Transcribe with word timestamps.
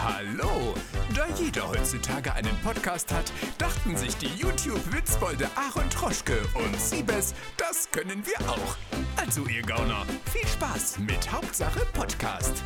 Hallo! 0.00 0.74
Da 1.12 1.26
jeder 1.42 1.68
heutzutage 1.68 2.32
einen 2.32 2.56
Podcast 2.62 3.12
hat, 3.12 3.32
dachten 3.58 3.96
sich 3.96 4.16
die 4.16 4.28
YouTube-Witzbolde 4.40 5.48
Aaron 5.56 5.90
Troschke 5.90 6.38
und 6.54 6.80
Siebes, 6.80 7.34
das 7.56 7.90
können 7.90 8.22
wir 8.24 8.48
auch. 8.48 8.76
Also 9.16 9.42
ihr 9.48 9.62
Gauner, 9.62 10.06
viel 10.32 10.46
Spaß 10.46 11.00
mit 11.00 11.32
Hauptsache 11.32 11.80
Podcast. 11.94 12.62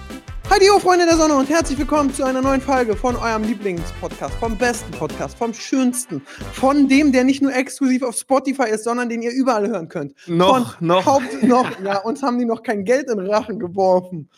Hi, 0.50 0.58
ho, 0.68 0.78
Freunde 0.78 1.06
der 1.06 1.16
Sonne 1.16 1.34
und 1.34 1.48
herzlich 1.48 1.78
willkommen 1.78 2.12
zu 2.12 2.22
einer 2.22 2.42
neuen 2.42 2.60
Folge 2.60 2.94
von 2.94 3.16
eurem 3.16 3.44
Lieblingspodcast, 3.44 4.34
vom 4.34 4.58
besten 4.58 4.90
Podcast, 4.90 5.38
vom 5.38 5.54
schönsten, 5.54 6.20
von 6.52 6.86
dem, 6.86 7.12
der 7.12 7.24
nicht 7.24 7.40
nur 7.40 7.54
exklusiv 7.54 8.02
auf 8.02 8.16
Spotify 8.16 8.68
ist, 8.68 8.84
sondern 8.84 9.08
den 9.08 9.22
ihr 9.22 9.32
überall 9.32 9.66
hören 9.66 9.88
könnt. 9.88 10.14
Noch, 10.28 10.76
von 10.76 10.86
noch. 10.86 11.06
Haupt, 11.06 11.42
noch, 11.42 11.80
ja, 11.82 11.96
uns 12.00 12.22
haben 12.22 12.38
die 12.38 12.44
noch 12.44 12.62
kein 12.62 12.84
Geld 12.84 13.08
in 13.08 13.16
den 13.16 13.30
Rachen 13.30 13.58
geworfen. 13.58 14.28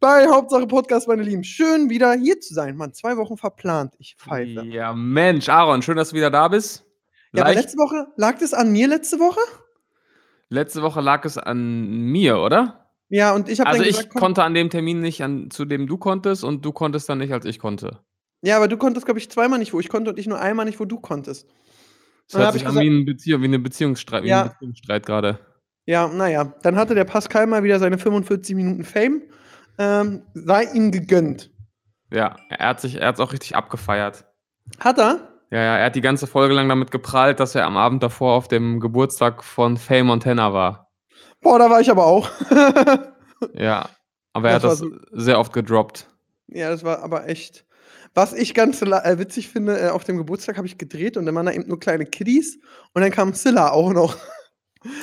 Bei 0.00 0.28
Hauptsache 0.28 0.66
Podcast, 0.66 1.08
meine 1.08 1.22
Lieben. 1.22 1.42
Schön 1.42 1.90
wieder 1.90 2.12
hier 2.12 2.40
zu 2.40 2.54
sein. 2.54 2.76
Mann, 2.76 2.92
zwei 2.92 3.16
Wochen 3.16 3.36
verplant. 3.36 3.94
Ich 3.98 4.14
pfeife. 4.16 4.64
Ja, 4.66 4.92
Mensch, 4.92 5.48
Aaron, 5.48 5.82
schön, 5.82 5.96
dass 5.96 6.10
du 6.10 6.16
wieder 6.16 6.30
da 6.30 6.46
bist. 6.48 6.84
Ja, 7.32 7.44
aber 7.44 7.54
letzte 7.54 7.76
Woche, 7.78 8.06
lag 8.16 8.38
das 8.38 8.54
an 8.54 8.70
mir 8.72 8.88
letzte 8.88 9.18
Woche? 9.18 9.40
letzte 10.50 10.80
Woche 10.82 11.00
lag 11.02 11.24
es 11.26 11.36
an 11.36 11.88
mir, 11.88 12.38
oder? 12.38 12.86
Ja, 13.10 13.34
und 13.34 13.48
ich 13.50 13.60
habe 13.60 13.68
Also 13.70 13.82
ich 13.82 13.88
gesagt, 13.90 14.10
komm, 14.10 14.20
konnte 14.20 14.44
an 14.44 14.54
dem 14.54 14.70
Termin 14.70 15.00
nicht, 15.00 15.22
an, 15.22 15.50
zu 15.50 15.64
dem 15.66 15.86
du 15.86 15.98
konntest, 15.98 16.42
und 16.44 16.64
du 16.64 16.72
konntest 16.72 17.08
dann 17.08 17.18
nicht, 17.18 17.32
als 17.32 17.44
ich 17.44 17.58
konnte. 17.58 17.98
ja, 18.42 18.56
aber 18.56 18.68
du 18.68 18.76
konntest, 18.78 19.04
glaube 19.04 19.18
ich, 19.18 19.28
zweimal 19.30 19.58
nicht, 19.58 19.74
wo 19.74 19.80
ich 19.80 19.88
konnte 19.90 20.10
und 20.10 20.18
ich 20.18 20.26
nur 20.26 20.40
einmal 20.40 20.64
nicht, 20.64 20.80
wo 20.80 20.84
du 20.86 21.00
konntest. 21.00 21.46
Das 22.30 22.40
hört 22.40 22.52
sich 22.54 22.62
ich 22.62 22.68
an 22.68 22.76
wie, 22.78 22.88
ein 22.88 23.04
Beziehung, 23.04 23.42
wie, 23.42 23.46
eine 23.46 23.58
Beziehungsstreit, 23.58 24.24
Ja. 24.24 24.44
Beziehungsstreit 24.44 25.04
gerade. 25.04 25.38
Ja, 25.86 26.08
naja, 26.08 26.54
dann 26.62 26.76
hatte 26.76 26.94
der 26.94 27.04
Pascal 27.04 27.46
mal 27.46 27.62
wieder 27.62 27.78
seine 27.78 27.98
45 27.98 28.54
Minuten 28.54 28.84
Fame. 28.84 29.22
Ähm, 29.78 30.22
sei 30.34 30.64
ihm 30.64 30.90
gegönnt. 30.90 31.50
Ja, 32.10 32.36
er 32.48 32.68
hat 32.70 32.80
sich, 32.80 32.96
er 33.00 33.08
hat's 33.08 33.20
auch 33.20 33.32
richtig 33.32 33.54
abgefeiert. 33.56 34.24
Hat 34.80 34.98
er? 34.98 35.28
Ja, 35.50 35.58
ja, 35.58 35.76
er 35.78 35.86
hat 35.86 35.94
die 35.94 36.00
ganze 36.00 36.26
Folge 36.26 36.54
lang 36.54 36.68
damit 36.68 36.90
geprahlt, 36.90 37.40
dass 37.40 37.54
er 37.54 37.64
am 37.66 37.76
Abend 37.76 38.02
davor 38.02 38.34
auf 38.34 38.48
dem 38.48 38.80
Geburtstag 38.80 39.42
von 39.44 39.76
Faye 39.76 40.02
Montana 40.02 40.52
war. 40.52 40.90
Boah, 41.40 41.58
da 41.58 41.70
war 41.70 41.80
ich 41.80 41.90
aber 41.90 42.06
auch. 42.06 42.28
Ja, 43.54 43.88
aber 44.32 44.50
er 44.50 44.58
Das 44.58 44.80
hat 44.80 44.88
das 44.90 45.24
sehr 45.24 45.38
oft 45.38 45.52
gedroppt. 45.52 46.08
ja, 46.48 46.70
das 46.70 46.82
war 46.82 47.04
aber 47.04 47.28
echt. 47.28 47.64
Was 48.14 48.32
ich 48.32 48.52
ganz 48.52 48.82
äh, 48.82 49.18
witzig 49.18 49.48
finde, 49.48 49.78
äh, 49.78 49.88
auf 49.90 50.02
dem 50.02 50.16
Geburtstag 50.16 50.56
habe 50.56 50.66
ich 50.66 50.76
gedreht 50.76 51.16
und 51.16 51.24
dann 51.24 51.36
waren 51.36 51.46
da 51.46 51.52
eben 51.52 51.68
nur 51.68 51.78
kleine 51.78 52.04
Kiddies 52.04 52.58
und 52.94 53.02
dann 53.02 53.12
kam 53.12 53.32
Silla 53.34 53.70
auch 53.70 53.92
noch. 53.92 54.16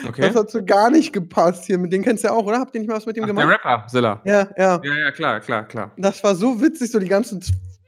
Okay. 0.07 0.21
Das 0.21 0.35
hat 0.35 0.51
so 0.51 0.63
gar 0.63 0.89
nicht 0.89 1.13
gepasst 1.13 1.65
hier. 1.65 1.77
Mit 1.77 1.91
dem 1.91 2.03
kennst 2.03 2.23
du 2.23 2.29
ja 2.29 2.33
auch, 2.33 2.45
oder? 2.45 2.59
Habt 2.59 2.73
ihr 2.75 2.81
nicht 2.81 2.87
mal 2.87 2.95
was 2.95 3.05
mit 3.05 3.17
dem 3.17 3.23
Ach, 3.23 3.27
der 3.27 3.35
gemacht? 3.35 3.59
Rapper, 3.65 3.89
Silla. 3.89 4.21
Ja, 4.23 4.47
ja. 4.57 4.81
Ja, 4.83 4.97
ja, 4.97 5.11
klar, 5.11 5.39
klar, 5.39 5.67
klar. 5.67 5.91
Das 5.97 6.23
war 6.23 6.35
so 6.35 6.61
witzig, 6.61 6.91
so 6.91 6.99
die 6.99 7.09
ganzen 7.09 7.41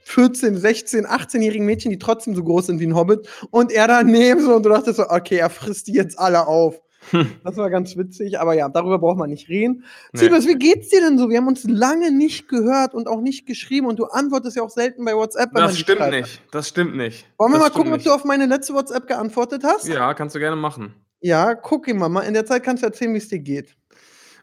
14, 0.04 0.58
16, 0.58 1.06
18-jährigen 1.06 1.66
Mädchen, 1.66 1.92
die 1.92 2.00
trotzdem 2.00 2.36
so 2.36 2.44
groß 2.44 2.68
sind 2.68 2.80
wie 2.80 2.88
ein 2.88 2.96
Hobbit. 2.96 3.28
Und 3.52 3.72
er 3.72 3.88
daneben 3.88 4.42
so 4.42 4.56
und 4.56 4.66
du 4.66 4.70
dachtest 4.70 4.98
so, 4.98 5.10
okay, 5.10 5.38
er 5.38 5.50
frisst 5.50 5.88
die 5.88 5.94
jetzt 5.94 6.18
alle 6.20 6.48
auf. 6.48 6.80
Hm. 7.12 7.32
Das 7.44 7.56
war 7.58 7.70
ganz 7.70 7.96
witzig, 7.96 8.40
aber 8.40 8.54
ja, 8.54 8.68
darüber 8.70 9.00
braucht 9.00 9.18
man 9.18 9.30
nicht 9.30 9.48
reden. 9.48 9.84
Nee. 10.12 10.30
Wie 10.30 10.56
geht's 10.56 10.90
dir 10.90 11.02
denn 11.02 11.18
so? 11.18 11.30
Wir 11.30 11.38
haben 11.38 11.48
uns 11.48 11.64
lange 11.64 12.12
nicht 12.12 12.50
gehört 12.50 12.94
und 12.94 13.08
auch 13.08 13.22
nicht 13.22 13.46
geschrieben 13.46 13.88
und 13.88 14.00
du 14.00 14.06
antwortest 14.06 14.58
ja 14.58 14.64
auch 14.64 14.70
selten 14.70 15.06
bei 15.06 15.14
WhatsApp. 15.14 15.54
wenn 15.54 15.62
man 15.62 15.70
Das 15.70 15.78
dich 15.78 15.84
stimmt 15.84 16.10
nicht. 16.10 16.42
Das 16.52 16.68
stimmt 16.68 16.96
nicht. 16.96 17.26
Wollen 17.38 17.52
wir 17.52 17.60
das 17.60 17.70
mal 17.70 17.74
gucken, 17.74 17.94
ob 17.94 18.02
stimmt 18.02 18.14
du 18.14 18.16
auf 18.16 18.26
meine 18.26 18.46
letzte 18.46 18.74
WhatsApp 18.74 19.08
geantwortet 19.08 19.64
hast? 19.64 19.86
nicht. 19.86 19.96
Ja, 19.96 20.14
kannst 20.14 20.36
du 20.36 20.40
gerne 20.40 20.58
machen. 20.58 20.94
Ja, 21.22 21.56
guck 21.56 21.88
ihn 21.88 21.98
mal. 21.98 22.10
mal. 22.10 22.22
In 22.22 22.34
der 22.34 22.46
Zeit 22.46 22.64
kannst 22.64 22.84
du 22.84 22.88
erzählen, 22.88 23.14
wie 23.14 23.18
es 23.18 23.28
dir 23.28 23.40
geht. 23.40 23.76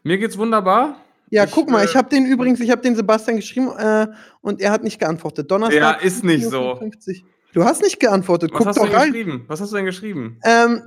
Mir 0.03 0.17
geht's 0.17 0.37
wunderbar. 0.37 0.97
Ja, 1.31 1.45
Ich, 1.45 1.51
guck 1.51 1.69
mal, 1.69 1.81
äh, 1.81 1.85
ich 1.85 1.95
habe 1.95 2.09
den 2.09 2.25
übrigens, 2.25 2.59
ich 2.59 2.69
habe 2.69 2.81
den 2.81 2.95
Sebastian 2.95 3.37
geschrieben 3.37 3.69
äh, 3.77 4.07
und 4.41 4.61
er 4.61 4.71
hat 4.71 4.83
nicht 4.83 4.99
geantwortet. 4.99 5.49
Donnerstag. 5.49 5.77
Ja, 5.79 5.91
ist 5.91 6.23
nicht 6.23 6.45
so. 6.45 6.73
15:50. 6.73 7.23
Du 7.53 7.63
hast 7.63 7.81
nicht 7.81 7.99
geantwortet. 7.99 8.51
Was 8.51 8.59
Guck 8.59 8.67
hast 8.67 8.75
du 8.77 8.81
doch 8.81 8.89
denn 8.89 8.97
rein. 8.97 9.11
geschrieben? 9.11 9.45
Was 9.47 9.61
hast 9.61 9.71
du 9.71 9.77
denn 9.77 9.85
geschrieben? 9.85 10.39
Ähm, 10.43 10.81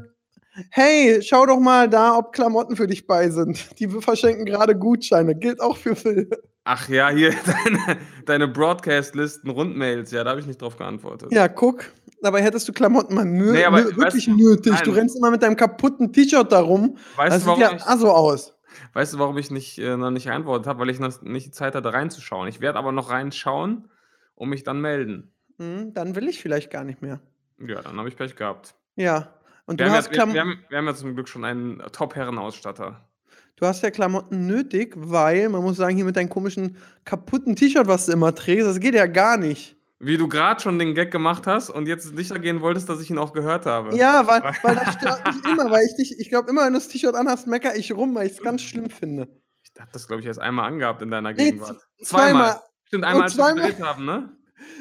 hey, 0.71 1.21
schau 1.23 1.47
doch 1.47 1.59
mal 1.59 1.89
da, 1.89 2.17
ob 2.17 2.33
Klamotten 2.33 2.77
für 2.77 2.87
dich 2.87 3.07
bei 3.07 3.31
sind. 3.31 3.79
Die 3.81 3.89
verschenken 3.89 4.45
gerade 4.45 4.77
Gutscheine. 4.77 5.35
Gilt 5.35 5.61
auch 5.61 5.77
für 5.77 5.97
Phil. 5.97 6.29
Ach 6.65 6.89
ja, 6.89 7.09
hier 7.09 7.31
deine, 7.65 7.99
deine 8.27 8.49
Broadcast-Listen, 8.49 9.49
Rundmails. 9.51 10.11
Ja, 10.13 10.23
da 10.25 10.31
habe 10.31 10.41
ich 10.41 10.47
nicht 10.47 10.61
drauf 10.61 10.77
geantwortet. 10.77 11.33
Ja, 11.33 11.49
guck. 11.49 11.85
Dabei 12.23 12.43
hättest 12.43 12.69
du 12.69 12.73
Klamotten 12.73 13.15
mal 13.15 13.25
nö 13.25 13.53
Nee, 13.53 13.65
aber 13.65 13.79
nö 13.81 13.85
wirklich 13.97 14.05
weißt 14.07 14.27
du- 14.27 14.37
nötig. 14.37 14.75
Du 14.83 14.91
nein. 14.91 14.99
rennst 15.01 15.17
immer 15.17 15.31
mit 15.31 15.43
deinem 15.43 15.57
kaputten 15.57 16.13
T-Shirt 16.13 16.51
da 16.51 16.61
rum. 16.61 16.97
Weißt, 17.17 17.37
Das 17.37 17.45
du, 17.45 17.51
sieht 17.51 17.61
warum 17.61 17.61
ja 17.61 17.73
ich, 17.77 17.83
aso 17.87 18.11
aus. 18.11 18.55
weißt 18.95 19.15
du, 19.15 19.19
warum 19.19 19.39
ich 19.39 19.51
nicht, 19.51 19.79
äh, 19.79 19.97
noch 19.97 20.11
nicht 20.11 20.25
geantwortet 20.27 20.67
habe? 20.67 20.81
Weil 20.81 20.91
ich 20.91 20.99
noch 21.01 21.23
nicht 21.23 21.47
die 21.47 21.51
Zeit 21.53 21.75
hatte, 21.75 21.93
reinzuschauen. 21.93 22.49
Ich 22.49 22.61
werde 22.61 22.79
aber 22.79 22.93
noch 22.93 23.11
reinschauen 23.11 23.89
und 24.35 24.49
mich 24.49 24.65
dann 24.65 24.81
melden. 24.81 25.33
Hm, 25.59 25.93
dann 25.95 26.15
will 26.17 26.29
ich 26.29 26.41
vielleicht 26.43 26.71
gar 26.71 26.85
nicht 26.85 27.03
mehr. 27.03 27.21
Ja, 27.61 27.83
dann 27.83 27.97
habe 27.99 28.09
ich 28.09 28.17
Pech 28.17 28.37
gehabt. 28.37 28.75
Ja. 28.97 29.35
Und 29.67 29.79
Wir 29.81 29.87
du 29.87 29.93
hast, 29.93 30.15
ja, 30.15 30.27
wir, 30.27 30.35
wir, 30.35 30.41
haben, 30.41 30.59
wir 30.69 30.79
haben 30.79 30.87
ja 30.87 30.95
zum 30.95 31.15
Glück 31.15 31.29
schon 31.29 31.45
einen 31.45 31.79
Top-Herren-Ausstatter. 31.93 33.09
du 33.57 33.67
hast 33.67 33.83
ja 33.83 33.91
Klamotten 33.91 34.47
nötig, 34.47 34.95
weil, 34.97 35.49
man 35.49 35.63
muss 35.63 35.77
sagen, 35.77 35.95
hier 35.97 36.05
mit 36.05 36.17
deinem 36.17 36.29
komischen 36.29 36.77
kaputten 37.05 37.55
T-Shirt, 37.57 37.87
was 37.87 38.07
du 38.07 38.13
immer 38.13 38.35
trägst, 38.35 38.67
das 38.67 38.81
geht 38.81 38.95
ja 38.95 39.07
gar 39.07 39.37
nicht. 39.37 39.77
Wie 40.01 40.17
du 40.17 40.29
gerade 40.29 40.61
schon 40.61 40.79
den 40.79 40.95
Gag 40.95 41.11
gemacht 41.11 41.47
hast 41.49 41.71
und 41.71 41.89
jetzt 41.89 42.17
sicher 42.17 42.39
gehen 42.39 42.61
wolltest, 42.61 42.89
dass 42.89 43.01
ich 43.01 43.11
ihn 43.11 43.19
auch 43.19 43.33
gehört 43.33 43.67
habe. 43.67 43.97
Ja, 43.97 44.27
weil, 44.29 44.43
weil 44.63 44.77
das 44.77 44.95
stört 44.95 45.27
mich 45.27 45.45
immer, 45.45 45.71
weil 45.71 45.85
ich 45.87 45.97
dich, 45.97 46.21
ich 46.21 46.29
glaube, 46.29 46.49
immer 46.51 46.65
wenn 46.67 46.73
du 46.73 46.79
das 46.79 46.89
T-Shirt 46.89 47.17
anhast, 47.17 47.49
mecker 47.49 47.75
ich 47.75 47.93
rum, 47.93 48.15
weil 48.15 48.27
ich 48.29 48.35
es 48.35 48.43
ganz 48.43 48.63
schlimm 48.63 48.91
finde. 48.91 49.29
Ich 49.63 49.81
habe 49.81 49.91
das, 49.93 50.07
glaube 50.07 50.21
ich, 50.21 50.27
erst 50.27 50.41
einmal 50.41 50.67
angehabt 50.67 51.03
in 51.03 51.11
deiner 51.11 51.33
Nee, 51.33 51.51
Gegenwart. 51.51 51.81
zweimal. 52.03 52.61
Stimmt, 52.85 53.05
einmal, 53.05 53.25
als 53.25 53.37
wir 53.37 53.55
gedreht 53.55 53.81
haben, 53.83 54.05
ne? 54.05 54.37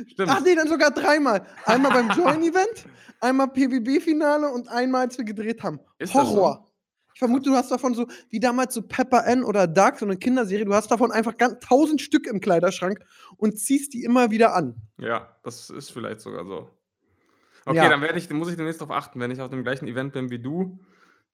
Stimmt. 0.07 0.29
Ach 0.31 0.41
nee, 0.41 0.55
dann 0.55 0.67
sogar 0.67 0.91
dreimal. 0.91 1.45
Einmal 1.65 1.91
beim 1.91 2.09
Join-Event, 2.11 2.85
einmal 3.19 3.47
PBB-Finale 3.49 4.49
und 4.49 4.69
einmal, 4.69 5.01
als 5.01 5.17
wir 5.17 5.25
gedreht 5.25 5.63
haben. 5.63 5.79
Ist? 5.99 6.13
Horror. 6.13 6.66
Ich 7.17 7.19
vermute, 7.19 7.49
du 7.49 7.55
hast 7.55 7.71
davon 7.71 7.95
so, 7.95 8.05
wie 8.29 8.39
damals 8.39 8.75
so 8.75 8.83
Pepper 8.83 9.25
N 9.25 9.43
oder 9.43 9.65
Dark, 9.65 9.97
so 9.97 10.05
eine 10.05 10.17
Kinderserie, 10.17 10.65
du 10.65 10.75
hast 10.75 10.91
davon 10.91 11.11
einfach 11.11 11.35
ganz 11.35 11.57
tausend 11.65 11.99
Stück 11.99 12.27
im 12.27 12.39
Kleiderschrank 12.39 13.03
und 13.37 13.57
ziehst 13.57 13.95
die 13.95 14.03
immer 14.03 14.29
wieder 14.29 14.53
an. 14.53 14.75
Ja, 14.99 15.35
das 15.41 15.71
ist 15.71 15.91
vielleicht 15.91 16.21
sogar 16.21 16.45
so. 16.45 16.69
Okay, 17.65 17.77
Ja. 17.77 17.89
dann 17.89 18.01
werde 18.03 18.19
ich, 18.19 18.29
muss 18.29 18.51
ich 18.51 18.55
demnächst 18.55 18.81
darauf 18.81 18.95
achten, 18.95 19.19
wenn 19.19 19.31
ich 19.31 19.41
auf 19.41 19.49
dem 19.49 19.63
gleichen 19.63 19.87
Event 19.87 20.13
bin 20.13 20.29
wie 20.29 20.37
du, 20.37 20.77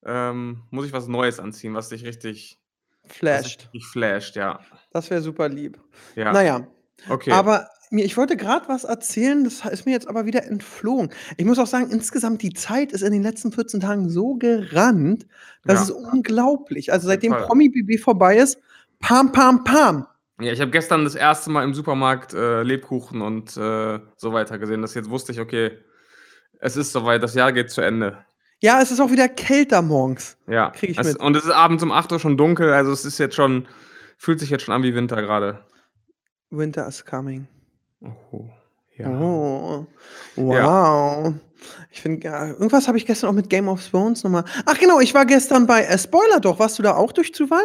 ähm, 0.05 0.61
muss 0.69 0.85
ich 0.85 0.93
was 0.93 1.09
Neues 1.09 1.41
anziehen, 1.41 1.73
was 1.73 1.89
dich 1.89 2.05
richtig, 2.05 2.61
Flasht. 3.03 3.63
richtig 3.63 3.85
flasht, 3.87 4.37
ja. 4.37 4.61
Das 4.91 5.09
wäre 5.09 5.21
super 5.21 5.49
lieb. 5.49 5.81
ja. 6.15 6.31
Naja, 6.31 6.65
okay. 7.09 7.31
aber 7.33 7.67
mir, 7.93 8.03
ich 8.05 8.17
wollte 8.17 8.35
gerade 8.35 8.67
was 8.67 8.83
erzählen, 8.83 9.43
das 9.43 9.63
ist 9.65 9.85
mir 9.85 9.91
jetzt 9.91 10.07
aber 10.09 10.25
wieder 10.25 10.43
entflogen. 10.45 11.09
Ich 11.37 11.45
muss 11.45 11.59
auch 11.59 11.67
sagen, 11.67 11.89
insgesamt 11.91 12.41
die 12.41 12.53
Zeit 12.53 12.91
ist 12.91 13.01
in 13.03 13.13
den 13.13 13.23
letzten 13.23 13.51
14 13.51 13.79
Tagen 13.79 14.09
so 14.09 14.35
gerannt, 14.35 15.25
das 15.63 15.75
Ja. 15.75 15.83
ist 15.83 15.91
unglaublich. 15.91 16.91
Also 16.91 17.07
seitdem. 17.07 17.31
Promi-BB 17.33 17.99
vorbei 18.01 18.37
ist, 18.37 18.59
pam, 18.99 19.31
pam, 19.31 19.63
pam. 19.63 20.07
ja, 20.41 20.51
ich 20.51 20.59
habe 20.61 20.71
gestern 20.71 21.03
das 21.03 21.15
erste 21.15 21.49
Mal 21.51 21.63
im 21.63 21.73
Supermarkt 21.73 22.33
äh, 22.33 22.63
Lebkuchen 22.63 23.21
und 23.21 23.55
äh, 23.55 23.99
so 24.17 24.33
weiter 24.33 24.57
gesehen. 24.57 24.81
Das 24.81 24.93
jetzt 24.95 25.09
wusste 25.09 25.31
ich, 25.31 25.39
okay, 25.39 25.77
es 26.59 26.75
ist 26.75 26.91
soweit, 26.91 27.21
das 27.23 27.33
Jahr 27.35 27.51
geht 27.53 27.69
zu 27.71 27.81
Ende. 27.81 28.17
Ja, 28.61 28.81
es 28.81 28.91
ist 28.91 29.01
auch 29.01 29.11
wieder 29.11 29.27
kälter 29.27 29.81
morgens. 29.81 30.37
Ja. 30.47 30.69
Krieg 30.71 30.91
ich 30.91 30.97
es, 30.97 31.07
mit. 31.07 31.19
Und 31.19 31.35
es 31.35 31.43
ist 31.43 31.51
abends 31.51 31.83
um 31.83 31.91
8 31.91 32.11
Uhr 32.13 32.19
schon 32.19 32.37
dunkel, 32.37 32.71
also 32.71 32.91
es 32.93 33.03
ist 33.03 33.17
jetzt 33.19 33.35
schon, 33.35 33.67
fühlt 34.17 34.39
sich 34.39 34.49
jetzt 34.49 34.63
schon 34.63 34.73
an 34.73 34.83
wie 34.83 34.95
Winter 34.95 35.21
gerade. 35.21 35.65
Winter 36.49 36.87
is 36.87 37.03
coming. 37.05 37.47
Oh, 38.03 38.49
ja. 38.97 39.09
Oh, 39.09 39.87
wow. 40.35 41.33
Ich 41.91 42.01
finde, 42.01 42.27
ja, 42.27 42.47
irgendwas 42.47 42.87
habe 42.87 42.97
ich 42.97 43.05
gestern 43.05 43.29
auch 43.29 43.33
mit 43.33 43.49
Game 43.49 43.67
of 43.67 43.87
Thrones 43.89 44.23
nochmal. 44.23 44.43
Ach 44.65 44.77
genau, 44.77 44.99
ich 44.99 45.13
war 45.13 45.25
gestern 45.25 45.65
bei, 45.65 45.83
äh, 45.83 45.97
Spoiler 45.97 46.39
doch, 46.39 46.59
warst 46.59 46.77
du 46.79 46.83
da 46.83 46.95
auch 46.95 47.11
durch 47.11 47.33
Zufall? 47.33 47.63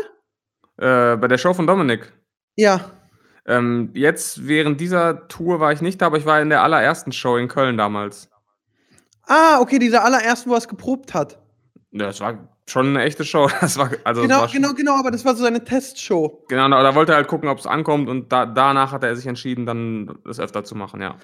Äh, 0.76 1.16
bei 1.16 1.28
der 1.28 1.38
Show 1.38 1.52
von 1.54 1.66
Dominik. 1.66 2.12
Ja. 2.54 2.92
Ähm, 3.46 3.90
jetzt 3.94 4.46
während 4.46 4.80
dieser 4.80 5.26
Tour 5.28 5.58
war 5.58 5.72
ich 5.72 5.80
nicht 5.80 6.00
da, 6.00 6.06
aber 6.06 6.18
ich 6.18 6.26
war 6.26 6.40
in 6.40 6.50
der 6.50 6.62
allerersten 6.62 7.12
Show 7.12 7.36
in 7.36 7.48
Köln 7.48 7.76
damals. 7.76 8.28
Ah, 9.26 9.60
okay, 9.60 9.78
dieser 9.78 10.04
allererste, 10.04 10.48
wo 10.48 10.54
er 10.54 10.58
es 10.58 10.68
geprobt 10.68 11.14
hat. 11.14 11.38
Ja, 11.90 12.06
das 12.06 12.20
war 12.20 12.57
schon 12.70 12.88
eine 12.88 13.04
echte 13.04 13.24
Show. 13.24 13.48
Das 13.60 13.78
war, 13.78 13.90
also 14.04 14.22
Genau, 14.22 14.40
war 14.40 14.48
genau, 14.48 14.72
genau, 14.74 14.94
aber 14.94 15.10
das 15.10 15.24
war 15.24 15.34
so 15.34 15.42
seine 15.42 15.64
Testshow. 15.64 16.44
Genau, 16.48 16.68
da 16.68 16.82
da 16.82 16.94
wollte 16.94 17.12
er 17.12 17.16
halt 17.16 17.28
gucken, 17.28 17.48
ob 17.48 17.58
es 17.58 17.66
ankommt 17.66 18.08
und 18.08 18.32
da, 18.32 18.46
danach 18.46 18.92
hat 18.92 19.04
er 19.04 19.14
sich 19.16 19.26
entschieden, 19.26 19.66
dann 19.66 20.18
das 20.24 20.40
öfter 20.40 20.64
zu 20.64 20.74
machen, 20.74 21.00
ja. 21.00 21.16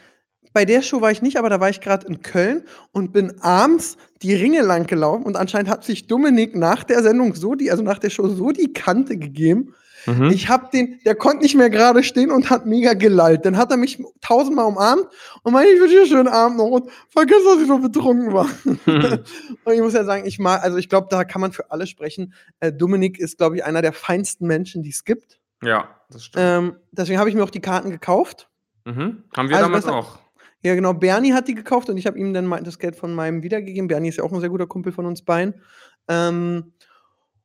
Bei 0.53 0.65
der 0.65 0.83
Show 0.83 1.01
war 1.01 1.11
ich 1.11 1.21
nicht, 1.21 1.37
aber 1.37 1.51
da 1.51 1.59
war 1.59 1.69
ich 1.69 1.81
gerade 1.81 2.07
in 2.07 2.23
Köln 2.23 2.63
und 2.93 3.13
bin 3.13 3.41
abends 3.41 3.97
die 4.23 4.35
Ringe 4.35 4.63
lang 4.63 4.87
gelaufen 4.87 5.25
und 5.25 5.37
anscheinend 5.37 5.69
hat 5.69 5.83
sich 5.83 6.07
Dominik 6.07 6.55
nach 6.55 6.85
der 6.85 7.03
Sendung 7.03 7.35
so 7.35 7.57
die, 7.57 7.73
also 7.73 7.83
nach 7.83 7.99
der 7.99 8.11
Show 8.11 8.29
so 8.29 8.53
die 8.53 8.73
Kante 8.73 9.17
gegeben. 9.17 9.75
Mhm. 10.07 10.25
Ich 10.31 10.49
hab 10.49 10.71
den, 10.71 11.01
der 11.05 11.15
konnte 11.15 11.43
nicht 11.43 11.55
mehr 11.55 11.71
gerade 11.71 12.03
stehen 12.03 12.31
und 12.31 12.51
hat 12.51 12.67
mega 12.67 12.95
gelallt. 12.95 13.45
Dann 13.47 13.57
hat 13.57 13.71
er 13.71 13.77
mich 13.77 14.03
tausendmal 14.21 14.67
umarmt 14.67 15.07
und 15.43 15.53
meinte, 15.53 15.73
ich 15.73 15.81
wünsche 15.81 15.95
dir 15.95 16.01
einen 16.03 16.09
schönen 16.11 16.29
Abend 16.29 16.59
noch 16.59 16.67
und 16.71 16.91
vergiss, 17.09 17.45
dass 17.45 17.61
ich 17.61 17.69
so 17.69 17.79
betrunken 17.79 18.33
war. 18.33 18.49
und 19.65 19.73
ich 19.73 19.81
muss 19.81 19.95
ja 19.95 20.05
sagen, 20.05 20.27
ich 20.27 20.39
mag, 20.39 20.63
also 20.63 20.77
ich 20.79 20.89
glaube, 20.89 21.09
da 21.11 21.25
kann 21.25 21.41
man 21.41 21.53
für 21.53 21.71
alle 21.71 21.87
sprechen. 21.87 22.35
Äh, 22.61 22.73
Dominik 22.73 23.19
ist, 23.19 23.39
glaube 23.39 23.57
ich, 23.57 23.65
einer 23.65 23.83
der 23.83 23.93
feinsten 23.93 24.47
Menschen, 24.47 24.83
die 24.83 24.91
es 24.91 25.05
gibt. 25.05 25.41
ja, 25.63 25.89
das 26.11 26.27
stimmt. 26.27 26.45
Ähm, 26.47 26.77
deswegen 26.93 27.19
habe 27.19 27.29
ich 27.29 27.35
mir 27.35 27.43
auch 27.45 27.51
die 27.51 27.61
Karten 27.61 27.91
gekauft. 27.91 28.49
Mhm. 28.85 29.25
Haben 29.37 29.49
wir 29.49 29.57
Also 29.57 29.67
damals 29.69 29.85
besser- 29.87 29.97
auch. 29.97 30.19
Ja, 30.63 30.75
genau. 30.75 30.95
Bernie 30.95 31.35
hat 31.35 31.47
die 31.49 31.55
gekauft 31.55 31.91
und 31.91 31.99
ich 31.99 32.07
habe 32.07 32.19
ihm 32.19 32.33
dann 32.33 32.49
das 32.65 32.79
Geld 32.79 32.97
von 32.97 33.13
meinem 33.15 33.43
wiedergegeben. 33.43 33.87
Bernie 33.87 34.09
ist 34.09 34.17
ja 34.17 34.25
auch 34.25 34.33
ein 34.33 34.41
sehr 34.41 34.49
guter 34.49 34.67
Kumpel 34.67 34.93
von 34.93 35.05
uns 35.05 35.23
beiden. 35.23 35.61
Ähm, 36.09 36.73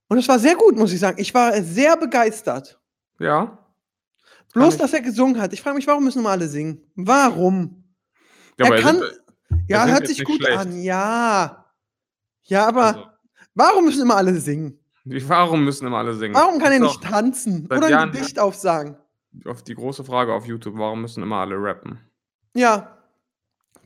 und 0.09 0.17
es 0.17 0.27
war 0.27 0.37
sehr 0.39 0.55
gut, 0.55 0.75
muss 0.77 0.91
ich 0.91 0.99
sagen. 0.99 1.19
Ich 1.21 1.33
war 1.33 1.53
sehr 1.63 1.95
begeistert. 1.95 2.79
Ja. 3.19 3.57
Bloß, 4.53 4.77
dass 4.77 4.91
er 4.93 5.01
gesungen 5.01 5.39
hat. 5.39 5.53
Ich 5.53 5.61
frage 5.61 5.75
mich, 5.75 5.87
warum 5.87 6.03
müssen 6.03 6.19
immer 6.19 6.31
alle 6.31 6.47
singen? 6.49 6.81
Warum? 6.95 7.83
ja 8.59 8.65
er 8.73 8.81
kann. 8.81 8.95
sind- 8.97 9.21
ja, 9.67 9.85
hört 9.87 10.07
sich 10.07 10.23
gut 10.23 10.37
schlecht. 10.41 10.57
an. 10.57 10.81
Ja. 10.81 11.65
Ja, 12.43 12.67
aber 12.67 12.85
also, 12.85 13.05
warum 13.55 13.85
müssen 13.85 14.01
immer 14.01 14.15
alle 14.17 14.35
singen? 14.39 14.79
warum 15.05 15.63
müssen 15.65 15.87
immer 15.87 15.97
alle 15.97 16.15
singen? 16.15 16.35
Warum 16.35 16.59
kann 16.59 16.71
er 16.71 16.77
Ist 16.77 16.83
nicht 16.83 17.03
tanzen 17.03 17.65
oder 17.67 17.85
ein 17.85 17.89
Jahren- 17.91 18.11
Gedicht 18.11 18.37
aufsagen? 18.39 18.97
Auf 19.45 19.63
die 19.63 19.75
große 19.75 20.03
Frage 20.03 20.33
auf 20.33 20.45
YouTube, 20.45 20.77
warum 20.77 21.01
müssen 21.01 21.21
immer 21.23 21.37
alle 21.37 21.55
rappen? 21.55 21.99
Ja, 22.55 22.97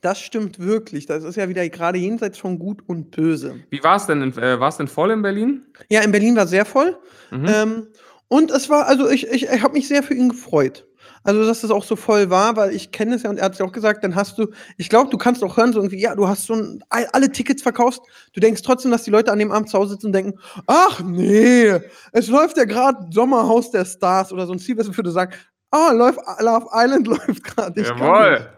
das 0.04 0.20
stimmt 0.20 0.60
wirklich. 0.60 1.06
Das 1.06 1.24
ist 1.24 1.36
ja 1.38 1.50
wieder 1.50 1.68
gerade 1.70 1.98
jenseits 1.98 2.38
von 2.38 2.60
Gut 2.60 2.82
und 2.88 3.12
Böse. 3.12 3.56
Wie 3.70 3.84
war 3.84 3.96
es 3.96 4.06
denn? 4.06 4.22
in- 4.22 4.38
Äh, 4.38 4.60
war 4.60 4.70
es 4.70 4.78
denn 4.78 4.88
voll 4.88 5.12
in 5.12 5.22
Berlin? 5.22 5.66
Ja, 5.90 6.02
in 6.02 6.12
Berlin 6.12 6.36
war 6.36 6.46
sehr 6.48 6.66
voll. 6.66 6.98
Mhm. 7.32 7.46
Ähm, 7.48 7.88
und 8.28 8.52
es 8.52 8.70
war, 8.70 8.88
also 8.88 9.10
ich, 9.10 9.28
ich, 9.28 9.44
ich 9.50 9.62
habe 9.62 9.74
mich 9.74 9.88
sehr 9.88 10.04
für 10.04 10.14
ihn 10.14 10.30
gefreut. 10.30 10.86
Also, 11.26 11.46
dass 11.46 11.62
das 11.62 11.72
auch 11.72 11.86
so 11.86 11.96
voll 11.96 12.30
war, 12.30 12.58
weil 12.58 12.76
ich 12.76 12.92
kenne 12.92 13.16
es 13.16 13.24
ja 13.24 13.30
und 13.30 13.38
er 13.38 13.46
hat 13.46 13.54
es 13.54 13.60
ja 13.60 13.66
auch 13.66 13.72
gesagt, 13.72 14.04
dann 14.04 14.14
hast 14.16 14.38
du, 14.38 14.48
ich 14.78 14.90
glaube, 14.90 15.10
du 15.10 15.18
kannst 15.18 15.42
auch 15.42 15.56
hören, 15.56 15.72
so 15.72 15.80
irgendwie, 15.80 16.02
ja, 16.02 16.16
du 16.16 16.28
hast 16.28 16.52
all- 16.52 17.08
alle 17.14 17.32
Tickets 17.32 17.62
verkaufst, 17.62 18.02
du 18.34 18.42
denkst 18.42 18.62
trotzdem, 18.62 18.92
dass 18.92 19.04
die 19.04 19.12
Leute 19.12 19.32
an 19.32 19.40
dem 19.40 19.52
Abend 19.54 19.70
zu 19.70 19.78
Hause 19.78 19.92
sitzen 19.94 20.08
und 20.08 20.14
denken, 20.14 20.38
ach 20.68 21.02
nee, 21.02 21.80
es 22.12 22.28
läuft 22.28 22.58
ja 22.58 22.66
gerade 22.66 23.08
Sommerhaus 23.12 23.72
der 23.72 23.86
Stars 23.86 24.34
oder 24.34 24.46
so 24.48 24.52
ein 24.54 24.60
Silvester 24.60 24.96
würde 24.98 25.12
sagen, 25.12 25.32
ah, 25.72 25.92
läuft, 25.94 26.20
Love 26.42 26.68
Island 26.74 27.08
läuft 27.28 27.44
gerade. 27.44 27.82
Jawohl. 27.82 28.50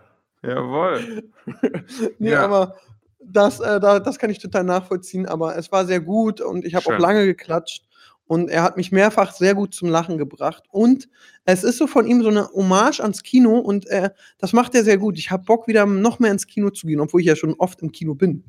Jawohl. 0.47 1.23
Nee, 2.19 2.31
Ja. 2.31 2.43
aber 2.43 2.75
das, 3.19 3.59
äh, 3.59 3.79
da, 3.79 3.99
das 3.99 4.19
kann 4.19 4.29
ich 4.29 4.39
total 4.39 4.63
nachvollziehen, 4.63 5.25
aber 5.25 5.55
es 5.57 5.71
war 5.71 5.85
sehr 5.85 5.99
gut 5.99 6.41
und 6.41 6.65
ich 6.65 6.75
habe 6.75 6.85
auch 6.87 6.99
lange 6.99 7.25
geklatscht 7.25 7.83
und 8.27 8.49
er 8.49 8.61
hat 8.63 8.77
mich 8.77 8.91
mehrfach 8.91 9.31
sehr 9.33 9.55
gut 9.55 9.73
zum 9.73 9.89
Lachen 9.89 10.17
gebracht 10.17 10.63
und 10.71 11.07
es 11.45 11.63
ist 11.63 11.77
so 11.77 11.87
von 11.87 12.05
ihm 12.07 12.21
so 12.23 12.29
eine 12.29 12.47
Hommage 12.53 12.99
ans 13.01 13.23
Kino 13.23 13.57
und 13.59 13.87
äh, 13.87 14.09
das 14.39 14.53
macht 14.53 14.75
er 14.75 14.83
sehr 14.83 14.97
gut. 14.97 15.17
Ich 15.17 15.31
habe 15.31 15.43
Bock 15.43 15.67
wieder 15.67 15.85
noch 15.85 16.19
mehr 16.19 16.31
ins 16.31 16.45
Kino 16.47 16.69
zu 16.69 16.85
gehen, 16.87 16.99
obwohl 16.99 17.21
ich 17.21 17.27
ja 17.27 17.35
schon 17.35 17.53
oft 17.55 17.81
im 17.81 17.91
Kino 17.91 18.13
bin. 18.15 18.43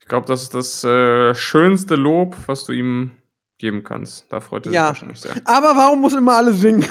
Ich 0.00 0.06
glaube, 0.06 0.26
das 0.26 0.42
ist 0.42 0.54
das 0.54 0.84
äh, 0.84 1.34
schönste 1.34 1.94
Lob, 1.96 2.36
was 2.46 2.64
du 2.64 2.72
ihm 2.72 3.12
geben 3.58 3.82
kannst. 3.84 4.26
Da 4.30 4.40
freut 4.40 4.66
er 4.66 4.70
sich 4.70 4.76
Ja. 4.76 4.86
wahrscheinlich 4.88 5.20
sehr. 5.20 5.32
Aber 5.44 5.76
warum 5.76 6.00
muss 6.00 6.14
immer 6.14 6.36
alle 6.36 6.52
singen? 6.52 6.84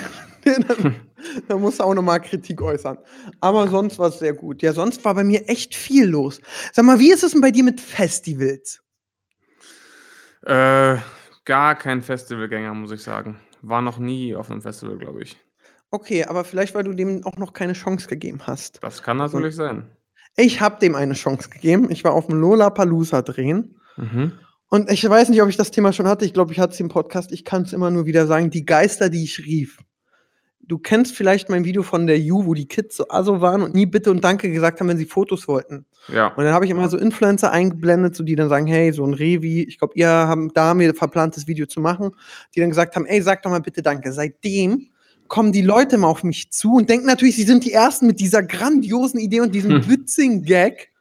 da, 1.48 1.58
muss 1.58 1.80
er 1.80 1.86
auch 1.86 1.94
nochmal 1.94 2.22
Kritik 2.22 2.62
äußern. 2.62 2.98
Aber 3.40 3.68
sonst 3.68 4.00
war 4.00 4.10
es 4.10 4.20
sehr 4.20 4.34
gut. 4.34 4.62
Ja, 4.62 4.74
sonst 4.74 5.04
war 5.06 5.16
bei 5.16 5.24
mir 5.24 5.48
echt 5.48 5.76
viel 5.76 6.06
los. 6.06 6.42
Sag 6.74 6.86
mal, 6.86 7.00
wie 7.00 7.12
ist 7.12 7.24
es 7.24 7.32
denn 7.32 7.42
bei 7.42 7.52
dir 7.52 7.64
mit 7.64 7.82
Festivals? 7.82 8.82
Äh, 10.44 10.98
gar 11.46 11.76
kein 11.76 12.02
Festivalgänger, 12.02 12.74
muss 12.74 12.92
ich 12.92 13.04
sagen. 13.04 13.40
War 13.62 13.82
noch 13.82 13.98
nie 13.98 14.36
auf 14.36 14.50
einem 14.50 14.62
Festival, 14.62 14.98
glaube 14.98 15.24
ich. 15.24 15.38
Okay, 15.92 16.26
aber 16.26 16.44
vielleicht, 16.44 16.76
weil 16.76 16.84
du 16.84 16.94
dem 16.94 17.26
auch 17.26 17.38
noch 17.38 17.54
keine 17.54 17.74
Chance 17.74 18.08
gegeben 18.08 18.42
hast. 18.46 18.84
Das 18.84 19.02
kann 19.02 19.18
natürlich 19.18 19.56
sein. 19.56 19.90
Ich 20.38 20.62
habe 20.62 20.80
dem 20.80 20.96
eine 20.96 21.16
Chance 21.16 21.50
gegeben. 21.50 21.90
Ich 21.90 22.04
war 22.04 22.14
auf 22.14 22.28
dem 22.28 22.40
Lollapalooza 22.40 23.24
drehen. 23.24 23.76
Mhm. 23.98 24.34
Und 24.70 24.92
ich 24.92 25.08
weiß 25.08 25.30
nicht, 25.30 25.42
ob 25.42 25.50
ich 25.50 25.58
das 25.58 25.72
Thema 25.72 25.92
schon 25.92 26.08
hatte. 26.08 26.26
Ich 26.26 26.34
glaube, 26.34 26.54
ich 26.54 26.60
hatte 26.60 26.74
es 26.74 26.80
im 26.80 26.90
Podcast. 26.90 27.32
Ich 27.32 27.44
kann 27.44 27.64
es 27.64 27.74
immer 27.74 27.90
nur 27.90 28.06
wieder 28.06 28.28
sagen. 28.28 28.52
Die 28.52 28.66
Geister, 28.66 29.10
die 29.10 29.24
ich 29.24 29.40
rief. 29.40 29.80
Du 30.70 30.78
kennst 30.78 31.16
vielleicht 31.16 31.50
mein 31.50 31.66
Video 31.66 31.82
von 31.82 32.06
der 32.06 32.20
Ju, 32.20 32.46
wo 32.46 32.54
die 32.54 32.68
Kids 32.68 32.98
so 32.98 33.08
also 33.08 33.42
waren 33.42 33.64
und 33.64 33.74
nie 33.74 33.88
Bitte 33.88 34.12
und 34.12 34.24
Danke 34.24 34.52
gesagt 34.52 34.80
haben, 34.80 34.88
wenn 34.88 35.00
sie 35.00 35.06
Fotos 35.06 35.48
wollten. 35.48 35.88
Ja. 36.14 36.28
Und 36.28 36.44
dann 36.44 36.54
habe 36.54 36.64
ich 36.64 36.70
immer 36.70 36.88
so 36.90 36.98
Influencer 36.98 37.52
eingeblendet, 37.52 38.16
so 38.16 38.24
die 38.24 38.36
dann 38.36 38.50
sagen, 38.50 38.68
hey, 38.68 38.94
so 38.94 39.04
ein 39.04 39.16
Revi, 39.16 39.64
ich 39.64 39.80
glaube, 39.80 39.94
ihr 39.96 40.08
haben, 40.08 40.54
da 40.54 40.66
haben 40.66 40.80
wir 40.80 40.94
verplant, 40.94 41.36
das 41.36 41.48
Video 41.48 41.66
zu 41.66 41.82
machen, 41.82 42.12
die 42.56 42.60
dann 42.60 42.70
gesagt 42.70 42.96
haben, 42.96 43.08
ey, 43.08 43.20
sag 43.24 43.42
doch 43.42 43.50
mal 43.50 43.62
bitte 43.62 43.82
Danke. 43.82 44.14
Seitdem 44.14 44.90
kommen 45.28 45.52
die 45.52 45.64
Leute 45.64 45.98
mal 45.98 46.08
auf 46.08 46.24
mich 46.24 46.52
zu 46.52 46.76
und 46.76 46.88
denken 46.88 47.08
natürlich, 47.08 47.36
sie 47.36 47.44
sind 47.44 47.66
die 47.66 47.74
Ersten 47.74 48.06
mit 48.06 48.20
dieser 48.20 48.44
grandiosen 48.44 49.20
Idee 49.20 49.42
und 49.42 49.56
diesem 49.56 49.72
Hm. 49.72 49.90
witzigen 49.90 50.44
Gag. 50.44 50.92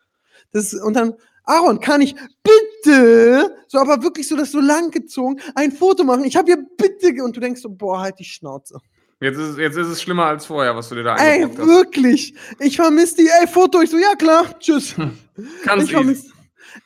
Das, 0.50 0.72
und 0.72 0.94
dann, 0.94 1.12
Aaron, 1.44 1.80
kann 1.80 2.00
ich 2.00 2.14
bitte, 2.42 3.54
so 3.66 3.78
aber 3.78 4.02
wirklich 4.02 4.28
so 4.28 4.34
das 4.34 4.50
so 4.50 4.60
lang 4.60 4.90
gezogen, 4.92 5.40
ein 5.54 5.72
Foto 5.72 6.04
machen? 6.04 6.24
Ich 6.24 6.36
habe 6.38 6.52
hier 6.52 6.66
bitte, 6.78 7.12
ge- 7.12 7.22
und 7.22 7.36
du 7.36 7.40
denkst 7.40 7.60
so, 7.60 7.68
boah, 7.68 8.00
halt 8.00 8.18
die 8.18 8.24
Schnauze. 8.24 8.80
Jetzt 9.20 9.36
ist, 9.38 9.48
es- 9.50 9.58
jetzt 9.58 9.76
ist 9.76 9.88
es 9.88 10.00
schlimmer 10.02 10.26
als 10.26 10.46
vorher, 10.46 10.76
was 10.76 10.88
du 10.88 10.94
dir 10.94 11.02
da 11.02 11.16
Ey, 11.16 11.42
hast. 11.42 11.58
wirklich. 11.58 12.34
Ich 12.60 12.76
vermisse 12.76 13.16
die, 13.16 13.28
ey, 13.28 13.48
Foto. 13.48 13.80
Ich 13.82 13.90
so, 13.90 13.98
ja 13.98 14.14
klar, 14.14 14.56
tschüss. 14.58 14.94
Ganz 15.64 15.82
ich 15.84 15.88
easy. 15.88 15.92
vermisse. 15.92 16.30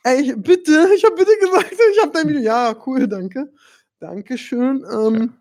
Ey, 0.04 0.20
ich- 0.22 0.36
bitte, 0.36 0.88
ich 0.96 1.04
habe 1.04 1.14
bitte 1.16 1.30
gesagt, 1.40 1.72
ich 1.92 2.00
habe 2.02 2.12
dein 2.12 2.28
Video. 2.28 2.40
Ja, 2.40 2.74
cool, 2.86 3.06
danke. 3.06 3.52
Dankeschön. 4.00 4.84
Ähm, 4.90 5.34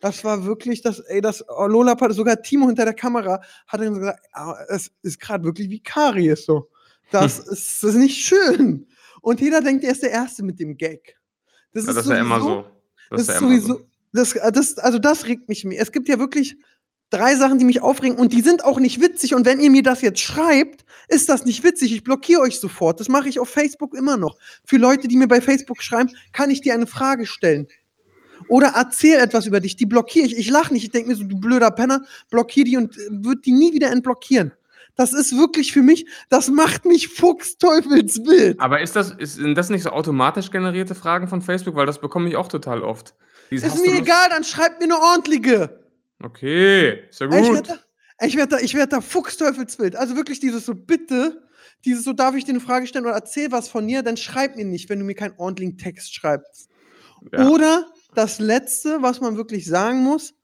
Das 0.00 0.22
war 0.22 0.44
wirklich 0.44 0.82
das, 0.82 1.00
ey, 1.00 1.20
das 1.22 1.42
oh, 1.48 1.66
Lola, 1.66 1.96
sogar 2.10 2.40
Timo 2.42 2.66
hinter 2.66 2.84
der 2.84 2.92
Kamera 2.94 3.40
hat 3.66 3.80
dann 3.80 3.94
gesagt, 3.94 4.20
ah, 4.32 4.54
es 4.68 4.90
ist 5.02 5.18
gerade 5.18 5.44
wirklich 5.44 5.70
wie 5.70 5.80
Karies 5.82 6.44
so. 6.44 6.68
Das, 7.10 7.38
ist, 7.48 7.82
das 7.82 7.90
ist 7.90 7.96
nicht 7.96 8.16
schön. 8.24 8.86
Und 9.22 9.40
jeder 9.40 9.62
denkt, 9.62 9.82
er 9.84 9.92
ist 9.92 10.02
der 10.02 10.10
Erste 10.10 10.42
mit 10.42 10.58
dem 10.60 10.76
Gag. 10.76 11.16
Das 11.72 11.84
Ja, 11.84 11.90
ist, 11.90 11.96
das 11.96 12.06
ja 12.08 12.16
immer 12.18 12.40
so. 12.40 12.64
Das 13.10 13.22
ist 13.22 13.28
ja 13.28 13.38
immer 13.38 13.48
sowieso, 13.48 13.80
das, 14.14 14.34
das, 14.52 14.78
also 14.78 14.98
das 14.98 15.26
regt 15.26 15.48
mich 15.48 15.64
mehr. 15.64 15.80
Es 15.80 15.92
gibt 15.92 16.08
ja 16.08 16.18
wirklich 16.18 16.56
drei 17.10 17.36
Sachen, 17.36 17.58
die 17.58 17.64
mich 17.64 17.82
aufregen 17.82 18.16
und 18.16 18.32
die 18.32 18.40
sind 18.40 18.64
auch 18.64 18.78
nicht 18.78 19.00
witzig. 19.00 19.34
Und 19.34 19.44
wenn 19.44 19.60
ihr 19.60 19.70
mir 19.70 19.82
das 19.82 20.02
jetzt 20.02 20.20
schreibt, 20.20 20.84
ist 21.08 21.28
das 21.28 21.44
nicht 21.44 21.62
witzig. 21.64 21.92
Ich 21.92 22.04
blockiere 22.04 22.40
euch 22.40 22.58
sofort. 22.58 23.00
Das 23.00 23.08
mache 23.08 23.28
ich 23.28 23.38
auf 23.38 23.48
Facebook 23.48 23.94
immer 23.94 24.16
noch. 24.16 24.36
Für 24.64 24.76
Leute, 24.76 25.08
die 25.08 25.16
mir 25.16 25.28
bei 25.28 25.40
Facebook 25.40 25.82
schreiben, 25.82 26.10
kann 26.32 26.50
ich 26.50 26.60
dir 26.60 26.74
eine 26.74 26.86
Frage 26.86 27.26
stellen. 27.26 27.66
Oder 28.48 28.72
erzähl 28.76 29.18
etwas 29.18 29.46
über 29.46 29.60
dich, 29.60 29.76
die 29.76 29.86
blockiere 29.86 30.26
ich. 30.26 30.38
Ich 30.38 30.50
lache 30.50 30.72
nicht. 30.72 30.84
Ich 30.84 30.90
denke 30.90 31.08
mir 31.08 31.16
so, 31.16 31.24
du 31.24 31.38
blöder 31.38 31.70
Penner, 31.70 32.02
blockier 32.30 32.64
die 32.64 32.76
und 32.76 32.96
äh, 32.96 33.08
würde 33.10 33.40
die 33.40 33.52
nie 33.52 33.72
wieder 33.72 33.90
entblockieren. 33.90 34.52
Das 34.96 35.12
ist 35.12 35.36
wirklich 35.36 35.72
für 35.72 35.82
mich, 35.82 36.06
das 36.28 36.50
macht 36.50 36.84
mich 36.84 37.08
fuchsteufelswild. 37.08 38.60
Aber 38.60 38.80
ist 38.80 38.94
das, 38.94 39.10
ist, 39.10 39.34
sind 39.34 39.56
das 39.56 39.68
nicht 39.68 39.82
so 39.82 39.90
automatisch 39.90 40.52
generierte 40.52 40.94
Fragen 40.94 41.26
von 41.26 41.42
Facebook? 41.42 41.74
Weil 41.74 41.86
das 41.86 42.00
bekomme 42.00 42.28
ich 42.28 42.36
auch 42.36 42.48
total 42.48 42.82
oft. 42.82 43.14
Dieses, 43.54 43.74
Ist 43.74 43.86
mir 43.86 43.94
egal, 43.94 44.28
dann 44.30 44.44
schreibt 44.44 44.80
mir 44.80 44.84
eine 44.84 45.00
ordentliche. 45.00 45.80
Okay, 46.22 47.04
ja 47.18 47.26
Ey, 47.28 47.42
Ich 47.42 47.48
gut. 47.48 47.54
werde 47.54 47.68
da, 47.68 48.26
ich 48.26 48.36
werd 48.36 48.52
da, 48.52 48.58
ich 48.58 48.74
werd 48.74 48.92
da 48.92 49.00
fuchsteufelswild. 49.00 49.96
Also 49.96 50.16
wirklich 50.16 50.40
dieses 50.40 50.64
so, 50.66 50.74
bitte, 50.74 51.42
dieses 51.84 52.04
so, 52.04 52.12
darf 52.12 52.34
ich 52.34 52.44
dir 52.44 52.50
eine 52.50 52.60
Frage 52.60 52.86
stellen 52.86 53.04
oder 53.04 53.14
erzähl 53.14 53.52
was 53.52 53.68
von 53.68 53.86
dir, 53.86 54.02
dann 54.02 54.16
schreib 54.16 54.56
mir 54.56 54.64
nicht, 54.64 54.88
wenn 54.88 54.98
du 54.98 55.04
mir 55.04 55.14
keinen 55.14 55.34
ordentlichen 55.38 55.78
Text 55.78 56.14
schreibst. 56.14 56.68
Ja. 57.32 57.48
Oder 57.48 57.86
das 58.14 58.38
Letzte, 58.38 59.02
was 59.02 59.20
man 59.20 59.36
wirklich 59.36 59.66
sagen 59.66 60.02
muss, 60.02 60.34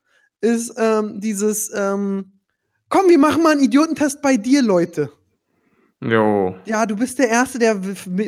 ist 0.41 0.75
ähm, 0.77 1.21
dieses, 1.21 1.71
ähm, 1.75 2.33
komm, 2.89 3.09
wir 3.09 3.19
machen 3.19 3.43
mal 3.43 3.53
einen 3.53 3.63
Idiotentest 3.63 4.23
bei 4.23 4.37
dir, 4.37 4.63
Leute. 4.63 5.13
Jo. 6.03 6.57
Ja, 6.65 6.87
du 6.87 6.97
bist 6.97 7.19
der 7.19 7.29
Erste, 7.29 7.59
der 7.59 7.79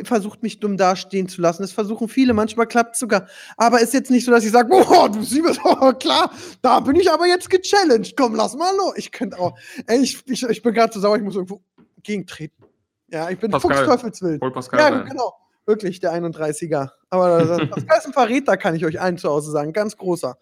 versucht, 0.03 0.43
mich 0.43 0.59
dumm 0.59 0.77
dastehen 0.77 1.27
zu 1.27 1.41
lassen. 1.41 1.63
Das 1.63 1.71
versuchen 1.71 2.07
viele, 2.07 2.33
manchmal 2.33 2.67
klappt 2.67 2.93
es 2.93 2.99
sogar. 2.99 3.27
Aber 3.57 3.81
ist 3.81 3.95
jetzt 3.95 4.11
nicht 4.11 4.25
so, 4.25 4.31
dass 4.31 4.45
ich 4.45 4.51
sage, 4.51 4.69
boah, 4.69 5.09
du 5.09 5.23
siehst, 5.23 5.59
oh, 5.63 5.91
klar, 5.93 6.31
da 6.61 6.79
bin 6.81 6.95
ich 6.97 7.11
aber 7.11 7.25
jetzt 7.25 7.49
gechallenged. 7.49 8.15
Komm, 8.15 8.35
lass 8.35 8.55
mal 8.55 8.75
los. 8.77 8.93
Ich 8.97 9.11
könnte 9.11 9.39
auch, 9.39 9.57
ey, 9.87 10.01
ich, 10.01 10.21
ich, 10.27 10.43
ich 10.43 10.61
bin 10.61 10.73
gerade 10.75 10.93
so 10.93 10.99
sauer, 10.99 11.17
ich 11.17 11.23
muss 11.23 11.33
irgendwo 11.35 11.63
gegentreten. 12.03 12.63
Ja, 13.07 13.29
ich 13.31 13.39
bin 13.39 13.49
Pascal. 13.49 13.75
Fuchsteufelswild. 13.75 14.41
Hol 14.41 14.51
Pascal 14.51 14.79
Ja, 14.79 14.87
rein. 14.89 15.09
genau. 15.09 15.33
Wirklich, 15.65 15.99
der 15.99 16.13
31er. 16.13 16.89
Aber 17.09 17.43
das, 17.43 17.69
das 17.85 17.99
ist 17.99 18.05
ein 18.07 18.13
Verräter, 18.13 18.55
kann 18.57 18.75
ich 18.75 18.85
euch 18.85 18.99
allen 19.01 19.17
zu 19.17 19.29
Hause 19.29 19.49
sagen. 19.49 19.73
Ganz 19.73 19.97
großer. 19.97 20.37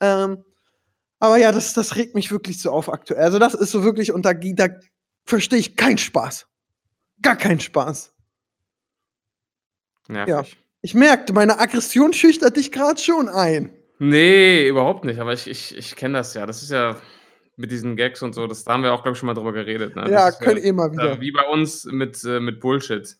Ähm, 0.00 0.42
aber 1.20 1.36
ja, 1.36 1.52
das, 1.52 1.72
das 1.74 1.94
regt 1.94 2.14
mich 2.16 2.32
wirklich 2.32 2.60
so 2.60 2.70
auf 2.72 2.88
aktuell. 2.92 3.22
Also, 3.22 3.38
das 3.38 3.54
ist 3.54 3.70
so 3.70 3.84
wirklich, 3.84 4.12
und 4.12 4.24
da, 4.24 4.32
da 4.34 4.68
verstehe 5.24 5.58
ich 5.58 5.76
keinen 5.76 5.98
Spaß. 5.98 6.46
Gar 7.22 7.36
keinen 7.36 7.60
Spaß. 7.60 8.12
Nervig. 10.08 10.58
Ich 10.82 10.94
merkte, 10.94 11.32
meine 11.32 11.58
Aggression 11.58 12.12
schüchtert 12.12 12.56
dich 12.56 12.70
gerade 12.70 13.00
schon 13.00 13.28
ein. 13.28 13.70
Nee, 13.98 14.68
überhaupt 14.68 15.04
nicht. 15.04 15.18
Aber 15.18 15.32
ich, 15.32 15.46
ich, 15.48 15.76
ich 15.76 15.96
kenne 15.96 16.18
das 16.18 16.34
ja. 16.34 16.44
Das 16.44 16.62
ist 16.62 16.70
ja 16.70 16.96
mit 17.56 17.70
diesen 17.70 17.96
Gags 17.96 18.20
und 18.22 18.34
so, 18.34 18.46
das, 18.46 18.64
da 18.64 18.72
haben 18.72 18.82
wir 18.82 18.92
auch, 18.92 19.02
glaube 19.02 19.14
ich, 19.14 19.18
schon 19.20 19.28
mal 19.28 19.34
drüber 19.34 19.52
geredet. 19.52 19.94
Ne? 19.96 20.02
ja, 20.10 20.26
das 20.26 20.34
ist 20.34 20.40
könnt 20.40 20.62
ihr 20.62 20.72
mal 20.74 20.90
wieder. 20.92 21.12
Äh, 21.12 21.20
wie 21.20 21.30
bei 21.32 21.46
uns 21.48 21.84
mit, 21.86 22.22
äh, 22.24 22.40
mit 22.40 22.60
Bullshit. 22.60 23.16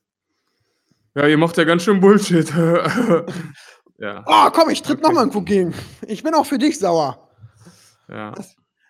Ja, 1.15 1.27
ihr 1.29 1.39
macht 1.39 1.57
ja 1.57 1.65
ganz 1.65 1.85
schön 1.85 2.01
Bullshit. 2.01 2.51
ja, 3.99 4.25
Oh, 4.27 4.51
komm, 4.53 4.71
ich 4.71 4.83
tritt 4.83 4.99
Okay. 4.99 5.07
noch 5.07 5.13
mal 5.15 5.21
irgendwo 5.21 5.41
gegen. 5.43 5.73
Ich 6.09 6.23
bin 6.25 6.35
auch 6.35 6.45
für 6.47 6.59
dich 6.59 6.79
sauer. 6.79 7.31
ja. 8.09 8.35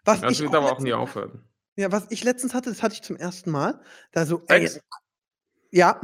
Was 0.06 0.20
Das 0.20 0.32
ich 0.32 0.40
wird 0.40 0.50
auch 0.54 0.62
aber 0.64 0.72
auch 0.72 0.80
nie 0.80 0.92
aufhören. 0.94 1.44
Ja, 1.76 1.90
was 1.90 2.06
ich 2.10 2.22
letztens 2.22 2.54
hatte, 2.54 2.70
das 2.70 2.82
hatte 2.82 2.94
ich 2.94 3.02
zum 3.02 3.16
ersten 3.16 3.50
Mal. 3.50 3.80
Da 4.12 4.26
so, 4.26 4.42
ey, 4.48 4.70
ja. 5.70 6.00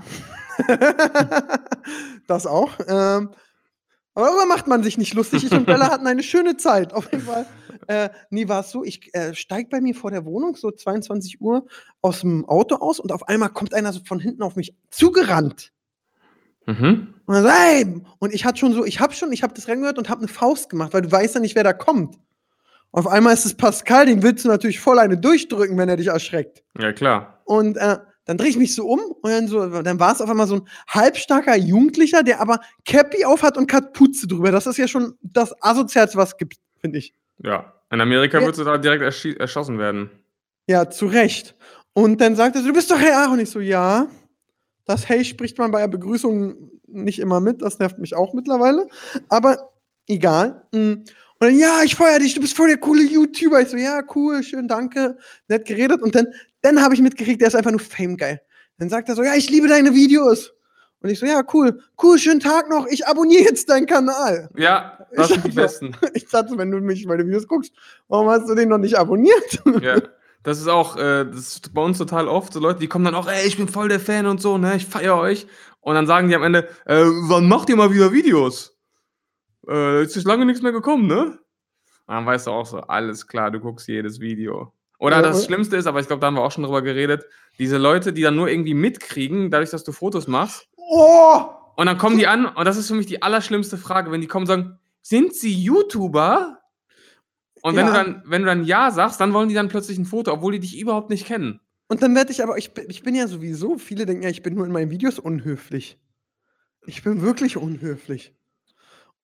das 2.27 2.47
auch. 2.47 2.73
Ähm, 2.89 3.31
aber 4.15 4.27
darüber 4.27 4.47
macht 4.47 4.67
man 4.67 4.83
sich 4.83 4.99
nicht 4.99 5.15
lustig. 5.15 5.45
Ich 5.45 5.53
und 5.53 5.67
Bella 5.67 5.91
hatten 5.91 6.07
eine 6.07 6.25
schöne 6.25 6.57
Zeit. 6.57 6.93
Auf 6.93 7.11
jeden 7.13 7.25
Fall. 7.25 7.47
Äh, 7.87 8.11
nee, 8.31 8.49
war 8.49 8.61
es 8.61 8.71
so, 8.71 8.85
ich 8.85 9.15
äh, 9.15 9.35
steige 9.35 9.69
bei 9.69 9.81
mir 9.81 9.95
vor 9.95 10.11
der 10.11 10.25
Wohnung, 10.25 10.57
so 10.57 10.71
22 10.71 11.41
Uhr, 11.41 11.67
aus 12.03 12.21
dem 12.21 12.45
Auto 12.49 12.77
aus 12.77 12.99
und 12.99 13.13
auf 13.13 13.29
einmal 13.29 13.51
kommt 13.51 13.73
einer 13.73 13.93
so 13.93 14.01
von 14.05 14.19
hinten 14.19 14.43
auf 14.43 14.57
mich 14.57 14.75
zugerannt. 14.91 15.73
Mhm. 16.67 17.15
Und, 17.27 17.35
dann 17.35 17.43
so, 17.45 17.51
hey! 17.51 18.03
und 18.19 18.35
ich 18.35 18.45
hatte 18.45 18.59
schon 18.59 18.73
so, 18.73 18.85
ich 18.85 19.01
habe 19.01 19.15
schon, 19.15 19.33
ich 19.33 19.43
habe 19.43 19.55
das 19.55 19.69
reingehört 19.69 19.99
und 19.99 20.09
habe 20.09 20.21
eine 20.21 20.29
Faust 20.29 20.69
gemacht, 20.69 20.93
weil 20.93 21.03
du 21.03 21.11
weißt 21.11 21.37
ja 21.37 21.41
nicht, 21.41 21.55
wer 21.55 21.65
da 21.65 21.73
kommt. 21.73 22.19
Auf 22.93 23.07
einmal 23.07 23.35
ist 23.35 23.47
es 23.47 23.55
Pascal, 23.57 24.07
den 24.07 24.23
willst 24.23 24.45
du 24.45 24.49
natürlich 24.49 24.81
voll 24.81 24.99
eine 24.99 25.17
durchdrücken, 25.17 25.79
wenn 25.79 25.89
er 25.89 25.97
dich 25.97 26.09
erschreckt. 26.09 26.63
Ja, 26.79 26.93
klar. 26.93 27.41
Und 27.45 27.77
äh, 27.77 27.99
dann 28.25 28.37
drehe 28.37 28.49
ich 28.51 28.57
mich 28.57 28.75
so 28.75 28.87
um 28.87 29.01
und 29.01 29.31
dann, 29.31 29.49
so, 29.49 29.83
dann 29.83 29.99
war 30.01 30.13
es 30.13 30.21
auf 30.21 30.29
einmal 30.29 30.47
so 30.47 30.57
ein 30.57 30.69
halbstarker 30.89 31.57
Jugendlicher, 31.57 32.23
der 32.23 32.41
aber 32.41 32.61
Cappy 32.85 33.25
aufhat 33.25 33.57
und 33.57 33.67
Kapuze 33.69 34.27
drüber. 34.27 34.51
Das 34.51 34.67
ist 34.67 34.77
ja 34.77 34.89
schon 34.89 35.15
das 35.23 35.55
Asozialste, 35.63 36.17
was 36.19 36.31
es 36.31 36.37
gibt, 36.37 36.57
finde 36.81 36.99
ich. 36.99 37.15
Ja. 37.39 37.73
In 37.91 38.01
Amerika 38.01 38.39
Ja. 38.39 38.45
würdest 38.45 38.61
du 38.61 38.65
da 38.65 38.79
direkt 38.79 39.03
erschi- 39.03 39.39
erschossen 39.39 39.79
werden. 39.79 40.11
Ja, 40.69 40.89
zu 40.91 41.07
Recht. 41.07 41.57
Und 41.93 42.21
dann 42.21 42.37
sagt 42.37 42.55
er 42.55 42.63
so, 42.63 42.69
du 42.69 42.75
bist 42.75 42.91
doch 42.91 43.01
Herr 43.01 43.19
Aaron. 43.19 43.35
Und 43.35 43.41
ich 43.41 43.51
so, 43.51 43.59
ja. 43.61 44.07
Das 44.85 45.09
Hey 45.09 45.25
spricht 45.25 45.59
man 45.59 45.71
bei 45.73 45.81
der 45.81 45.89
Begrüßung 45.89 46.71
nicht 46.87 47.19
immer 47.19 47.41
mit. 47.41 47.63
Das 47.63 47.79
nervt 47.81 47.99
mich 47.99 48.15
auch 48.15 48.33
mittlerweile. 48.35 48.87
Aber 49.29 49.71
egal. 50.09 50.67
Mm. 50.73 51.03
Und 51.41 51.49
dann, 51.49 51.59
ja, 51.59 51.83
ich 51.83 51.97
feuer 51.97 52.19
dich, 52.19 52.35
du 52.35 52.41
bist 52.41 52.55
voll 52.57 52.69
der 52.69 52.77
coole 52.77 53.03
YouTuber. 53.03 53.61
Ich 53.63 53.69
so, 53.69 53.77
ja, 53.79 54.03
cool, 54.15 54.43
schön, 54.43 54.69
danke. 54.69 55.17
Nett 55.49 55.65
geredet. 55.67 56.03
Und 56.03 56.15
dann, 56.15 56.27
dann 56.61 56.83
habe 56.83 56.95
ich 56.95 57.01
mitgekriegt, 57.01 57.41
der 57.41 57.49
ist 57.49 57.55
einfach 57.57 57.71
nur 57.71 57.81
Fame-geil. 57.81 58.41
Dann 58.79 58.91
sagt 58.91 59.09
er 59.09 59.15
so, 59.17 59.23
ja, 59.23 59.35
ich 59.35 59.49
liebe 59.51 59.67
deine 59.67 59.95
Videos. 59.95 60.53
Und 61.03 61.09
ich 61.09 61.19
so, 61.19 61.25
ja, 61.25 61.43
cool, 61.55 61.81
cool, 62.03 62.19
schönen 62.19 62.41
Tag 62.41 62.69
noch. 62.69 62.87
Ich 62.89 63.07
abonniere 63.07 63.45
jetzt 63.45 63.71
deinen 63.71 63.87
Kanal. 63.87 64.51
Ja, 64.55 64.99
das 65.17 65.31
Ich 65.31 65.35
sind 65.35 65.45
die 65.45 65.49
hab 65.49 65.55
so- 65.55 65.63
Besten. 65.63 65.97
Ich 66.15 66.27
dachte, 66.29 66.59
wenn 66.59 66.71
du 66.71 66.79
mich 66.81 67.07
meine 67.07 67.27
Videos 67.27 67.49
guckst, 67.49 67.73
warum 68.09 68.29
hast 68.29 68.47
du 68.47 68.55
den 68.55 68.69
noch 68.69 68.79
nicht 68.79 68.97
abonniert? 68.99 69.63
Ja. 69.83 69.97
Das 70.43 70.59
ist 70.59 70.69
auch, 70.69 70.97
äh, 70.97 71.25
das 71.27 71.37
ist 71.57 71.75
bei 71.75 71.83
uns 71.83 71.99
total 71.99 72.27
oft 72.27 72.55
so 72.55 72.61
Leute, 72.61 72.81
die 72.81 72.87
kommen 72.89 73.05
dann 73.05 73.15
auch, 73.15 73.29
ey, 73.29 73.47
ich 73.47 73.59
bin 73.59 73.69
voll 73.69 73.89
der 73.91 74.01
Fan 74.01 74.25
und 74.25 74.41
so, 74.41 74.57
ne, 74.57 74.75
ich 74.77 74.87
feiere 74.87 75.17
euch. 75.19 75.47
Und 75.81 75.95
dann 75.97 76.07
sagen 76.07 76.29
die 76.29 76.35
am 76.35 76.43
Ende, 76.43 76.67
äh, 76.87 77.03
wann 77.29 77.47
macht 77.47 77.69
ihr 77.69 77.77
mal 77.77 77.93
wieder 77.93 78.11
Videos? 78.13 78.75
Äh, 79.71 80.01
jetzt 80.03 80.17
ist 80.17 80.27
lange 80.27 80.45
nichts 80.47 80.63
mehr 80.63 80.73
gekommen, 80.73 81.07
ne? 81.07 81.39
Und 82.07 82.15
dann 82.17 82.27
weißt 82.27 82.49
du 82.49 82.51
auch 82.51 82.67
so, 82.67 82.79
alles 82.81 83.27
klar, 83.27 83.51
du 83.51 83.61
guckst 83.61 83.87
jedes 83.89 84.19
Video. 84.21 84.73
Oder 84.99 85.17
Ja, 85.17 85.23
das 85.23 85.45
Schlimmste 85.47 85.77
ist, 85.77 85.87
aber 85.87 86.01
ich 86.01 86.07
glaube, 86.09 86.21
da 86.21 86.27
haben 86.27 86.35
wir 86.35 86.43
auch 86.43 86.51
schon 86.53 86.65
drüber 86.65 86.83
geredet, 86.83 87.25
diese 87.59 87.79
Leute, 87.79 88.13
die 88.13 88.23
dann 88.23 88.37
nur 88.37 88.49
irgendwie 88.49 88.75
mitkriegen, 88.75 89.51
dadurch, 89.51 89.71
dass 89.71 89.85
du 89.85 89.93
Fotos 89.93 90.27
machst. 90.27 90.69
Oh! 90.77 91.45
Und 91.77 91.87
dann 91.87 91.97
kommen 91.99 92.19
die 92.19 92.27
an, 92.27 92.47
und 92.47 92.65
das 92.67 92.77
ist 92.77 92.89
für 92.89 92.95
mich 92.95 93.07
die 93.07 93.23
allerschlimmste 93.23 93.79
Frage, 93.79 94.11
wenn 94.11 94.21
die 94.21 94.27
kommen 94.27 94.43
und 94.43 94.49
sagen, 94.49 94.79
sind 95.01 95.35
sie 95.35 95.53
YouTuber? 95.55 96.59
Und 97.63 97.77
wenn, 97.77 97.87
Ja. 97.87 97.93
du 97.93 97.99
dann, 97.99 98.23
wenn 98.27 98.43
du 98.43 98.47
dann 98.47 98.65
Ja 98.65 98.91
sagst, 98.91 99.21
dann 99.21 99.33
wollen 99.33 99.49
die 99.49 99.55
dann 99.55 99.69
plötzlich 99.69 99.97
ein 99.97 100.05
Foto, 100.05 100.33
obwohl 100.33 100.53
die 100.53 100.61
dich 100.61 100.79
überhaupt 100.79 101.11
nicht 101.11 101.27
kennen. 101.27 101.61
Und 101.89 102.03
dann 102.03 102.15
werde 102.15 102.33
ich 102.33 102.43
aber, 102.43 102.59
ich, 102.59 102.71
ich 102.89 103.03
bin 103.03 103.15
ja 103.15 103.27
sowieso, 103.27 103.79
viele 103.79 104.05
denken 104.07 104.23
ja, 104.23 104.29
ich 104.31 104.43
bin 104.43 104.55
nur 104.55 104.67
in 104.67 104.73
meinen 104.73 104.91
Videos 104.91 105.19
unhöflich. 105.19 105.99
Ich 106.87 107.03
bin 107.03 107.23
wirklich 107.23 107.57
unhöflich. 107.57 108.35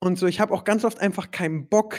Und 0.00 0.18
so, 0.18 0.26
ich 0.26 0.40
habe 0.40 0.52
auch 0.52 0.64
ganz 0.64 0.84
oft 0.84 1.00
einfach 1.00 1.30
keinen 1.30 1.68
Bock. 1.68 1.96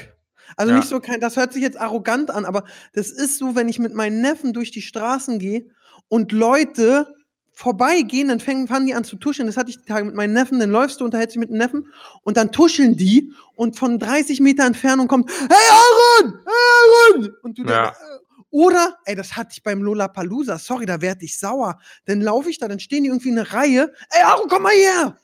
Also 0.55 0.71
Ja. 0.71 0.77
nicht 0.79 0.87
so 0.89 0.99
kein, 0.99 1.19
das 1.19 1.35
hört 1.35 1.51
sich 1.53 1.61
jetzt 1.61 1.79
arrogant 1.79 2.31
an, 2.31 2.45
aber 2.45 2.63
das 2.93 3.09
ist 3.09 3.37
so, 3.37 3.55
wenn 3.55 3.67
ich 3.67 3.79
mit 3.79 3.93
meinen 3.93 4.21
Neffen 4.21 4.53
durch 4.53 4.71
die 4.71 4.81
Straßen 4.81 5.39
gehe 5.39 5.65
und 6.07 6.31
Leute 6.31 7.13
vorbeigehen, 7.51 8.27
dann 8.27 8.39
fangen, 8.39 8.67
fangen 8.67 8.85
die 8.85 8.93
an 8.93 9.03
zu 9.03 9.17
tuscheln. 9.17 9.47
Das 9.47 9.57
hatte 9.57 9.71
ich 9.71 9.79
die 9.79 9.85
Tage 9.85 10.05
mit 10.05 10.13
meinen 10.15 10.33
Neffen, 10.33 10.59
dann 10.59 10.69
läufst 10.69 11.01
du, 11.01 11.05
unterhältst 11.05 11.35
dich 11.35 11.39
mit 11.39 11.49
dem 11.49 11.57
Neffen 11.57 11.91
und 12.21 12.37
dann 12.37 12.51
tuscheln 12.51 12.95
die 12.95 13.33
und 13.55 13.77
von 13.77 13.97
30 13.97 14.39
Meter 14.39 14.63
Entfernung 14.65 15.07
kommt, 15.07 15.29
hey 15.31 15.47
Aaron, 15.49 16.39
hey 16.45 17.13
Aaron! 17.15 17.35
Und 17.41 17.57
du 17.57 17.63
Ja. 17.63 17.85
denkst, 17.85 17.99
äh, 17.99 18.17
oder, 18.51 18.97
ey, 19.05 19.15
das 19.15 19.35
hatte 19.35 19.49
ich 19.53 19.63
beim 19.63 19.81
Lollapalooza, 19.81 20.57
sorry, 20.59 20.85
da 20.85 21.01
werd 21.01 21.21
ich 21.23 21.37
sauer. 21.37 21.79
Dann 22.05 22.21
laufe 22.21 22.49
ich 22.49 22.59
da, 22.59 22.67
dann 22.67 22.79
stehen 22.79 23.03
die 23.03 23.09
irgendwie 23.09 23.29
in 23.29 23.39
einer 23.39 23.51
Reihe, 23.51 23.91
ey 24.11 24.21
Aaron, 24.23 24.47
komm 24.47 24.61
mal 24.63 24.71
her! 24.71 25.17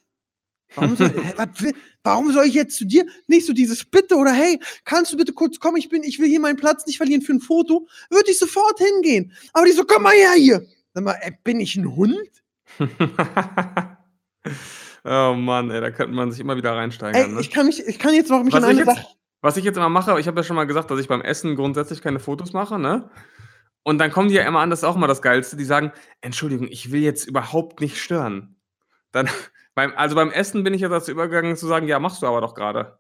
Warum 0.76 0.96
soll, 0.96 1.12
hä, 1.12 1.34
was 1.38 1.62
will, 1.62 1.74
warum 2.04 2.32
soll 2.32 2.46
ich 2.46 2.54
jetzt 2.54 2.78
zu 2.78 2.86
dir 2.86 3.06
nicht 3.28 3.46
so 3.46 3.54
dieses 3.54 3.86
Bitte 3.86 4.16
oder 4.16 4.32
hey, 4.32 4.60
kannst 4.86 5.14
du 5.14 5.18
bitte 5.18 5.34
kurz 5.34 5.60
kommen, 5.60 5.78
ich 5.78 5.90
bin, 5.90 6.04
ich 6.04 6.20
will 6.20 6.28
hier 6.28 6.40
meinen 6.40 6.58
Platz 6.58 6.86
nicht 6.86 6.98
verlieren 6.98 7.22
für 7.22 7.34
ein 7.34 7.42
Foto, 7.42 7.88
würde 8.10 8.32
ich 8.32 8.40
sofort 8.40 8.78
hingehen. 8.80 9.32
Aber 9.54 9.66
die 9.66 9.72
so, 9.72 9.86
komm 9.86 10.04
mal 10.04 10.14
her 10.14 10.34
hier. 10.34 10.66
Sag 10.94 11.04
mal, 11.04 11.18
ey, 11.22 11.38
bin 11.44 11.60
ich 11.60 11.76
ein 11.76 11.96
Hund? 11.96 12.30
oh 15.04 15.34
Mann, 15.34 15.72
ey, 15.72 15.82
da 15.82 15.92
könnte 15.92 16.14
man 16.14 16.32
sich 16.32 16.40
immer 16.40 16.56
wieder 16.56 16.72
Ey, 16.72 16.78
reinsteigern. 16.78 17.34
Ne? 17.36 17.42
ich 17.42 17.52
kann 17.52 17.66
mich, 17.66 17.86
ich 17.86 18.00
kann 18.00 18.14
jetzt 18.14 18.30
noch 18.30 18.44
mich 18.44 18.54
Was 18.54 18.64
an 18.64 18.70
eine 18.70 18.80
jetzt, 18.80 18.96
Sache. 18.96 19.08
was 19.42 19.58
ich 19.58 19.64
jetzt 19.64 19.78
immer 19.78 19.90
mache, 19.90 20.20
ich 20.20 20.28
habe 20.28 20.40
ja 20.40 20.44
schon 20.44 20.56
mal 20.56 20.66
gesagt, 20.66 20.92
dass 20.92 21.00
ich 21.00 21.08
beim 21.08 21.22
Essen 21.22 21.56
grundsätzlich 21.56 22.02
keine 22.02 22.20
Fotos 22.20 22.54
mache, 22.54 22.78
ne? 22.80 23.10
Und 23.84 23.98
dann 23.98 24.12
kommen 24.12 24.30
die 24.30 24.36
ja 24.36 24.48
immer 24.48 24.60
an, 24.60 24.70
das 24.70 24.80
ist 24.80 24.86
auch 24.86 24.96
immer 24.96 25.08
das 25.08 25.22
Geilste, 25.22 25.58
die 25.58 25.66
sagen, 25.66 25.92
Entschuldigung, 26.22 26.68
ich 26.70 26.92
will 26.92 27.02
jetzt 27.02 27.28
überhaupt 27.28 27.82
nicht 27.82 28.02
stören. 28.02 28.56
Dann, 29.12 29.30
beim, 29.76 29.94
also 29.96 30.16
beim 30.16 30.32
Essen 30.32 30.64
bin 30.64 30.74
ich 30.74 30.82
ja 30.82 30.90
dazu 30.90 31.12
übergegangen 31.12 31.56
zu 31.56 31.68
sagen, 31.68 31.88
ja, 31.88 32.00
machst 32.00 32.22
du 32.22 32.28
aber 32.28 32.42
doch 32.42 32.54
gerade. 32.54 33.00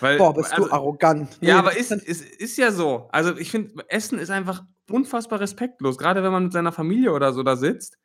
Weil, 0.00 0.18
Boah, 0.18 0.34
bist 0.34 0.52
also, 0.52 0.66
du 0.66 0.72
arrogant. 0.72 1.38
Ja, 1.40 1.54
Nee, 1.54 1.58
aber 1.58 1.70
das 1.70 1.90
ist, 1.90 2.04
ist, 2.04 2.24
ist 2.24 2.56
ja 2.56 2.72
so. 2.72 3.08
Also 3.12 3.36
ich 3.36 3.50
finde, 3.50 3.84
Essen 3.88 4.18
ist 4.18 4.30
einfach 4.30 4.64
unfassbar 4.90 5.40
respektlos. 5.40 5.98
Gerade 5.98 6.22
wenn 6.22 6.32
man 6.32 6.44
mit 6.44 6.52
seiner 6.52 6.72
Familie 6.72 7.12
oder 7.12 7.32
so 7.32 7.42
da 7.42 7.56
sitzt, 7.56 7.98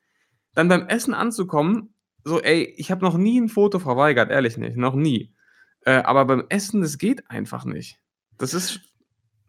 dann 0.56 0.68
beim 0.68 0.88
Essen 0.88 1.14
anzukommen, 1.14 1.94
so, 2.24 2.42
ey, 2.42 2.74
ich 2.78 2.92
habe 2.92 3.04
noch 3.04 3.18
nie 3.18 3.40
ein 3.40 3.50
Foto 3.50 3.80
verweigert, 3.80 4.30
ehrlich 4.30 4.58
nicht, 4.58 4.76
noch 4.76 4.94
nie. 4.94 5.34
Äh, 5.86 6.04
aber 6.04 6.26
beim 6.26 6.46
Essen, 6.50 6.82
das 6.82 6.98
geht 6.98 7.30
einfach 7.30 7.66
nicht. 7.66 8.00
Das 8.38 8.54
ist, 8.54 8.82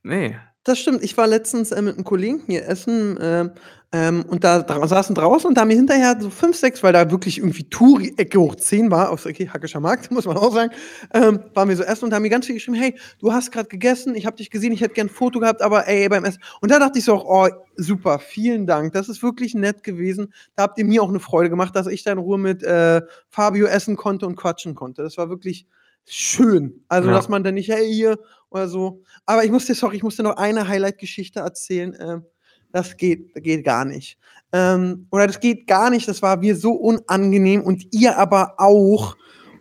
nee. 0.02 0.38
Das 0.64 0.78
stimmt. 0.78 1.02
Ich 1.02 1.16
war 1.16 1.26
letztens 1.26 1.72
äh, 1.72 1.80
mit 1.80 1.94
einem 1.94 2.04
Kollegen 2.04 2.42
hier 2.46 2.68
essen 2.68 3.18
ähm, 3.20 3.50
ähm, 3.92 4.24
und 4.28 4.44
da 4.44 4.60
dra 4.62 4.86
saßen 4.86 5.14
draußen 5.14 5.48
und 5.48 5.54
da 5.54 5.62
haben 5.62 5.68
mir 5.68 5.74
hinterher 5.74 6.16
so 6.20 6.28
fünf, 6.28 6.54
sechs, 6.56 6.82
weil 6.82 6.92
da 6.92 7.10
wirklich 7.10 7.38
irgendwie 7.38 7.64
Touri 7.64 8.12
Ecke 8.18 8.38
hoch 8.38 8.54
10 8.54 8.90
war, 8.90 9.10
aus 9.10 9.24
okay, 9.26 9.48
Hackischer 9.48 9.80
Markt, 9.80 10.10
muss 10.12 10.26
man 10.26 10.36
auch 10.36 10.52
sagen, 10.52 10.70
ähm, 11.14 11.40
waren 11.54 11.68
wir 11.70 11.76
so 11.76 11.82
essen 11.82 12.04
und 12.04 12.10
da 12.10 12.16
haben 12.16 12.22
mir 12.22 12.28
ganz 12.28 12.44
viel 12.46 12.54
geschrieben, 12.54 12.76
hey, 12.76 12.94
du 13.20 13.32
hast 13.32 13.50
gerade 13.52 13.68
gegessen, 13.68 14.14
ich 14.14 14.26
habe 14.26 14.36
dich 14.36 14.50
gesehen, 14.50 14.72
ich 14.72 14.82
hätte 14.82 14.94
gern 14.94 15.06
ein 15.06 15.10
Foto 15.10 15.40
gehabt, 15.40 15.62
aber 15.62 15.88
ey, 15.88 16.08
beim 16.10 16.24
Essen. 16.24 16.40
Und 16.60 16.70
da 16.70 16.78
dachte 16.78 16.98
ich 16.98 17.04
so, 17.06 17.14
auch, 17.14 17.48
oh, 17.48 17.48
super, 17.76 18.18
vielen 18.18 18.66
Dank, 18.66 18.92
das 18.92 19.08
ist 19.08 19.22
wirklich 19.22 19.54
nett 19.54 19.82
gewesen. 19.82 20.32
Da 20.56 20.64
habt 20.64 20.78
ihr 20.78 20.84
mir 20.84 21.02
auch 21.02 21.08
eine 21.08 21.20
Freude 21.20 21.48
gemacht, 21.50 21.74
dass 21.74 21.86
ich 21.86 22.04
da 22.04 22.12
in 22.12 22.18
Ruhe 22.18 22.38
mit 22.38 22.62
äh, 22.62 23.00
Fabio 23.30 23.66
essen 23.66 23.96
konnte 23.96 24.26
und 24.26 24.36
quatschen 24.36 24.74
konnte. 24.74 25.02
Das 25.02 25.16
war 25.16 25.30
wirklich 25.30 25.66
schön. 26.06 26.84
Also, 26.88 27.08
Ja. 27.08 27.14
dass 27.14 27.28
man 27.28 27.42
dann 27.44 27.54
nicht, 27.54 27.70
hey, 27.70 27.92
hier 27.92 28.18
oder 28.50 28.68
so. 28.68 29.02
Aber 29.26 29.44
ich 29.44 29.50
muss 29.50 29.66
dir, 29.66 29.74
sorry, 29.74 29.96
ich 29.96 30.02
muss 30.02 30.16
dir 30.16 30.24
noch 30.24 30.36
eine 30.36 30.68
Highlight-Geschichte 30.68 31.40
erzählen. 31.40 31.96
Ähm, 31.98 32.24
das 32.72 32.96
geht, 32.96 33.34
geht 33.34 33.64
gar 33.64 33.84
nicht. 33.84 34.18
Ähm, 34.52 35.06
oder 35.10 35.26
das 35.26 35.40
geht 35.40 35.66
gar 35.66 35.90
nicht. 35.90 36.08
Das 36.08 36.22
war 36.22 36.36
mir 36.36 36.56
so 36.56 36.72
unangenehm 36.72 37.62
und 37.62 37.86
ihr 37.92 38.16
aber 38.18 38.54
auch. 38.58 39.16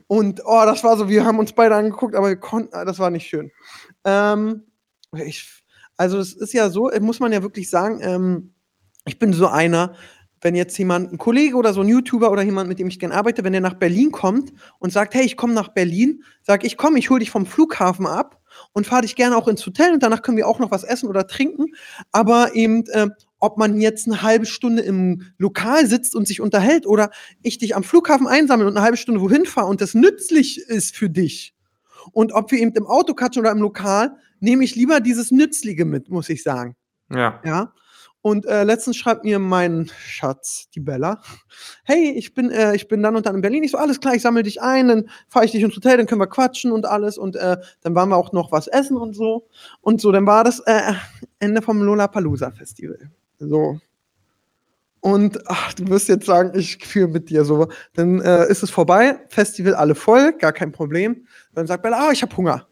Und 0.07 0.41
oh, 0.45 0.61
das 0.65 0.83
war 0.83 0.97
so, 0.97 1.07
wir 1.07 1.23
haben 1.23 1.39
uns 1.39 1.53
beide 1.53 1.75
angeguckt, 1.75 2.15
aber 2.15 2.29
wir 2.29 2.37
konnten, 2.37 2.71
das 2.71 2.99
war 2.99 3.09
nicht 3.11 3.27
schön. 3.27 3.51
Ähm, 4.03 4.63
ich, 5.13 5.47
also 5.97 6.17
es 6.17 6.33
ist 6.33 6.53
ja 6.53 6.69
so, 6.69 6.89
muss 6.99 7.19
man 7.19 7.31
ja 7.31 7.43
wirklich 7.43 7.69
sagen, 7.69 7.99
ähm, 8.01 8.53
ich 9.05 9.19
bin 9.19 9.33
so 9.33 9.47
einer, 9.47 9.95
wenn 10.41 10.55
jetzt 10.55 10.77
jemand, 10.77 11.11
ein 11.11 11.17
Kollege 11.17 11.55
oder 11.55 11.73
so 11.73 11.81
ein 11.81 11.87
YouTuber 11.87 12.31
oder 12.31 12.41
jemand, 12.41 12.69
mit 12.69 12.79
dem 12.79 12.87
ich 12.87 12.99
gerne 12.99 13.15
arbeite, 13.15 13.43
wenn 13.43 13.51
der 13.51 13.61
nach 13.61 13.73
Berlin 13.75 14.11
kommt 14.11 14.53
und 14.79 14.91
sagt, 14.91 15.13
hey, 15.13 15.25
ich 15.25 15.37
komme 15.37 15.53
nach 15.53 15.69
Berlin, 15.69 16.23
sag 16.41 16.63
ich, 16.63 16.77
komm, 16.77 16.95
ich 16.95 17.09
hole 17.09 17.19
dich 17.19 17.31
vom 17.31 17.45
Flughafen 17.45 18.07
ab 18.07 18.38
und 18.73 18.87
fahre 18.87 19.03
dich 19.03 19.15
gerne 19.15 19.35
auch 19.37 19.47
ins 19.47 19.65
Hotel 19.65 19.93
und 19.93 20.03
danach 20.03 20.21
können 20.21 20.37
wir 20.37 20.47
auch 20.47 20.59
noch 20.59 20.71
was 20.71 20.83
essen 20.83 21.09
oder 21.09 21.27
trinken. 21.27 21.67
Aber 22.11 22.55
eben, 22.55 22.85
äh, 22.87 23.07
ob 23.39 23.57
man 23.57 23.79
jetzt 23.79 24.07
eine 24.07 24.21
halbe 24.21 24.45
Stunde 24.45 24.81
im 24.81 25.23
Lokal 25.37 25.85
sitzt 25.85 26.15
und 26.15 26.27
sich 26.27 26.41
unterhält 26.41 26.85
oder 26.85 27.09
ich 27.41 27.57
dich 27.57 27.75
am 27.75 27.83
Flughafen 27.83 28.27
einsammle 28.27 28.67
und 28.67 28.75
eine 28.75 28.83
halbe 28.83 28.97
Stunde 28.97 29.21
wohin 29.21 29.45
fahre 29.45 29.67
und 29.67 29.81
das 29.81 29.93
nützlich 29.93 30.59
ist 30.59 30.95
für 30.95 31.09
dich. 31.09 31.53
Und 32.11 32.33
ob 32.33 32.51
wir 32.51 32.59
eben 32.59 32.73
im 32.73 32.87
Auto 32.87 33.13
quatschen 33.13 33.41
oder 33.41 33.51
im 33.51 33.59
Lokal, 33.59 34.15
nehme 34.39 34.63
ich 34.63 34.75
lieber 34.75 34.99
dieses 34.99 35.31
Nützliche 35.31 35.85
mit, 35.85 36.09
muss 36.09 36.29
ich 36.29 36.43
sagen. 36.43 36.75
Ja. 37.11 37.41
Ja. 37.43 37.73
Und 38.21 38.45
äh, 38.45 38.63
letztens 38.63 38.97
schreibt 38.97 39.23
mir 39.23 39.39
mein 39.39 39.89
Schatz, 39.97 40.69
die 40.75 40.81
Bella, 40.81 41.21
hey, 41.85 42.11
ich 42.11 42.33
bin, 42.33 42.51
äh, 42.51 42.75
ich 42.75 42.89
bin 42.89 43.01
dann 43.01 43.15
und 43.15 43.25
dann 43.25 43.35
in 43.35 43.41
Berlin. 43.41 43.63
Ich 43.63 43.71
so, 43.71 43.77
alles 43.77 44.01
klar, 44.01 44.13
ich 44.13 44.21
sammle 44.21 44.43
dich 44.43 44.61
ein, 44.61 44.89
dann 44.89 45.09
fahre 45.29 45.45
ich 45.45 45.51
dich 45.51 45.63
ins 45.63 45.75
Hotel, 45.75 45.97
dann 45.97 46.05
können 46.05 46.19
wir 46.19 46.27
quatschen 46.27 46.73
und 46.73 46.85
alles. 46.85 47.17
Und 47.17 47.37
äh, 47.37 47.57
dann 47.81 47.95
waren 47.95 48.09
wir 48.09 48.17
auch 48.17 48.33
noch 48.33 48.51
was 48.51 48.67
essen 48.67 48.97
und 48.97 49.15
so. 49.15 49.47
Und 49.79 50.01
so, 50.01 50.11
dann 50.11 50.25
war 50.25 50.43
das 50.43 50.59
äh, 50.65 50.93
Ende 51.39 51.61
vom 51.61 51.81
Lollapalooza 51.81 52.51
Festival. 52.51 53.09
So. 53.39 53.79
Und 55.01 55.39
ach, 55.47 55.73
du 55.73 55.87
wirst 55.87 56.09
jetzt 56.09 56.25
sagen, 56.25 56.51
ich 56.59 56.85
fühle 56.85 57.07
mit 57.07 57.29
dir 57.29 57.45
so. 57.45 57.69
Dann 57.93 58.19
äh, 58.19 58.49
ist 58.49 58.63
es 58.63 58.69
vorbei, 58.69 59.17
Festival 59.29 59.75
alle 59.75 59.95
voll, 59.95 60.33
gar 60.33 60.51
kein 60.51 60.73
Problem. 60.73 61.25
Dann 61.53 61.67
sagt 61.67 61.83
Bella, 61.83 62.09
ah, 62.09 62.11
ich 62.11 62.21
habe 62.21 62.35
Hunger. 62.35 62.67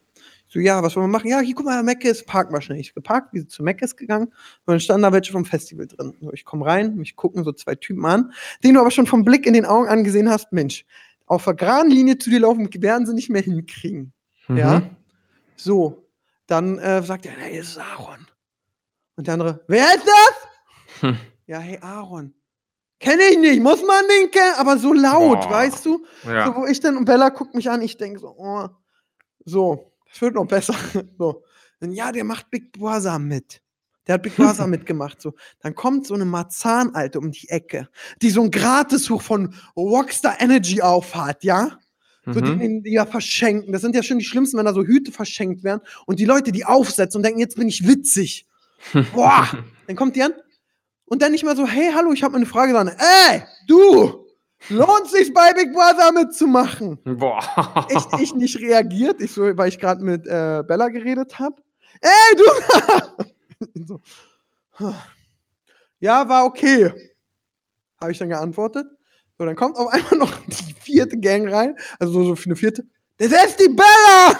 So, 0.49 0.59
ja, 0.59 0.81
was 0.81 0.95
wollen 0.95 1.07
wir 1.07 1.11
machen? 1.11 1.29
Ja, 1.29 1.39
hier, 1.41 1.55
guck 1.55 1.65
mal, 1.65 1.83
Meckes, 1.83 2.25
park 2.25 2.51
mal 2.51 2.61
schnell. 2.61 2.79
Ich 2.79 2.93
geparkt, 2.93 3.33
wir 3.33 3.41
sind 3.41 3.51
zu 3.51 3.63
Meckes 3.63 3.95
gegangen 3.95 4.27
und 4.27 4.33
dann 4.65 4.79
standen 4.79 5.03
da 5.03 5.11
welche 5.11 5.31
vom 5.31 5.45
Festival 5.45 5.87
drin. 5.87 6.13
So, 6.21 6.31
ich 6.31 6.45
komme 6.45 6.65
rein, 6.65 6.95
mich 6.95 7.15
gucken 7.15 7.43
so 7.43 7.51
zwei 7.51 7.75
Typen 7.75 8.05
an, 8.05 8.31
denen 8.63 8.75
du 8.75 8.79
aber 8.79 8.91
schon 8.91 9.07
vom 9.07 9.25
Blick 9.25 9.45
in 9.45 9.53
den 9.53 9.65
Augen 9.65 9.87
angesehen 9.87 10.29
hast, 10.29 10.53
Mensch, 10.53 10.85
auf 11.25 11.43
der 11.43 11.55
geraden 11.55 11.91
Linie 11.91 12.17
zu 12.17 12.29
dir 12.29 12.39
laufen, 12.39 12.69
werden 12.81 13.05
sie 13.05 13.13
nicht 13.13 13.29
mehr 13.29 13.41
hinkriegen. 13.41 14.13
Mhm. 14.47 14.57
Ja. 14.57 14.81
So. 15.57 16.07
dann 16.47 16.79
äh, 16.79 17.03
sagt 17.03 17.25
er, 17.25 17.33
hey, 17.33 17.57
das 17.57 17.69
ist 17.69 17.77
Aaron. 17.77 18.25
Und 19.17 19.27
der 19.27 19.33
andere, 19.33 19.63
wer 19.67 19.85
ist 19.95 20.05
das? 20.05 21.01
Hm. 21.01 21.17
Ja, 21.45 21.59
hey, 21.59 21.77
Aaron. 21.81 22.33
Kenne 22.99 23.23
ich 23.31 23.37
nicht, 23.37 23.61
muss 23.61 23.83
man 23.85 24.03
den 24.07 24.31
kennen, 24.31 24.55
aber 24.57 24.77
so 24.77 24.93
laut, 24.93 25.41
Boah. 25.41 25.51
weißt 25.51 25.85
du? 25.85 26.05
Ja. 26.23 26.47
So, 26.47 26.55
wo 26.55 26.65
ich 26.65 26.79
dann, 26.79 26.97
und 26.97 27.05
Bella 27.05 27.29
guckt 27.29 27.53
mich 27.53 27.69
an, 27.69 27.81
ich 27.81 27.97
denke 27.97 28.19
so, 28.19 28.33
oh, 28.37 28.67
so, 29.45 29.91
das 30.09 30.21
wird 30.21 30.35
noch 30.35 30.45
besser. 30.45 30.75
so. 31.17 31.43
Und 31.79 31.91
ja, 31.93 32.11
der 32.11 32.23
macht 32.23 32.49
Big 32.49 32.71
Brother 32.71 33.19
mit. 33.19 33.61
Der 34.07 34.15
hat 34.15 34.23
Big 34.23 34.35
Brother 34.35 34.67
mitgemacht. 34.67 35.21
So. 35.21 35.33
Dann 35.61 35.75
kommt 35.75 36.07
so 36.07 36.13
eine 36.13 36.25
Marzahn-Alte 36.25 37.19
um 37.19 37.31
die 37.31 37.49
Ecke, 37.49 37.89
die 38.21 38.29
so 38.29 38.41
ein 38.41 38.51
Gratisbuch 38.51 39.21
von 39.21 39.53
Rockstar 39.75 40.39
Energy 40.41 40.81
aufhat, 40.81 41.43
ja? 41.43 41.77
So, 42.25 42.41
die, 42.41 42.51
Mhm. 42.51 42.59
die, 42.59 42.81
die 42.83 42.91
ja 42.93 43.05
verschenken. 43.05 43.71
Das 43.71 43.81
sind 43.81 43.95
ja 43.95 44.03
schon 44.03 44.19
die 44.19 44.25
schlimmsten, 44.25 44.57
wenn 44.57 44.65
da 44.65 44.73
so 44.73 44.83
Hüte 44.83 45.13
verschenkt 45.13 45.63
werden. 45.63 45.81
Und 46.05 46.19
die 46.19 46.25
Leute, 46.25 46.51
die 46.51 46.65
aufsetzen 46.65 47.19
und 47.19 47.23
denken, 47.23 47.39
jetzt 47.39 47.55
bin 47.55 47.69
ich 47.69 47.87
witzig. 47.87 48.45
Boah! 49.13 49.47
Dann 49.87 49.95
kommt 49.95 50.15
die 50.17 50.23
an 50.23 50.33
und 51.05 51.21
dann 51.21 51.31
nicht 51.31 51.45
mal 51.45 51.55
so, 51.55 51.65
hey, 51.65 51.89
hallo, 51.95 52.11
ich 52.11 52.23
habe 52.23 52.35
eine 52.35 52.45
Frage, 52.45 52.73
sondern, 52.73 52.97
ey, 52.97 53.43
du, 53.67 54.26
lohnt 54.69 55.07
sich 55.07 55.33
bei 55.33 55.53
Big 55.53 55.73
Brother 55.73 56.11
mitzumachen? 56.11 56.99
Boah. 57.03 57.87
Ich, 57.89 58.05
ich 58.21 58.35
nicht 58.35 58.59
reagiert, 58.59 59.21
ich 59.21 59.31
so, 59.31 59.41
weil 59.57 59.69
ich 59.69 59.79
gerade 59.79 60.03
mit 60.03 60.25
äh, 60.27 60.63
Bella 60.67 60.89
geredet 60.89 61.39
habe. 61.39 61.55
Ey, 62.01 62.35
du! 62.35 63.83
so. 63.85 64.01
Ja, 65.99 66.27
war 66.29 66.45
okay. 66.45 66.93
Habe 67.99 68.11
ich 68.11 68.17
dann 68.17 68.29
geantwortet. 68.29 68.87
So, 69.37 69.45
dann 69.45 69.55
kommt 69.55 69.77
auf 69.77 69.87
einmal 69.91 70.17
noch 70.17 70.33
die 70.45 70.73
vierte 70.79 71.17
Gang 71.17 71.51
rein. 71.51 71.75
Also 71.99 72.23
so, 72.23 72.35
für 72.35 72.45
eine 72.45 72.55
vierte. 72.55 72.85
Das 73.17 73.31
ist 73.31 73.59
die 73.59 73.69
Bella! 73.69 74.39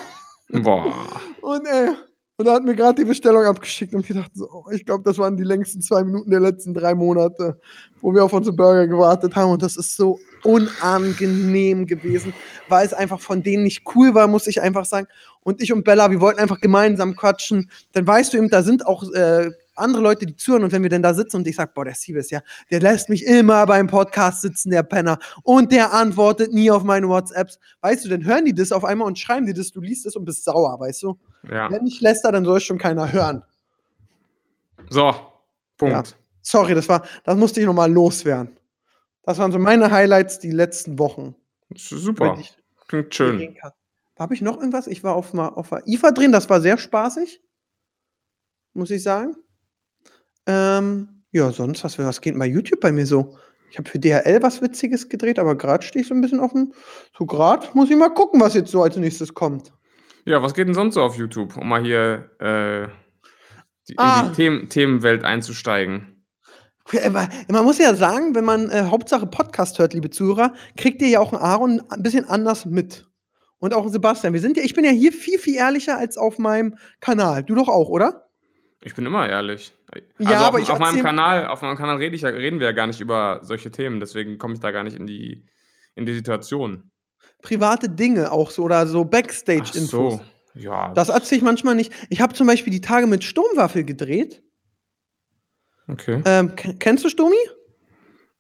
Boah. 0.64 1.22
Und 1.42 1.66
ey, 1.66 1.96
und 2.38 2.46
da 2.46 2.54
hat 2.54 2.64
mir 2.64 2.76
gerade 2.76 3.02
die 3.02 3.08
Bestellung 3.08 3.46
abgeschickt 3.46 3.96
und 3.96 4.08
ich 4.08 4.16
dachte 4.16 4.32
so, 4.36 4.48
oh, 4.52 4.66
ich 4.72 4.86
glaube, 4.86 5.04
das 5.04 5.18
waren 5.18 5.38
die 5.38 5.44
längsten 5.44 5.82
zwei 5.82 6.04
Minuten 6.04 6.30
der 6.30 6.40
letzten 6.40 6.72
drei 6.72 6.94
Monate, 6.94 7.60
wo 8.00 8.14
wir 8.14 8.24
auf 8.24 8.32
unsere 8.32 8.56
Burger 8.56 8.86
gewartet 8.86 9.36
haben. 9.36 9.54
Und 9.54 9.64
das 9.64 9.76
ist 9.76 9.96
so 9.96 10.20
unangenehm 10.44 11.88
gewesen, 11.88 12.34
weil 12.70 12.86
es 12.86 12.94
einfach 12.94 13.20
von 13.20 13.42
denen 13.42 13.64
nicht 13.64 13.84
cool 13.96 14.14
war, 14.14 14.28
muss 14.28 14.46
ich 14.46 14.62
einfach 14.62 14.86
sagen. 14.86 15.08
Und 15.42 15.64
ich 15.64 15.74
und 15.74 15.84
Bella, 15.84 16.12
wir 16.12 16.22
wollten 16.22 16.40
einfach 16.40 16.62
gemeinsam 16.62 17.16
quatschen. 17.16 17.72
Dann 17.94 18.06
weißt 18.06 18.34
du 18.34 18.38
eben, 18.38 18.50
da 18.50 18.62
sind 18.62 18.86
auch 18.86 19.04
äh, 19.14 19.50
andere 19.74 20.04
Leute, 20.04 20.28
die 20.28 20.36
zuhören. 20.36 20.64
Und 20.64 20.72
wenn 20.72 20.84
wir 20.84 20.90
denn 20.92 21.02
da 21.02 21.16
sitzen 21.16 21.38
und 21.38 21.48
ich 21.48 21.56
sag, 21.56 21.74
boah, 21.74 21.86
der 21.86 21.96
Siebes, 21.96 22.30
ja, 22.30 22.42
der 22.70 22.82
lässt 22.82 23.10
mich 23.10 23.26
immer 23.26 23.66
beim 23.66 23.88
Podcast 23.88 24.42
sitzen, 24.42 24.70
der 24.70 24.84
Penner. 24.84 25.18
Und 25.42 25.72
der 25.72 25.92
antwortet 25.92 26.54
nie 26.54 26.70
auf 26.70 26.84
meine 26.84 27.08
WhatsApps. 27.08 27.58
Weißt 27.82 28.06
du, 28.06 28.10
dann 28.10 28.26
hören 28.26 28.46
die 28.46 28.54
das 28.54 28.72
auf 28.72 28.86
einmal 28.86 29.08
und 29.08 29.18
schreiben 29.18 29.48
die 29.48 29.54
das, 29.54 29.72
du 29.72 29.82
liest 29.82 30.06
es 30.06 30.16
und 30.16 30.26
bist 30.26 30.44
sauer, 30.44 30.80
weißt 30.80 31.02
du? 31.02 31.18
Ja. 31.50 31.72
Wenn 31.72 31.86
ich 31.86 32.02
läster, 32.02 32.32
dann 32.32 32.46
soll 32.46 32.58
es 32.58 32.64
schon 32.64 32.78
keiner 32.78 33.12
hören. 33.12 33.44
So. 34.90 35.14
Punkt. 35.78 36.18
Sorry, 36.42 36.74
das 36.74 36.88
war, 36.88 37.06
das 37.24 37.38
musste 37.38 37.60
ich 37.60 37.66
nochmal 37.66 37.92
loswerden. 37.92 38.58
Das 39.24 39.38
waren 39.38 39.52
so 39.52 39.60
meine 39.60 39.92
Highlights 39.92 40.40
die 40.40 40.52
letzten 40.52 40.98
Wochen. 40.98 41.36
Super. 41.76 42.38
Ich 42.40 42.58
Klingt 42.88 43.14
schön. 43.14 43.58
Habe 44.18 44.34
ich 44.34 44.42
noch 44.42 44.58
irgendwas? 44.58 44.88
Ich 44.88 45.04
war 45.04 45.16
auf, 45.16 45.34
mal 45.34 45.50
auf 45.50 45.70
der 45.70 45.86
IFA 45.86 46.12
drin, 46.12 46.32
das 46.32 46.50
war 46.50 46.62
sehr 46.62 46.78
spaßig. 46.78 47.42
Muss 48.74 48.90
ich 48.90 49.04
sagen. 49.04 49.36
Ähm, 50.46 51.24
ja, 51.32 51.52
sonst, 51.52 51.84
was, 51.84 52.00
was 52.00 52.22
geht 52.22 52.38
bei 52.40 52.46
YouTube 52.46 52.80
bei 52.80 52.92
mir 52.92 53.06
so? 53.06 53.38
Ich 53.70 53.78
habe 53.78 53.90
für 53.90 54.00
DHL 54.00 54.42
was 54.42 54.62
Witziges 54.62 55.10
gedreht, 55.10 55.40
aber 55.40 55.56
gerade 55.56 55.86
stehe 55.86 56.02
ich 56.02 56.08
so 56.08 56.16
ein 56.16 56.22
bisschen 56.22 56.40
dem. 56.52 56.74
So 57.18 57.26
gerade 57.26 57.68
muss 57.74 57.90
ich 57.90 57.98
mal 57.98 58.10
gucken, 58.10 58.40
was 58.40 58.54
jetzt 58.54 58.72
so 58.72 58.82
als 58.82 58.96
nächstes 58.96 59.34
kommt. 59.34 59.74
Ja, 60.28 60.42
was 60.42 60.54
geht 60.54 60.68
denn 60.68 60.74
sonst 60.74 60.96
so 60.96 61.02
auf 61.04 61.16
YouTube, 61.16 61.56
um 61.56 61.70
mal 61.70 61.82
hier 61.82 62.30
äh, 62.40 62.90
die, 63.88 63.94
in 63.94 63.98
Ah. 63.98 64.24
die 64.24 64.36
Themen, 64.36 64.68
Themenwelt 64.68 65.24
einzusteigen? 65.24 66.26
Aber 67.06 67.30
Man 67.48 67.64
muss 67.64 67.78
ja 67.78 67.96
sagen, 67.96 68.36
wenn 68.36 68.44
man 68.44 68.70
äh, 68.70 68.88
Hauptsache 68.90 69.26
Podcast 69.26 69.80
hört, 69.80 69.94
liebe 69.94 70.10
Zuhörer, 70.10 70.54
kriegt 70.76 71.02
ihr 71.02 71.08
ja 71.08 71.22
auch 71.22 71.32
einen 71.32 71.42
Aaron 71.42 71.82
ein 71.90 72.04
bisschen 72.04 72.26
anders 72.28 72.66
mit. 72.66 73.08
Und 73.60 73.74
auch 73.74 73.84
einen 73.84 73.92
Sebastian. 73.94 74.34
Wir 74.34 74.42
sind 74.42 74.58
ja, 74.58 74.64
ich 74.64 74.74
bin 74.74 74.84
ja 74.84 74.92
hier 74.92 75.14
viel, 75.14 75.40
viel 75.40 75.56
ehrlicher 75.56 75.98
als 75.98 76.18
auf 76.18 76.40
meinem 76.40 76.76
Kanal. 77.00 77.44
Du 77.44 77.56
doch 77.56 77.70
auch, 77.70 77.88
oder? 77.88 78.28
Ich 78.82 78.96
bin 78.96 79.06
immer 79.06 79.30
ehrlich. 79.30 79.74
Ja, 80.20 80.32
also 80.32 80.44
aber 80.44 80.58
auf, 80.58 80.64
ich 80.64 80.70
auf 80.70 80.80
meinem 80.80 81.02
Kanal, 81.02 81.48
auf 81.48 81.62
meinem 81.62 81.78
Kanal 81.78 81.96
rede 81.98 82.18
ich 82.18 82.24
ja, 82.24 82.30
reden 82.30 82.60
wir 82.60 82.68
ja 82.68 82.74
gar 82.74 82.88
nicht 82.88 83.00
über 83.00 83.40
solche 83.44 83.72
Themen, 83.72 84.02
deswegen 84.02 84.38
komme 84.38 84.56
ich 84.56 84.60
da 84.60 84.72
gar 84.72 84.84
nicht 84.84 84.98
in 84.98 85.08
die, 85.08 85.46
in 85.96 86.06
die 86.06 86.14
Situation. 86.14 86.92
Private 87.42 87.90
Dinge 87.90 88.32
auch 88.32 88.52
so 88.52 88.64
oder 88.64 88.88
so 88.88 89.06
Backstage-Infos. 89.06 90.14
so. 90.16 90.22
Ja, 90.56 90.92
Das 90.94 91.10
erzähle 91.10 91.38
ich 91.38 91.44
manchmal 91.44 91.76
nicht. 91.76 91.92
Ich 92.10 92.20
habe 92.22 92.34
zum 92.34 92.48
Beispiel 92.48 92.72
die 92.74 92.82
Tage 92.82 93.06
mit 93.08 93.24
Sturmwaffel 93.24 93.84
gedreht. 93.84 94.42
okay. 95.88 96.22
Ähm, 96.26 96.56
ken- 96.56 96.80
kennst 96.80 97.04
du 97.06 97.10
Sturmi? 97.10 97.36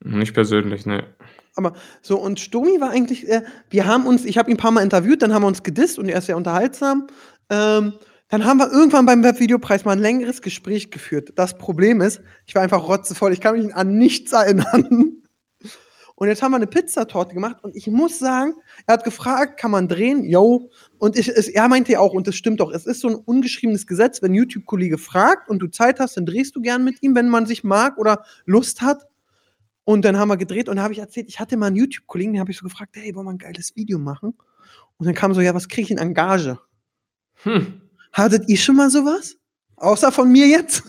Nicht 0.03 0.33
persönlich, 0.33 0.85
ne. 0.85 1.03
Aber 1.55 1.73
so, 2.01 2.19
und 2.19 2.39
Stomi 2.39 2.79
war 2.79 2.91
eigentlich, 2.91 3.27
äh, 3.27 3.41
wir 3.71 3.87
haben 3.87 4.05
uns, 4.05 4.25
ich 4.25 4.37
habe 4.37 4.49
ihn 4.51 4.55
ein 4.55 4.59
paar 4.59 4.71
Mal 4.71 4.83
interviewt, 4.83 5.21
dann 5.23 5.33
haben 5.33 5.41
wir 5.41 5.47
uns 5.47 5.63
gedisst 5.63 5.97
und 5.97 6.07
er 6.07 6.19
ist 6.19 6.27
sehr 6.27 6.37
unterhaltsam. 6.37 7.07
Ähm, 7.49 7.93
dann 8.29 8.45
haben 8.45 8.57
wir 8.59 8.71
irgendwann 8.71 9.05
beim 9.07 9.23
Webvideopreis 9.23 9.83
mal 9.85 9.93
ein 9.93 9.99
längeres 9.99 10.41
Gespräch 10.43 10.91
geführt. 10.91 11.31
Das 11.35 11.57
Problem 11.57 12.01
ist, 12.01 12.21
ich 12.45 12.53
war 12.53 12.61
einfach 12.61 12.87
rotzevoll, 12.87 13.33
ich 13.33 13.41
kann 13.41 13.57
mich 13.57 13.73
an 13.73 13.97
nichts 13.97 14.33
erinnern. 14.33 15.23
Und 16.19 16.29
jetzt 16.29 16.41
haben 16.41 16.49
wir 16.51 16.55
eine 16.55 16.65
Pizzatorte 16.65 17.35
gemacht 17.35 17.57
und 17.61 17.75
ich 17.75 17.85
muss 17.85 18.17
sagen, 18.17 18.55
er 18.87 18.93
hat 18.93 19.03
gefragt, 19.03 19.59
kann 19.59 19.69
man 19.69 19.87
drehen? 19.87 20.23
Yo. 20.23 20.71
Und 20.97 21.15
ich, 21.15 21.27
es, 21.27 21.47
er 21.47 21.67
meinte 21.67 21.91
ja 21.91 21.99
auch, 21.99 22.13
und 22.13 22.25
das 22.25 22.35
stimmt 22.35 22.59
doch, 22.59 22.71
es 22.71 22.87
ist 22.87 23.01
so 23.01 23.09
ein 23.09 23.15
ungeschriebenes 23.15 23.85
Gesetz, 23.85 24.23
wenn 24.23 24.31
ein 24.31 24.33
YouTube-Kollege 24.33 24.97
fragt 24.97 25.47
und 25.47 25.59
du 25.59 25.67
Zeit 25.67 25.99
hast, 25.99 26.17
dann 26.17 26.25
drehst 26.25 26.55
du 26.55 26.61
gern 26.61 26.83
mit 26.83 27.03
ihm, 27.03 27.13
wenn 27.13 27.29
man 27.29 27.45
sich 27.45 27.63
mag 27.63 27.99
oder 27.99 28.23
Lust 28.45 28.81
hat. 28.81 29.05
Und 29.83 30.05
dann 30.05 30.17
haben 30.17 30.29
wir 30.29 30.37
gedreht 30.37 30.69
und 30.69 30.77
da 30.77 30.81
habe 30.81 30.93
ich 30.93 30.99
erzählt, 30.99 31.29
ich 31.29 31.39
hatte 31.39 31.55
mal 31.55 31.67
einen 31.67 31.75
YouTube-Kollegen, 31.75 32.33
den 32.33 32.39
habe 32.39 32.49
ich 32.49 32.57
so 32.57 32.63
gefragt, 32.63 32.95
hey, 32.95 33.13
wollen 33.13 33.27
wir 33.27 33.33
ein 33.33 33.37
geiles 33.37 33.75
Video 33.75 33.99
machen? 33.99 34.33
Und 34.97 35.05
dann 35.05 35.13
kam 35.13 35.35
so, 35.35 35.41
ja, 35.41 35.53
was 35.53 35.67
kriege 35.67 35.83
ich 35.83 35.91
in 35.91 35.99
Engage? 35.99 36.57
Hm. 37.43 37.79
Hattet 38.11 38.49
ihr 38.49 38.57
schon 38.57 38.75
mal 38.75 38.89
sowas? 38.89 39.37
Außer 39.75 40.11
von 40.11 40.31
mir 40.31 40.47
jetzt? 40.47 40.81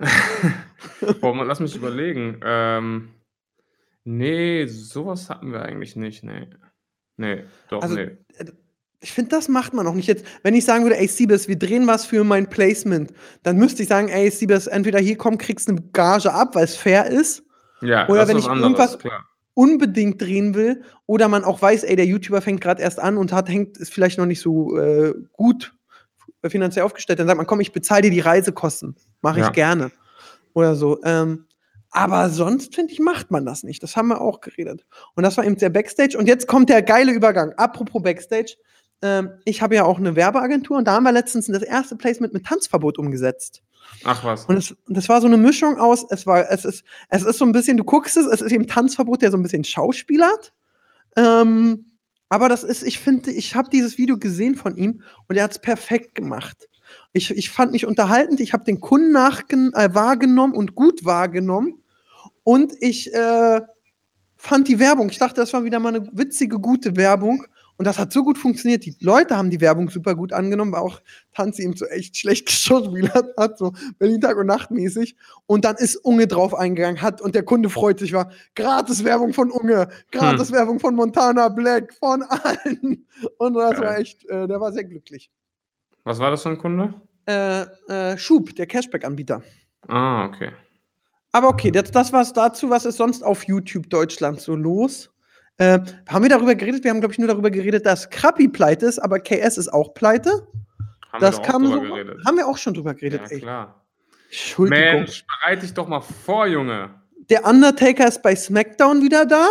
Boah, 1.20 1.44
lass 1.44 1.60
mich 1.60 1.76
überlegen. 1.76 2.40
Ähm, 2.44 3.10
nee, 4.04 4.66
sowas 4.66 5.28
hatten 5.30 5.52
wir 5.52 5.62
eigentlich 5.62 5.96
nicht, 5.96 6.22
nee. 6.24 6.48
Nee, 7.16 7.44
doch, 7.68 7.82
Also, 7.82 7.96
nee. 7.96 8.16
Ich 9.04 9.12
finde, 9.12 9.30
das 9.30 9.48
macht 9.48 9.74
man 9.74 9.86
auch 9.88 9.94
nicht 9.94 10.06
jetzt. 10.06 10.24
Wenn 10.44 10.54
ich 10.54 10.64
sagen 10.64 10.84
würde, 10.84 10.96
ey, 10.96 11.08
Siebes, 11.08 11.48
wir 11.48 11.58
drehen 11.58 11.88
was 11.88 12.06
für 12.06 12.22
mein 12.22 12.48
Placement, 12.48 13.12
dann 13.42 13.56
müsste 13.56 13.82
ich 13.82 13.88
sagen, 13.88 14.08
ey, 14.08 14.30
Siebes, 14.30 14.68
entweder 14.68 15.00
hier 15.00 15.16
komm, 15.18 15.38
kriegst 15.38 15.68
eine 15.68 15.80
Gage 15.92 16.32
ab, 16.32 16.54
weil 16.54 16.64
es 16.64 16.76
fair 16.76 17.06
ist, 17.06 17.42
Ja, 17.80 18.08
oder 18.08 18.20
das 18.20 18.28
wenn 18.28 18.38
ich 18.38 18.44
anderes, 18.48 18.62
irgendwas- 18.62 18.98
klar. 19.00 19.26
unbedingt 19.54 20.22
drehen 20.22 20.54
will, 20.54 20.82
oder 21.06 21.26
man 21.28 21.42
auch 21.42 21.60
weiß, 21.60 21.82
ey, 21.82 21.96
der 21.96 22.06
YouTuber 22.06 22.40
fängt 22.42 22.60
gerade 22.60 22.80
erst 22.80 23.00
an 23.00 23.16
und 23.16 23.32
hat, 23.32 23.48
hängt, 23.48 23.76
ist 23.78 23.92
vielleicht 23.92 24.18
noch 24.18 24.26
nicht 24.26 24.40
so 24.40 24.78
äh, 24.78 25.14
gut 25.32 25.74
finanziell 26.46 26.84
aufgestellt, 26.84 27.18
dann 27.18 27.26
sagt 27.26 27.36
man, 27.36 27.46
komm, 27.46 27.60
ich 27.60 27.72
bezahle 27.72 28.02
dir 28.02 28.10
die 28.10 28.20
Reisekosten. 28.20 28.94
Mache 29.20 29.40
ich 29.40 29.46
Ja. 29.46 29.50
gerne. 29.52 29.90
Oder 30.54 30.74
so. 30.76 31.00
Ähm, 31.04 31.44
aber 31.92 32.30
sonst, 32.30 32.74
finde 32.74 32.92
ich, 32.92 32.98
macht 33.00 33.30
man 33.30 33.44
das 33.44 33.62
nicht. 33.62 33.82
Das 33.82 33.96
haben 33.96 34.08
wir 34.08 34.22
auch 34.22 34.40
geredet. 34.40 34.86
Und 35.14 35.22
das 35.22 35.36
war 35.36 35.44
eben 35.44 35.56
der 35.56 35.68
Backstage. 35.68 36.16
Und 36.16 36.26
jetzt 36.26 36.48
kommt 36.48 36.70
der 36.70 36.82
geile 36.82 37.12
Übergang. 37.12 37.52
Apropos 37.58 38.02
Backstage. 38.02 38.56
Ähm, 39.02 39.30
ich 39.44 39.60
habe 39.60 39.74
ja 39.74 39.84
auch 39.84 39.98
eine 39.98 40.16
Werbeagentur 40.16 40.78
und 40.78 40.86
da 40.86 40.94
haben 40.94 41.04
wir 41.04 41.12
letztens 41.12 41.48
das 41.48 41.62
erste 41.62 41.96
Placement 41.96 42.32
mit 42.32 42.46
Tanzverbot 42.46 42.98
umgesetzt. 42.98 43.62
Ach 44.04 44.24
was. 44.24 44.46
Und 44.46 44.56
es, 44.56 44.74
das 44.88 45.08
war 45.10 45.20
so 45.20 45.26
eine 45.26 45.36
Mischung 45.36 45.78
aus, 45.78 46.06
es 46.08 46.26
war, 46.26 46.50
es 46.50 46.64
ist, 46.64 46.84
es 47.10 47.22
ist 47.24 47.38
so 47.38 47.44
ein 47.44 47.52
bisschen, 47.52 47.76
du 47.76 47.84
guckst 47.84 48.16
es, 48.16 48.26
es 48.26 48.40
ist 48.40 48.52
eben 48.52 48.66
Tanzverbot, 48.66 49.20
der 49.20 49.30
so 49.30 49.36
ein 49.36 49.42
bisschen 49.42 49.64
schauspielert. 49.64 50.54
Ähm, 51.16 51.92
aber 52.30 52.48
das 52.48 52.64
ist, 52.64 52.84
ich 52.84 52.98
finde, 52.98 53.32
ich 53.32 53.54
habe 53.54 53.68
dieses 53.68 53.98
Video 53.98 54.16
gesehen 54.16 54.54
von 54.54 54.76
ihm 54.76 55.02
und 55.28 55.36
er 55.36 55.44
hat 55.44 55.50
es 55.50 55.58
perfekt 55.58 56.14
gemacht. 56.14 56.70
Ich, 57.12 57.30
ich 57.30 57.50
fand 57.50 57.72
mich 57.72 57.86
unterhaltend, 57.86 58.40
ich 58.40 58.54
habe 58.54 58.64
den 58.64 58.80
Kunden 58.80 59.12
nachgen 59.12 59.74
äh, 59.74 59.94
wahrgenommen 59.94 60.54
und 60.54 60.74
gut 60.74 61.04
wahrgenommen. 61.04 61.81
Und 62.44 62.72
ich 62.80 63.12
äh, 63.14 63.60
fand 64.36 64.68
die 64.68 64.78
Werbung, 64.78 65.08
ich 65.10 65.18
dachte, 65.18 65.40
das 65.40 65.52
war 65.52 65.64
wieder 65.64 65.78
mal 65.78 65.94
eine 65.94 66.08
witzige, 66.12 66.58
gute 66.58 66.96
Werbung. 66.96 67.44
Und 67.78 67.86
das 67.86 67.98
hat 67.98 68.12
so 68.12 68.22
gut 68.22 68.38
funktioniert. 68.38 68.84
Die 68.84 68.96
Leute 69.00 69.36
haben 69.36 69.50
die 69.50 69.60
Werbung 69.60 69.88
super 69.88 70.14
gut 70.14 70.32
angenommen, 70.32 70.72
weil 70.72 70.82
auch 70.82 71.00
Tanzi 71.32 71.62
ihm 71.62 71.74
so 71.74 71.86
echt 71.86 72.16
schlecht 72.16 72.46
geschauspielert 72.46 73.36
hat, 73.36 73.58
so 73.58 73.72
Berlin 73.98 74.20
Tag 74.20 74.36
und 74.36 74.46
Nacht 74.46 74.70
mäßig. 74.70 75.16
Und 75.46 75.64
dann 75.64 75.76
ist 75.76 75.96
Unge 75.96 76.26
drauf 76.26 76.54
eingegangen 76.54 77.02
hat 77.02 77.20
und 77.20 77.34
der 77.34 77.44
Kunde 77.44 77.70
freut 77.70 77.98
sich, 77.98 78.12
war 78.12 78.30
gratis 78.54 79.04
Werbung 79.04 79.32
von 79.32 79.50
Unge, 79.50 79.88
gratis 80.10 80.52
Werbung 80.52 80.80
von 80.80 80.94
Montana 80.94 81.48
Black, 81.48 81.94
von 81.94 82.22
allen. 82.22 83.06
Und 83.38 83.54
das 83.54 83.80
war 83.80 83.98
echt, 83.98 84.28
äh, 84.28 84.46
der 84.46 84.60
war 84.60 84.72
sehr 84.72 84.84
glücklich. 84.84 85.30
Was 86.04 86.18
war 86.18 86.30
das 86.30 86.42
für 86.42 86.50
ein 86.50 86.58
Kunde? 86.58 86.94
Äh, 87.26 87.62
äh, 87.88 88.18
Schub, 88.18 88.54
der 88.54 88.66
Cashback-Anbieter. 88.66 89.42
Ah, 89.88 90.26
okay. 90.26 90.50
Aber 91.32 91.48
okay, 91.48 91.70
das, 91.70 91.90
das 91.90 92.12
war's 92.12 92.32
dazu. 92.32 92.70
Was 92.70 92.84
ist 92.84 92.98
sonst 92.98 93.22
auf 93.22 93.44
YouTube 93.44 93.88
Deutschland 93.88 94.40
so 94.40 94.54
los? 94.54 95.10
Äh, 95.56 95.78
haben 96.08 96.22
wir 96.22 96.28
darüber 96.28 96.54
geredet? 96.54 96.84
Wir 96.84 96.90
haben, 96.90 97.00
glaube 97.00 97.12
ich, 97.12 97.18
nur 97.18 97.28
darüber 97.28 97.50
geredet, 97.50 97.86
dass 97.86 98.10
Krappi 98.10 98.48
pleite 98.48 98.86
ist, 98.86 98.98
aber 98.98 99.18
KS 99.18 99.58
ist 99.58 99.72
auch 99.72 99.94
pleite. 99.94 100.46
Haben 101.10 101.20
das 101.20 101.38
wir 101.38 101.42
kam 101.42 101.66
so. 101.66 101.80
geredet. 101.80 102.18
Haben 102.26 102.36
wir 102.36 102.46
auch 102.46 102.58
schon 102.58 102.74
drüber 102.74 102.94
geredet, 102.94 103.22
Ja, 103.24 103.28
ey. 103.30 103.40
klar. 103.40 103.84
Entschuldigung. 104.26 104.84
Mensch, 105.00 105.24
bereite 105.26 105.62
dich 105.62 105.74
doch 105.74 105.88
mal 105.88 106.00
vor, 106.00 106.46
Junge. 106.46 106.90
Der 107.28 107.44
Undertaker 107.44 108.08
ist 108.08 108.22
bei 108.22 108.34
SmackDown 108.34 109.02
wieder 109.02 109.26
da. 109.26 109.48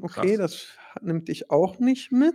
Okay, 0.00 0.36
das 0.36 0.66
nimmt 1.00 1.28
dich 1.28 1.50
auch 1.50 1.78
nicht 1.78 2.12
mit. 2.12 2.34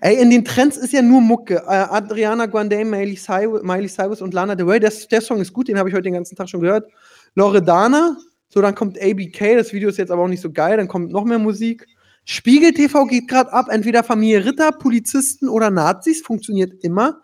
Ey, 0.00 0.20
in 0.20 0.30
den 0.30 0.44
Trends 0.44 0.76
ist 0.76 0.92
ja 0.92 1.02
nur 1.02 1.20
Mucke. 1.20 1.56
Äh, 1.56 1.86
Adriana 1.90 2.46
Grande, 2.46 2.84
Miley 2.84 3.16
Cyrus, 3.16 3.62
Miley 3.62 3.88
Cyrus 3.88 4.22
und 4.22 4.34
Lana 4.34 4.54
Del 4.54 4.68
Rey. 4.68 4.80
Der, 4.80 4.92
der 5.10 5.20
Song 5.20 5.40
ist 5.40 5.52
gut, 5.52 5.68
den 5.68 5.78
habe 5.78 5.88
ich 5.88 5.94
heute 5.94 6.04
den 6.04 6.14
ganzen 6.14 6.36
Tag 6.36 6.48
schon 6.48 6.60
gehört. 6.60 6.90
Loredana. 7.34 8.16
So, 8.48 8.60
dann 8.60 8.74
kommt 8.74 9.00
ABK. 9.00 9.56
Das 9.56 9.72
Video 9.72 9.88
ist 9.88 9.98
jetzt 9.98 10.10
aber 10.10 10.22
auch 10.22 10.28
nicht 10.28 10.40
so 10.40 10.50
geil. 10.50 10.76
Dann 10.76 10.88
kommt 10.88 11.12
noch 11.12 11.24
mehr 11.24 11.38
Musik. 11.38 11.86
Spiegel 12.24 12.72
TV 12.72 13.06
geht 13.06 13.28
gerade 13.28 13.52
ab. 13.52 13.66
Entweder 13.70 14.02
Familie 14.02 14.44
Ritter, 14.44 14.72
Polizisten 14.72 15.48
oder 15.48 15.70
Nazis. 15.70 16.22
Funktioniert 16.22 16.82
immer. 16.82 17.22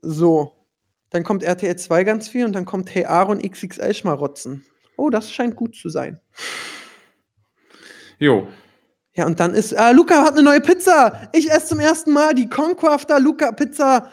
So. 0.00 0.52
Dann 1.10 1.24
kommt 1.24 1.42
RTL 1.42 1.76
2 1.76 2.04
ganz 2.04 2.28
viel 2.28 2.44
und 2.44 2.52
dann 2.52 2.64
kommt 2.64 2.94
Hey 2.94 3.06
Aaron 3.06 3.40
XXL 3.40 3.94
Schmarotzen. 3.94 4.64
Oh, 4.96 5.10
das 5.10 5.32
scheint 5.32 5.56
gut 5.56 5.74
zu 5.74 5.88
sein. 5.88 6.20
Jo. 8.18 8.48
Ja, 9.18 9.26
und 9.26 9.40
dann 9.40 9.52
ist, 9.52 9.72
äh, 9.72 9.90
Luca 9.90 10.22
hat 10.22 10.34
eine 10.34 10.44
neue 10.44 10.60
Pizza. 10.60 11.28
Ich 11.32 11.50
esse 11.50 11.66
zum 11.66 11.80
ersten 11.80 12.12
Mal 12.12 12.34
die 12.34 12.48
Concrafter 12.48 13.18
Luca 13.18 13.50
Pizza. 13.50 14.12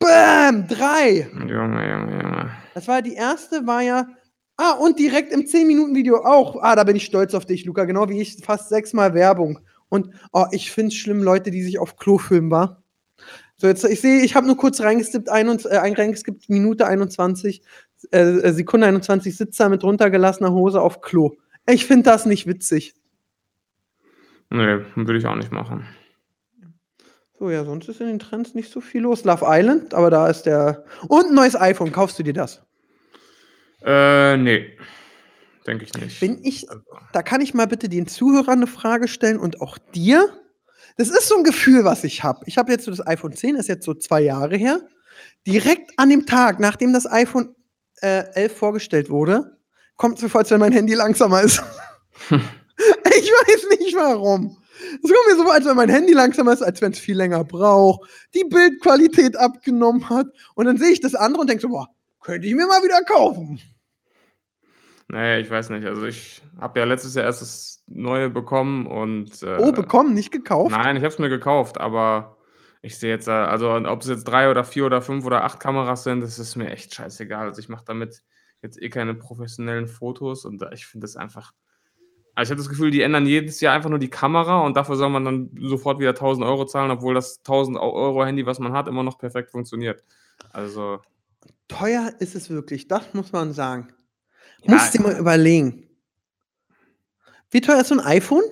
Bam! 0.00 0.66
Drei. 0.66 1.28
Junge, 1.32 1.88
Junge, 1.88 2.20
Junge. 2.20 2.50
Das 2.74 2.88
war 2.88 3.00
die 3.00 3.14
erste, 3.14 3.64
war 3.68 3.80
ja. 3.80 4.08
Ah, 4.56 4.72
und 4.72 4.98
direkt 4.98 5.32
im 5.32 5.42
10-Minuten-Video 5.42 6.24
auch. 6.24 6.60
Ah, 6.62 6.74
da 6.74 6.82
bin 6.82 6.96
ich 6.96 7.04
stolz 7.04 7.32
auf 7.32 7.46
dich, 7.46 7.64
Luca. 7.64 7.84
Genau 7.84 8.08
wie 8.08 8.20
ich. 8.20 8.44
Fast 8.44 8.70
sechsmal 8.70 9.14
Werbung. 9.14 9.60
Und 9.88 10.10
oh, 10.32 10.46
ich 10.50 10.72
finde 10.72 10.88
es 10.88 10.96
schlimm, 10.96 11.22
Leute, 11.22 11.52
die 11.52 11.62
sich 11.62 11.78
auf 11.78 11.94
Klo 11.94 12.18
filmen, 12.18 12.50
war. 12.50 12.82
So, 13.56 13.68
jetzt, 13.68 13.84
ich 13.84 14.00
sehe, 14.00 14.22
ich 14.22 14.34
habe 14.34 14.48
nur 14.48 14.56
kurz 14.56 14.80
reingeskippt, 14.80 15.28
ein, 15.28 15.46
äh, 15.46 15.76
reingeskippt, 15.76 16.48
Minute 16.48 16.88
21, 16.88 17.62
äh, 18.10 18.18
äh, 18.18 18.52
Sekunde 18.52 18.88
21, 18.88 19.36
Sitzer 19.36 19.68
mit 19.68 19.84
runtergelassener 19.84 20.50
Hose 20.50 20.80
auf 20.80 21.02
Klo. 21.02 21.36
Ich 21.68 21.86
finde 21.86 22.10
das 22.10 22.26
nicht 22.26 22.48
witzig. 22.48 22.96
Nee, 24.50 24.84
würde 24.96 25.16
ich 25.18 25.26
auch 25.26 25.36
nicht 25.36 25.52
machen. 25.52 25.86
So, 27.38 27.48
ja, 27.48 27.64
sonst 27.64 27.88
ist 27.88 28.00
in 28.00 28.08
den 28.08 28.18
Trends 28.18 28.54
nicht 28.54 28.70
so 28.70 28.80
viel 28.80 29.02
los. 29.02 29.24
Love 29.24 29.46
Island, 29.48 29.94
aber 29.94 30.10
da 30.10 30.28
ist 30.28 30.42
der. 30.42 30.84
Und 31.08 31.26
ein 31.28 31.34
neues 31.34 31.58
iPhone. 31.58 31.90
Kaufst 31.92 32.18
du 32.18 32.22
dir 32.22 32.34
das? 32.34 32.62
Äh, 33.82 34.36
nee. 34.36 34.76
Denke 35.66 35.84
ich 35.84 35.94
nicht. 35.94 36.20
Bin 36.20 36.38
ich. 36.42 36.68
Also, 36.68 36.82
Da 37.12 37.22
kann 37.22 37.40
ich 37.40 37.54
mal 37.54 37.66
bitte 37.66 37.88
den 37.88 38.06
Zuhörern 38.06 38.58
eine 38.58 38.66
Frage 38.66 39.08
stellen 39.08 39.38
und 39.38 39.60
auch 39.62 39.78
dir. 39.94 40.28
Das 40.96 41.08
ist 41.08 41.28
so 41.28 41.36
ein 41.36 41.44
Gefühl, 41.44 41.84
was 41.84 42.04
ich 42.04 42.22
habe. 42.24 42.40
Ich 42.46 42.58
habe 42.58 42.72
jetzt 42.72 42.84
so 42.84 42.90
das 42.90 43.06
iPhone 43.06 43.32
10, 43.32 43.56
ist 43.56 43.68
jetzt 43.68 43.86
so 43.86 43.94
zwei 43.94 44.20
Jahre 44.20 44.56
her. 44.56 44.80
Direkt 45.46 45.92
an 45.96 46.10
dem 46.10 46.26
Tag, 46.26 46.60
nachdem 46.60 46.92
das 46.92 47.10
iPhone 47.10 47.54
äh, 48.02 48.24
11 48.34 48.56
vorgestellt 48.56 49.08
wurde, 49.08 49.56
kommt 49.96 50.16
es 50.16 50.22
mir 50.22 50.28
vor, 50.28 50.40
als 50.40 50.50
wenn 50.50 50.60
mein 50.60 50.72
Handy 50.72 50.94
langsamer 50.94 51.40
ist. 51.40 51.62
ich 53.04 53.30
weiß 53.30 53.78
nicht 53.78 53.94
warum. 53.96 54.56
Es 55.02 55.10
kommt 55.10 55.26
mir 55.28 55.36
so 55.36 55.44
vor, 55.44 55.52
als 55.52 55.66
wenn 55.66 55.76
mein 55.76 55.90
Handy 55.90 56.12
langsamer 56.14 56.52
ist, 56.52 56.62
als 56.62 56.80
wenn 56.80 56.92
es 56.92 56.98
viel 56.98 57.16
länger 57.16 57.44
braucht, 57.44 58.08
die 58.34 58.44
Bildqualität 58.44 59.36
abgenommen 59.36 60.08
hat. 60.08 60.26
Und 60.54 60.66
dann 60.66 60.78
sehe 60.78 60.90
ich 60.90 61.00
das 61.00 61.14
andere 61.14 61.42
und 61.42 61.50
denke 61.50 61.62
so, 61.62 61.68
boah, 61.68 61.88
könnte 62.20 62.46
ich 62.46 62.54
mir 62.54 62.66
mal 62.66 62.82
wieder 62.82 63.02
kaufen. 63.04 63.60
nee, 65.08 65.40
ich 65.40 65.50
weiß 65.50 65.70
nicht. 65.70 65.86
Also 65.86 66.04
ich 66.06 66.42
habe 66.58 66.78
ja 66.80 66.86
letztes 66.86 67.14
Jahr 67.14 67.26
erst 67.26 67.42
das 67.42 67.82
neue 67.86 68.30
bekommen 68.30 68.86
und. 68.86 69.42
Äh, 69.42 69.58
Oh, 69.60 69.72
bekommen, 69.72 70.14
nicht 70.14 70.30
gekauft. 70.30 70.70
Nein, 70.70 70.96
ich 70.96 71.02
habe 71.02 71.12
es 71.12 71.18
mir 71.18 71.28
gekauft, 71.28 71.78
aber 71.78 72.38
ich 72.82 72.98
sehe 72.98 73.10
jetzt, 73.10 73.28
äh, 73.28 73.32
also 73.32 73.72
ob 73.74 74.00
es 74.00 74.08
jetzt 74.08 74.24
drei 74.24 74.50
oder 74.50 74.64
vier 74.64 74.86
oder 74.86 75.02
fünf 75.02 75.26
oder 75.26 75.44
acht 75.44 75.60
Kameras 75.60 76.04
sind, 76.04 76.20
das 76.22 76.38
ist 76.38 76.56
mir 76.56 76.70
echt 76.70 76.94
scheißegal. 76.94 77.48
Also 77.48 77.60
ich 77.60 77.68
mache 77.68 77.84
damit 77.84 78.22
jetzt 78.62 78.80
eh 78.80 78.88
keine 78.88 79.14
professionellen 79.14 79.88
Fotos 79.88 80.44
und 80.46 80.62
äh, 80.62 80.72
ich 80.72 80.86
finde 80.86 81.04
das 81.04 81.16
einfach. 81.16 81.52
Also 82.40 82.54
ich 82.54 82.56
habe 82.56 82.62
das 82.62 82.70
Gefühl, 82.70 82.90
die 82.90 83.02
ändern 83.02 83.26
jedes 83.26 83.60
Jahr 83.60 83.74
einfach 83.74 83.90
nur 83.90 83.98
die 83.98 84.08
Kamera 84.08 84.60
und 84.60 84.74
dafür 84.74 84.96
soll 84.96 85.10
man 85.10 85.26
dann 85.26 85.50
sofort 85.60 85.98
wieder 85.98 86.12
1000 86.12 86.46
Euro 86.46 86.64
zahlen, 86.64 86.90
obwohl 86.90 87.12
das 87.12 87.40
1000 87.40 87.76
Euro 87.76 88.24
Handy, 88.24 88.46
was 88.46 88.58
man 88.58 88.72
hat, 88.72 88.88
immer 88.88 89.02
noch 89.02 89.18
perfekt 89.18 89.50
funktioniert. 89.50 90.02
Also, 90.50 91.00
Teuer 91.68 92.10
ist 92.18 92.34
es 92.34 92.48
wirklich, 92.48 92.88
das 92.88 93.12
muss 93.12 93.32
man 93.32 93.52
sagen. 93.52 93.88
Ja, 94.62 94.72
Musst 94.72 94.94
dir 94.94 95.02
mal 95.02 95.18
überlegen. 95.18 95.86
Wie 97.50 97.60
teuer 97.60 97.82
ist 97.82 97.88
so 97.88 97.96
ein 97.96 98.00
iPhone? 98.00 98.44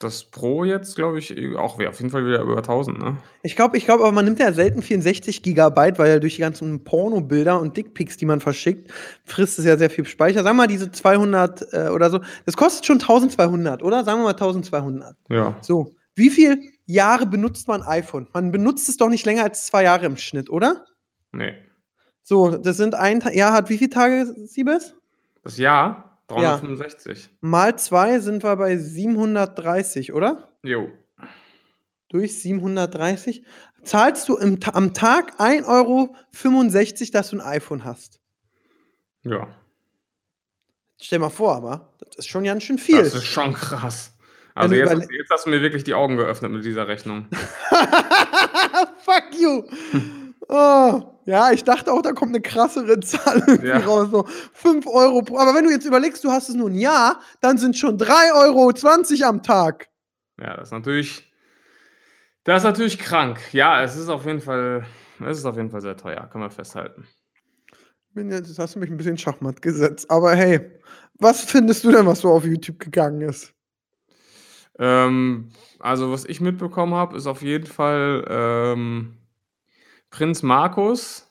Das 0.00 0.24
Pro 0.24 0.64
jetzt, 0.64 0.96
glaube 0.96 1.18
ich, 1.18 1.36
eh 1.36 1.56
auch 1.56 1.78
wäre 1.78 1.90
auf 1.90 1.98
jeden 2.00 2.10
Fall 2.10 2.24
wieder 2.24 2.40
über 2.40 2.56
1000, 2.56 2.98
ne? 2.98 3.18
Ich 3.42 3.54
glaube, 3.54 3.76
ich 3.76 3.84
glaube, 3.84 4.02
aber 4.02 4.12
man 4.12 4.24
nimmt 4.24 4.40
ja 4.40 4.50
selten 4.52 4.80
64 4.80 5.42
Gigabyte, 5.42 5.98
weil 5.98 6.10
ja 6.10 6.18
durch 6.18 6.36
die 6.36 6.40
ganzen 6.40 6.82
Pornobilder 6.84 7.60
und 7.60 7.76
Dickpics, 7.76 8.16
die 8.16 8.24
man 8.24 8.40
verschickt, 8.40 8.90
frisst 9.24 9.58
es 9.58 9.66
ja 9.66 9.76
sehr 9.76 9.90
viel 9.90 10.06
Speicher. 10.06 10.42
Sag 10.42 10.56
mal, 10.56 10.66
diese 10.66 10.90
200 10.90 11.74
äh, 11.74 11.88
oder 11.88 12.08
so, 12.08 12.20
das 12.46 12.56
kostet 12.56 12.86
schon 12.86 12.96
1200, 12.96 13.82
oder? 13.82 14.02
Sagen 14.02 14.20
wir 14.20 14.24
mal 14.24 14.30
1200. 14.30 15.14
Ja. 15.28 15.58
So, 15.60 15.94
wie 16.14 16.30
viele 16.30 16.58
Jahre 16.86 17.26
benutzt 17.26 17.68
man 17.68 17.82
iPhone? 17.82 18.26
Man 18.32 18.52
benutzt 18.52 18.88
es 18.88 18.96
doch 18.96 19.10
nicht 19.10 19.26
länger 19.26 19.44
als 19.44 19.66
zwei 19.66 19.84
Jahre 19.84 20.06
im 20.06 20.16
Schnitt, 20.16 20.48
oder? 20.48 20.86
Nee. 21.32 21.52
So, 22.22 22.56
das 22.56 22.78
sind 22.78 22.94
ein 22.94 23.20
Jahr 23.34 23.52
hat 23.52 23.68
wie 23.68 23.76
viele 23.76 23.90
Tage, 23.90 24.34
Siebes? 24.46 24.94
Das 25.42 25.58
Jahr 25.58 26.09
365. 26.30 27.30
Mal 27.40 27.78
zwei 27.78 28.18
sind 28.20 28.42
wir 28.42 28.56
bei 28.56 28.76
730, 28.76 30.12
oder? 30.12 30.48
Jo. 30.62 30.90
Durch 32.08 32.40
730 32.40 33.44
zahlst 33.82 34.28
du 34.28 34.36
im, 34.36 34.58
am 34.72 34.94
Tag 34.94 35.40
1,65 35.40 35.66
Euro, 35.66 36.14
dass 37.12 37.30
du 37.30 37.36
ein 37.36 37.40
iPhone 37.40 37.84
hast. 37.84 38.20
Ja. 39.22 39.48
Stell 41.00 41.18
mal 41.18 41.30
vor, 41.30 41.54
aber 41.54 41.92
das 41.98 42.16
ist 42.18 42.28
schon 42.28 42.44
ganz 42.44 42.62
schön 42.62 42.78
viel. 42.78 42.98
Das 42.98 43.14
ist 43.14 43.24
schon 43.24 43.54
krass. 43.54 44.12
Also 44.54 44.74
jetzt, 44.74 45.10
jetzt 45.10 45.30
hast 45.30 45.46
du 45.46 45.50
mir 45.50 45.62
wirklich 45.62 45.84
die 45.84 45.94
Augen 45.94 46.16
geöffnet 46.16 46.52
mit 46.52 46.64
dieser 46.64 46.88
Rechnung. 46.88 47.28
Fuck 49.04 49.40
you! 49.40 49.64
Oh, 50.52 51.00
ja, 51.26 51.52
ich 51.52 51.62
dachte 51.62 51.92
auch, 51.92 52.02
da 52.02 52.10
kommt 52.12 52.30
eine 52.34 52.40
krassere 52.42 52.98
Zahl 52.98 53.60
Ja. 53.64 53.78
raus. 53.78 54.08
So 54.10 54.24
5 54.52 54.84
Euro 54.88 55.22
pro. 55.22 55.38
Aber 55.38 55.54
wenn 55.54 55.64
du 55.64 55.70
jetzt 55.70 55.86
überlegst, 55.86 56.24
du 56.24 56.30
hast 56.32 56.48
es 56.48 56.56
nur 56.56 56.68
ein 56.68 56.74
Jahr, 56.74 57.20
dann 57.40 57.56
sind 57.56 57.76
schon 57.76 57.96
3,20 57.98 59.20
Euro 59.22 59.28
am 59.28 59.42
Tag. 59.44 59.88
Ja, 60.40 60.56
das 60.56 60.68
ist 60.68 60.72
natürlich, 60.72 61.32
das 62.42 62.58
ist 62.58 62.64
natürlich 62.64 62.98
krank. 62.98 63.38
Ja, 63.52 63.80
es 63.82 63.96
ist 63.96 64.08
auf 64.08 64.26
jeden 64.26 64.40
Fall, 64.40 64.84
es 65.24 65.38
ist 65.38 65.44
auf 65.44 65.56
jeden 65.56 65.70
Fall 65.70 65.82
sehr 65.82 65.96
teuer, 65.96 66.28
kann 66.32 66.40
man 66.40 66.50
festhalten. 66.50 67.06
Jetzt 68.16 68.58
hast 68.58 68.74
du 68.74 68.80
mich 68.80 68.90
ein 68.90 68.96
bisschen 68.96 69.18
Schachmatt 69.18 69.62
gesetzt. 69.62 70.10
Aber 70.10 70.34
hey, 70.34 70.68
was 71.20 71.42
findest 71.44 71.84
du 71.84 71.92
denn, 71.92 72.06
was 72.06 72.20
so 72.20 72.30
auf 72.30 72.44
YouTube 72.44 72.80
gegangen 72.80 73.20
ist? 73.20 73.54
Ähm, 74.80 75.52
also 75.78 76.10
was 76.10 76.24
ich 76.24 76.40
mitbekommen 76.40 76.94
habe, 76.94 77.16
ist 77.16 77.28
auf 77.28 77.42
jeden 77.42 77.66
Fall 77.66 78.24
ähm, 78.28 79.19
Prinz 80.10 80.42
Markus 80.42 81.30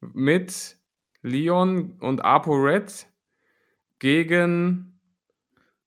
mit 0.00 0.76
Leon 1.22 1.96
und 2.00 2.24
ApoRed 2.24 3.06
gegen, 3.98 5.00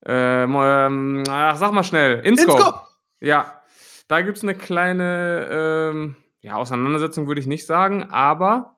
ähm, 0.04 0.56
ähm, 0.58 1.24
ach, 1.28 1.56
sag 1.56 1.72
mal 1.72 1.84
schnell, 1.84 2.20
Inscope. 2.20 2.58
Inscope! 2.58 2.80
Ja, 3.20 3.62
da 4.08 4.20
gibt 4.22 4.38
es 4.38 4.42
eine 4.42 4.54
kleine 4.54 5.48
ähm, 5.50 6.16
ja, 6.40 6.54
Auseinandersetzung, 6.56 7.26
würde 7.26 7.40
ich 7.40 7.46
nicht 7.46 7.66
sagen, 7.66 8.04
aber 8.10 8.76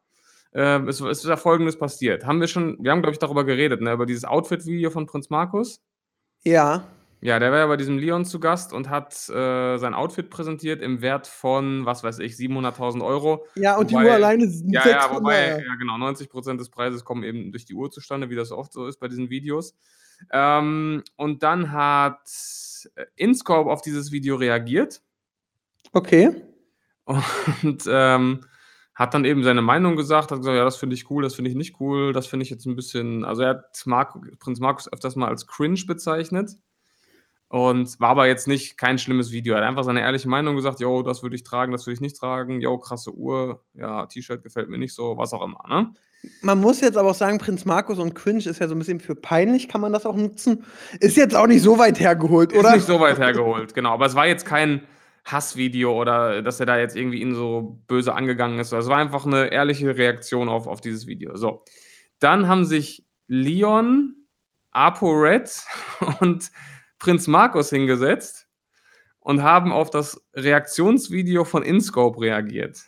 ähm, 0.53 0.89
es, 0.89 1.01
es 1.01 1.19
ist 1.19 1.29
ja 1.29 1.37
Folgendes 1.37 1.79
passiert. 1.79 2.27
Haben 2.27 2.41
wir 2.41 2.49
schon, 2.49 2.77
wir 2.81 2.91
haben, 2.91 3.03
glaube 3.03 3.13
ich, 3.13 3.19
darüber 3.19 3.45
geredet, 3.45 3.81
ne, 3.81 3.93
über 3.93 4.07
dieses 4.07 4.25
Outfit-Video 4.25 4.91
von 4.91 5.07
Prinz 5.07 5.31
Markus. 5.31 5.83
Ja. 6.43 6.85
Ja, 7.23 7.39
der 7.39 7.51
war 7.53 7.59
ja 7.59 7.67
bei 7.67 7.77
diesem 7.77 7.99
Leon 7.99 8.25
zu 8.25 8.41
Gast 8.41 8.73
und 8.73 8.89
hat 8.89 9.13
äh, 9.29 9.77
sein 9.77 9.93
Outfit 9.93 10.31
präsentiert 10.31 10.81
im 10.81 11.03
Wert 11.03 11.27
von, 11.27 11.85
was 11.85 12.03
weiß 12.03 12.19
ich, 12.21 12.33
700.000 12.35 13.05
Euro. 13.05 13.47
Ja, 13.57 13.77
und 13.77 13.91
die 13.91 13.95
Wobei- 13.95 14.07
Uhr 14.07 14.13
alleine 14.15 14.49
sind 14.49 14.73
Ja, 14.73 14.83
600. 14.83 15.11
ja, 15.11 15.17
wobei, 15.17 15.49
ja 15.67 15.75
genau, 15.75 15.97
90% 15.99 16.57
des 16.59 16.71
Preises 16.71 17.05
kommen 17.05 17.23
eben 17.23 17.53
durch 17.53 17.67
die 17.67 17.75
Uhr 17.75 17.91
zustande, 17.91 18.31
wie 18.31 18.37
das 18.37 18.53
oft 18.53 18.73
so 18.73 18.87
ist 18.87 18.99
bei 19.01 19.09
diesen 19.09 19.29
Videos. 19.29 19.77
Ähm, 20.33 21.03
und 21.17 21.43
dann 21.43 21.73
hat 21.73 22.23
äh, 22.95 23.05
InScope 23.17 23.71
auf 23.71 23.83
dieses 23.83 24.13
Video 24.13 24.37
reagiert 24.37 25.03
Okay. 25.93 26.31
und 27.63 27.85
ähm, 27.87 28.45
hat 28.95 29.15
dann 29.15 29.25
eben 29.25 29.43
seine 29.45 29.63
Meinung 29.63 29.97
gesagt, 29.97 30.31
hat 30.31 30.39
gesagt, 30.39 30.57
ja, 30.57 30.65
das 30.65 30.77
finde 30.77 30.95
ich 30.95 31.11
cool, 31.11 31.23
das 31.23 31.35
finde 31.35 31.51
ich 31.51 31.57
nicht 31.57 31.81
cool, 31.81 32.13
das 32.13 32.27
finde 32.27 32.45
ich 32.45 32.51
jetzt 32.51 32.67
ein 32.67 32.77
bisschen, 32.77 33.25
also 33.25 33.43
er 33.43 33.49
hat 33.51 33.83
Marco, 33.87 34.21
Prinz 34.39 34.61
Markus 34.61 34.93
öfters 34.93 35.17
mal 35.17 35.29
als 35.29 35.47
cringe 35.47 35.83
bezeichnet 35.87 36.53
und 37.51 38.01
war 38.01 38.11
aber 38.11 38.27
jetzt 38.29 38.49
nicht 38.49 38.79
kein 38.79 38.97
schlimmes 38.97 39.33
Video. 39.33 39.55
Er 39.55 39.61
hat 39.61 39.69
einfach 39.69 39.83
seine 39.85 40.01
ehrliche 40.01 40.29
Meinung 40.29 40.57
gesagt, 40.57 40.81
yo, 40.81 41.03
das 41.03 41.23
würde 41.23 41.37
ich 41.37 41.43
tragen, 41.43 41.73
das 41.73 41.85
würde 41.85 41.95
ich 41.95 42.01
nicht 42.01 42.17
tragen, 42.17 42.61
yo, 42.61 42.79
krasse 42.79 43.13
Uhr, 43.13 43.63
ja, 43.75 44.07
T-Shirt 44.07 44.43
gefällt 44.43 44.69
mir 44.69 44.79
nicht 44.79 44.95
so, 44.95 45.19
was 45.19 45.33
auch 45.33 45.45
immer, 45.45 45.63
ne? 45.69 45.93
Man 46.43 46.61
muss 46.61 46.81
jetzt 46.83 46.99
aber 46.99 47.11
auch 47.11 47.15
sagen, 47.15 47.39
Prinz 47.39 47.65
Markus 47.65 47.99
und 47.99 48.15
Cringe 48.15 48.45
ist 48.45 48.61
ja 48.61 48.69
so 48.69 48.75
ein 48.75 48.79
bisschen 48.79 49.01
für 49.01 49.15
peinlich, 49.15 49.69
kann 49.69 49.81
man 49.81 49.93
das 49.93 50.05
auch 50.05 50.17
nutzen. 50.17 50.65
Ist 51.01 51.17
jetzt 51.17 51.35
auch 51.35 51.47
nicht 51.47 51.63
so 51.63 51.79
weit 51.79 51.99
hergeholt, 51.99 52.53
Ist 52.53 52.59
oder? 52.59 52.75
nicht 52.75 52.87
so 52.87 53.01
weit 53.01 53.19
hergeholt, 53.19 53.75
genau. 53.75 53.95
Aber 53.95 54.05
es 54.07 54.15
war 54.15 54.27
jetzt 54.27 54.45
kein, 54.45 54.83
Hassvideo 55.25 55.99
oder 56.01 56.43
dass 56.43 56.61
er 56.61 56.67
da 56.67 56.79
jetzt 56.79 56.97
irgendwie 56.97 57.21
ihn 57.21 57.35
so 57.35 57.83
böse 57.87 58.15
angegangen 58.15 58.59
ist. 58.59 58.73
Es 58.73 58.89
war 58.89 58.99
einfach 58.99 59.27
eine 59.27 59.53
ehrliche 59.53 59.97
Reaktion 59.97 60.49
auf, 60.49 60.67
auf 60.67 60.81
dieses 60.81 61.07
Video. 61.07 61.37
So. 61.37 61.65
Dann 62.19 62.49
haben 62.49 62.65
sich 62.65 63.07
Leon, 63.27 64.15
ApoRed 64.73 65.65
und 66.21 66.51
Prinz 67.01 67.27
Markus 67.27 67.71
hingesetzt 67.71 68.47
und 69.19 69.43
haben 69.43 69.73
auf 69.73 69.91
das 69.91 70.21
Reaktionsvideo 70.35 71.45
von 71.45 71.65
InScope 71.65 72.21
reagiert. 72.21 72.85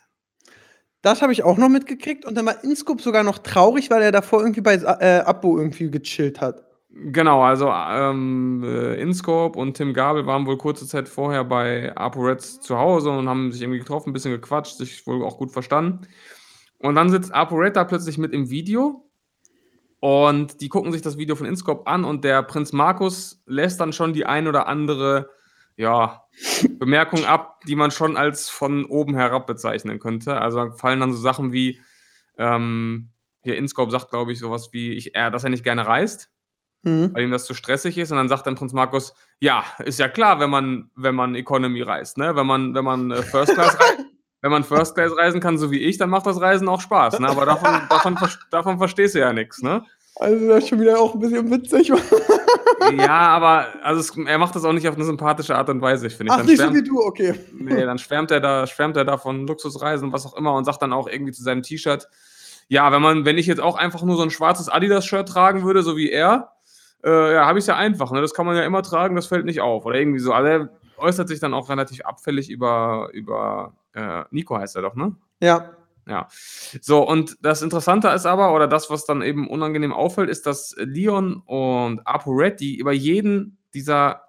Das 1.03 1.21
habe 1.21 1.33
ich 1.33 1.43
auch 1.43 1.59
noch 1.59 1.69
mitgekriegt 1.69 2.25
und 2.25 2.37
dann 2.37 2.47
war 2.47 2.63
InScope 2.63 3.03
sogar 3.03 3.25
noch 3.25 3.39
traurig, 3.39 3.91
weil 3.91 4.03
er 4.03 4.13
davor 4.13 4.41
irgendwie 4.41 4.61
bei 4.61 4.75
äh, 4.77 5.23
Abo 5.25 5.59
irgendwie 5.59 5.91
gechillt 5.91 6.41
hat. 6.41 6.65
Genau, 6.95 7.43
also 7.43 7.71
ähm, 7.71 8.63
äh, 8.65 9.01
InScope 9.01 9.59
und 9.59 9.77
Tim 9.77 9.95
Gabel 9.95 10.27
waren 10.27 10.47
wohl 10.47 10.59
kurze 10.59 10.87
Zeit 10.87 11.09
vorher 11.09 11.43
bei 11.43 11.97
ApoReds 11.97 12.61
zu 12.61 12.79
Hause 12.79 13.11
und 13.11 13.29
haben 13.29 13.51
sich 13.51 13.63
irgendwie 13.63 13.79
getroffen, 13.79 14.11
ein 14.11 14.13
bisschen 14.13 14.33
gequatscht, 14.33 14.77
sich 14.77 15.07
wohl 15.07 15.25
auch 15.25 15.39
gut 15.39 15.51
verstanden. 15.51 16.07
Und 16.79 16.95
dann 16.95 17.09
sitzt 17.09 17.35
ApoRed 17.35 17.77
da 17.77 17.85
plötzlich 17.85 18.19
mit 18.19 18.33
im 18.33 18.51
Video 18.51 19.11
und 20.03 20.61
die 20.61 20.69
gucken 20.69 20.91
sich 20.91 21.01
das 21.01 21.17
Video 21.17 21.37
von 21.37 21.47
InScope 21.47 21.87
an 21.87 22.05
und 22.05 22.25
der 22.25 22.43
Prinz 22.43 22.73
Markus 22.73 23.41
lässt 23.47 23.79
dann 23.79 23.93
schon 23.93 24.13
die 24.13 24.27
ein 24.27 24.49
oder 24.49 24.67
andere 24.67 25.31
ja, 25.77 26.25
Bemerkung 26.73 27.25
ab, 27.25 27.61
die 27.69 27.77
man 27.77 27.93
schon 27.93 28.17
als 28.17 28.49
von 28.49 28.85
oben 28.85 29.15
herab 29.15 29.47
bezeichnen 29.47 30.01
könnte. 30.01 30.41
Also 30.41 30.73
fallen 30.73 30.99
dann 30.99 31.13
so 31.13 31.21
Sachen 31.21 31.53
wie, 31.53 31.81
ähm, 32.37 33.11
hier 33.45 33.57
InScope 33.57 33.93
sagt, 33.93 34.11
glaube 34.11 34.33
ich, 34.33 34.41
sowas 34.41 34.71
wie, 34.73 34.91
ich, 34.91 35.15
er, 35.15 35.31
dass 35.31 35.45
er 35.45 35.51
nicht 35.51 35.63
gerne 35.63 35.87
reist, 35.87 36.33
mhm. 36.83 37.15
weil 37.15 37.23
ihm 37.23 37.31
das 37.31 37.45
zu 37.45 37.55
stressig 37.55 37.97
ist. 37.97 38.11
Und 38.11 38.17
dann 38.17 38.29
sagt 38.29 38.45
dann 38.49 38.57
Prinz 38.57 38.73
Markus, 38.73 39.15
ja, 39.39 39.65
ist 39.85 40.01
ja 40.01 40.09
klar, 40.09 40.41
wenn 40.41 40.51
man, 40.51 40.91
wenn 40.97 41.15
man 41.15 41.37
Economy 41.37 41.83
reist, 41.83 42.19
ne? 42.19 42.35
Wenn 42.35 42.49
man, 42.49 42.75
wenn 42.75 42.85
man 42.85 43.13
äh, 43.13 43.23
First 43.23 43.55
Class 43.55 43.79
reist. 43.79 44.01
wenn 44.43 44.51
man 44.51 44.65
First 44.65 44.95
Class 44.97 45.17
reisen 45.17 45.41
kann, 45.41 45.57
so 45.57 45.71
wie 45.71 45.79
ich, 45.79 45.97
dann 45.97 46.11
macht 46.11 46.27
das 46.27 46.41
Reisen 46.41 46.69
auch 46.69 46.81
Spaß. 46.81 47.19
Ne? 47.21 47.29
Aber 47.29 47.47
davon, 47.47 47.81
davon, 47.89 48.19
davon 48.51 48.79
verstehst 48.79 49.15
du 49.15 49.21
ja 49.21 49.33
nichts. 49.33 49.63
Ne? 49.63 49.85
Also 50.17 50.49
das 50.49 50.65
ist 50.65 50.69
schon 50.69 50.81
wieder 50.81 51.01
auch 51.01 51.15
ein 51.15 51.21
bisschen 51.21 51.51
witzig. 51.51 51.89
ja, 52.99 53.09
aber 53.09 53.69
also 53.83 54.01
es, 54.01 54.27
er 54.29 54.39
macht 54.39 54.55
das 54.55 54.65
auch 54.65 54.73
nicht 54.73 54.87
auf 54.87 54.97
eine 54.97 55.05
sympathische 55.05 55.57
Art 55.57 55.71
und 55.71 55.81
Weise, 55.81 56.11
finde 56.11 56.27
ich. 56.27 56.33
Ach, 56.33 56.37
dann 56.39 56.47
nicht 56.47 56.57
schwärmt, 56.57 56.77
so 56.77 56.83
wie 56.83 56.87
du, 56.87 57.01
okay. 57.03 57.35
Nee, 57.53 57.85
dann 57.85 57.99
schwärmt 57.99 58.31
er 58.31 58.41
da, 58.41 58.67
schwärmt 58.67 58.97
er 58.97 59.07
da 59.07 59.17
von 59.17 59.47
Luxusreisen, 59.47 60.13
was 60.13 60.27
auch 60.27 60.37
immer, 60.37 60.55
und 60.55 60.65
sagt 60.65 60.83
dann 60.83 60.93
auch 60.93 61.09
irgendwie 61.09 61.33
zu 61.33 61.43
seinem 61.43 61.63
T-Shirt, 61.63 62.09
ja, 62.69 62.93
wenn 62.93 63.03
man, 63.03 63.25
wenn 63.25 63.39
ich 63.39 63.47
jetzt 63.47 63.61
auch 63.61 63.77
einfach 63.77 64.03
nur 64.03 64.17
so 64.17 64.23
ein 64.23 64.31
schwarzes 64.31 64.69
Adidas-Shirt 64.69 65.29
tragen 65.29 65.65
würde, 65.65 65.83
so 65.83 65.97
wie 65.97 66.11
er, 66.11 66.53
äh, 67.05 67.35
ja, 67.35 67.47
habe 67.47 67.59
ich 67.59 67.65
es 67.65 67.67
ja 67.67 67.77
einfach, 67.77 68.13
ne? 68.13 68.21
Das 68.21 68.35
kann 68.35 68.47
man 68.47 68.57
ja 68.57 68.63
immer 68.63 68.83
tragen, 68.83 69.17
das 69.17 69.27
fällt 69.27 69.45
nicht 69.45 69.61
auf. 69.61 69.85
Oder 69.85 69.99
irgendwie 69.99 70.21
so. 70.21 70.33
Also 70.33 70.49
er 70.49 70.69
äußert 70.99 71.29
sich 71.29 71.41
dann 71.41 71.55
auch 71.55 71.69
relativ 71.69 72.03
abfällig 72.03 72.49
über, 72.49 73.09
über 73.13 73.73
äh, 73.95 74.25
Nico 74.31 74.57
heißt 74.57 74.77
er 74.77 74.83
doch, 74.83 74.95
ne? 74.95 75.15
Ja. 75.41 75.77
Ja. 76.07 76.29
So, 76.81 77.07
und 77.07 77.37
das 77.43 77.63
Interessante 77.63 78.09
ist 78.09 78.27
aber, 78.27 78.55
oder 78.55 78.67
das, 78.67 78.91
was 78.91 79.05
dann 79.05 79.23
eben 79.23 79.49
unangenehm 79.49 79.93
auffällt, 79.93 80.31
ist, 80.31 80.47
dass 80.47 80.75
Leon 80.79 81.43
und 81.47 82.07
ApoRed, 82.07 82.61
über 82.61 82.93
jeden 82.93 83.59
dieser, 83.73 84.23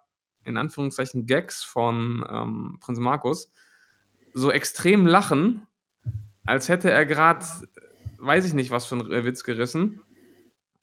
in 0.43 0.58
Anführungszeichen, 0.58 1.26
Gags 1.26 1.63
von 1.63 2.26
ähm, 2.30 2.78
Prinz 2.80 2.99
Markus 2.99 3.52
so 4.34 4.52
extrem 4.52 5.08
lachen, 5.08 5.67
als 6.45 6.69
hätte 6.69 6.91
er 6.91 7.06
gerade, 7.06 7.45
weiß 8.17 8.45
ich 8.45 8.54
nicht, 8.54 8.71
was 8.71 8.86
für 8.86 8.95
einen 8.95 9.26
Witz 9.26 9.43
gerissen. 9.43 10.02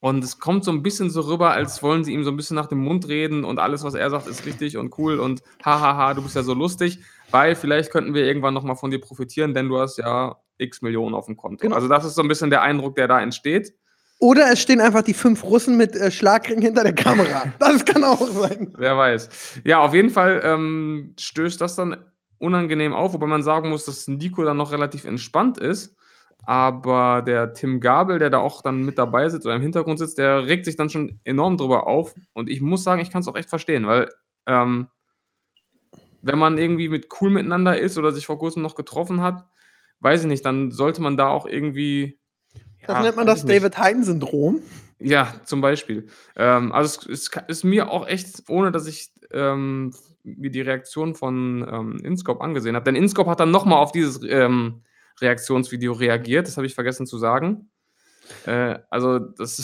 Und 0.00 0.24
es 0.24 0.38
kommt 0.38 0.64
so 0.64 0.72
ein 0.72 0.82
bisschen 0.82 1.10
so 1.10 1.20
rüber, 1.20 1.52
als 1.52 1.82
wollen 1.82 2.04
sie 2.04 2.14
ihm 2.14 2.24
so 2.24 2.30
ein 2.30 2.36
bisschen 2.36 2.56
nach 2.56 2.68
dem 2.68 2.78
Mund 2.78 3.06
reden 3.08 3.44
und 3.44 3.58
alles, 3.58 3.84
was 3.84 3.92
er 3.92 4.08
sagt, 4.08 4.26
ist 4.26 4.46
richtig 4.46 4.78
und 4.78 4.98
cool 4.98 5.20
und 5.20 5.42
hahaha, 5.62 6.14
du 6.14 6.22
bist 6.22 6.34
ja 6.36 6.42
so 6.42 6.54
lustig, 6.54 7.00
weil 7.30 7.54
vielleicht 7.54 7.92
könnten 7.92 8.14
wir 8.14 8.24
irgendwann 8.24 8.54
nochmal 8.54 8.76
von 8.76 8.90
dir 8.90 8.98
profitieren, 8.98 9.52
denn 9.52 9.68
du 9.68 9.78
hast 9.78 9.98
ja 9.98 10.36
x 10.56 10.80
Millionen 10.80 11.14
auf 11.14 11.26
dem 11.26 11.36
Konto. 11.36 11.62
Genau. 11.62 11.76
Also 11.76 11.86
das 11.86 12.06
ist 12.06 12.14
so 12.14 12.22
ein 12.22 12.28
bisschen 12.28 12.48
der 12.48 12.62
Eindruck, 12.62 12.96
der 12.96 13.08
da 13.08 13.20
entsteht. 13.20 13.74
Oder 14.18 14.52
es 14.52 14.60
stehen 14.60 14.80
einfach 14.80 15.02
die 15.02 15.14
fünf 15.14 15.44
Russen 15.44 15.76
mit 15.76 15.96
äh, 15.96 16.10
Schlagring 16.10 16.60
hinter 16.60 16.82
der 16.82 16.94
Kamera. 16.94 17.44
Das 17.58 17.84
kann 17.84 18.04
auch 18.04 18.26
sein. 18.26 18.72
Wer 18.76 18.96
weiß. 18.96 19.60
Ja, 19.64 19.80
auf 19.80 19.94
jeden 19.94 20.10
Fall 20.10 20.40
ähm, 20.44 21.14
stößt 21.18 21.60
das 21.60 21.76
dann 21.76 22.04
unangenehm 22.38 22.92
auf, 22.92 23.12
wobei 23.14 23.26
man 23.26 23.42
sagen 23.42 23.70
muss, 23.70 23.84
dass 23.84 24.08
Nico 24.08 24.44
dann 24.44 24.56
noch 24.56 24.72
relativ 24.72 25.04
entspannt 25.04 25.58
ist. 25.58 25.96
Aber 26.44 27.22
der 27.22 27.52
Tim 27.52 27.80
Gabel, 27.80 28.18
der 28.18 28.30
da 28.30 28.38
auch 28.38 28.62
dann 28.62 28.84
mit 28.84 28.98
dabei 28.98 29.28
sitzt 29.28 29.46
oder 29.46 29.56
im 29.56 29.62
Hintergrund 29.62 29.98
sitzt, 29.98 30.18
der 30.18 30.46
regt 30.46 30.64
sich 30.64 30.76
dann 30.76 30.90
schon 30.90 31.20
enorm 31.24 31.56
drüber 31.56 31.86
auf. 31.86 32.14
Und 32.32 32.48
ich 32.48 32.60
muss 32.60 32.82
sagen, 32.82 33.02
ich 33.02 33.10
kann 33.10 33.20
es 33.20 33.28
auch 33.28 33.36
echt 33.36 33.50
verstehen, 33.50 33.86
weil 33.86 34.08
ähm, 34.46 34.88
wenn 36.22 36.38
man 36.38 36.58
irgendwie 36.58 36.88
mit 36.88 37.08
cool 37.20 37.30
miteinander 37.30 37.78
ist 37.78 37.98
oder 37.98 38.12
sich 38.12 38.26
vor 38.26 38.38
kurzem 38.38 38.62
noch 38.62 38.74
getroffen 38.74 39.20
hat, 39.20 39.46
weiß 40.00 40.22
ich 40.22 40.26
nicht, 40.26 40.44
dann 40.44 40.70
sollte 40.70 41.02
man 41.02 41.16
da 41.16 41.28
auch 41.28 41.46
irgendwie. 41.46 42.18
Das 42.86 42.96
ja, 42.96 43.02
nennt 43.02 43.16
man 43.16 43.26
das 43.26 43.44
David 43.44 43.78
Hein-Syndrom. 43.78 44.60
Ja, 44.98 45.34
zum 45.44 45.60
Beispiel. 45.60 46.08
Ähm, 46.36 46.72
also 46.72 47.10
es, 47.10 47.28
es, 47.28 47.42
ist 47.48 47.64
mir 47.64 47.90
auch 47.90 48.06
echt, 48.06 48.44
ohne 48.48 48.70
dass 48.70 48.86
ich 48.86 49.10
ähm, 49.30 49.94
mir 50.22 50.50
die 50.50 50.60
Reaktion 50.60 51.14
von 51.14 51.66
ähm, 51.70 51.98
Inscope 52.04 52.42
angesehen 52.42 52.76
habe, 52.76 52.84
denn 52.84 52.96
Inscope 52.96 53.30
hat 53.30 53.40
dann 53.40 53.50
nochmal 53.50 53.78
auf 53.78 53.92
dieses 53.92 54.20
ähm, 54.22 54.82
Reaktionsvideo 55.20 55.92
reagiert, 55.92 56.46
das 56.46 56.56
habe 56.56 56.66
ich 56.66 56.74
vergessen 56.74 57.06
zu 57.06 57.18
sagen. 57.18 57.70
Äh, 58.46 58.78
also 58.90 59.18
das, 59.18 59.56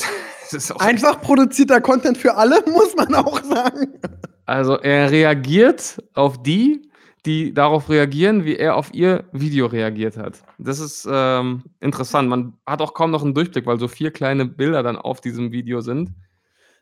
das 0.50 0.52
ist 0.52 0.72
auch 0.72 0.80
einfach 0.80 1.20
produzierter 1.20 1.80
Content 1.80 2.18
für 2.18 2.34
alle, 2.34 2.62
muss 2.66 2.94
man 2.96 3.14
auch 3.14 3.42
sagen. 3.42 3.98
Also 4.44 4.78
er 4.78 5.10
reagiert 5.10 6.02
auf 6.14 6.42
die, 6.42 6.88
die 7.24 7.52
darauf 7.52 7.90
reagieren, 7.90 8.44
wie 8.44 8.56
er 8.56 8.76
auf 8.76 8.94
ihr 8.94 9.24
Video 9.32 9.66
reagiert 9.66 10.16
hat. 10.16 10.42
Das 10.58 10.78
ist 10.78 11.06
ähm, 11.10 11.64
interessant. 11.80 12.28
Man 12.28 12.54
hat 12.64 12.80
auch 12.80 12.94
kaum 12.94 13.10
noch 13.10 13.24
einen 13.24 13.34
Durchblick, 13.34 13.66
weil 13.66 13.80
so 13.80 13.88
vier 13.88 14.12
kleine 14.12 14.46
Bilder 14.46 14.84
dann 14.84 14.96
auf 14.96 15.20
diesem 15.20 15.50
Video 15.50 15.80
sind. 15.80 16.10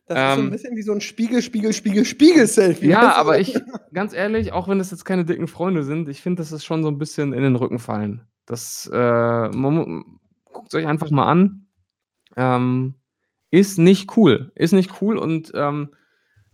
Das 0.06 0.18
ähm, 0.18 0.24
ist 0.26 0.34
so 0.34 0.40
ein 0.40 0.44
ähm, 0.44 0.50
bisschen 0.50 0.76
wie 0.76 0.82
so 0.82 0.92
ein 0.92 1.00
Spiegel, 1.00 1.40
Spiegel, 1.40 1.72
Spiegel, 1.72 2.04
Spiegel-Selfie. 2.04 2.88
Ja, 2.88 3.14
aber 3.14 3.40
ich, 3.40 3.58
ganz 3.94 4.12
ehrlich, 4.12 4.52
auch 4.52 4.68
wenn 4.68 4.78
das 4.78 4.90
jetzt 4.90 5.06
keine 5.06 5.24
dicken 5.24 5.48
Freunde 5.48 5.82
sind, 5.82 6.10
ich 6.10 6.20
finde, 6.20 6.42
das 6.42 6.52
ist 6.52 6.64
schon 6.64 6.82
so 6.82 6.90
ein 6.90 6.98
bisschen 6.98 7.32
in 7.32 7.42
den 7.42 7.56
Rücken 7.56 7.78
fallen. 7.78 8.20
Das, 8.46 8.86
äh, 8.92 9.48
guckt 10.52 10.74
euch 10.74 10.86
einfach 10.86 11.10
mal 11.10 11.26
an. 11.26 11.66
Ähm, 12.36 12.94
ist 13.50 13.78
nicht 13.78 14.16
cool. 14.16 14.52
Ist 14.54 14.72
nicht 14.72 15.00
cool 15.00 15.18
und 15.18 15.52
ähm, 15.54 15.90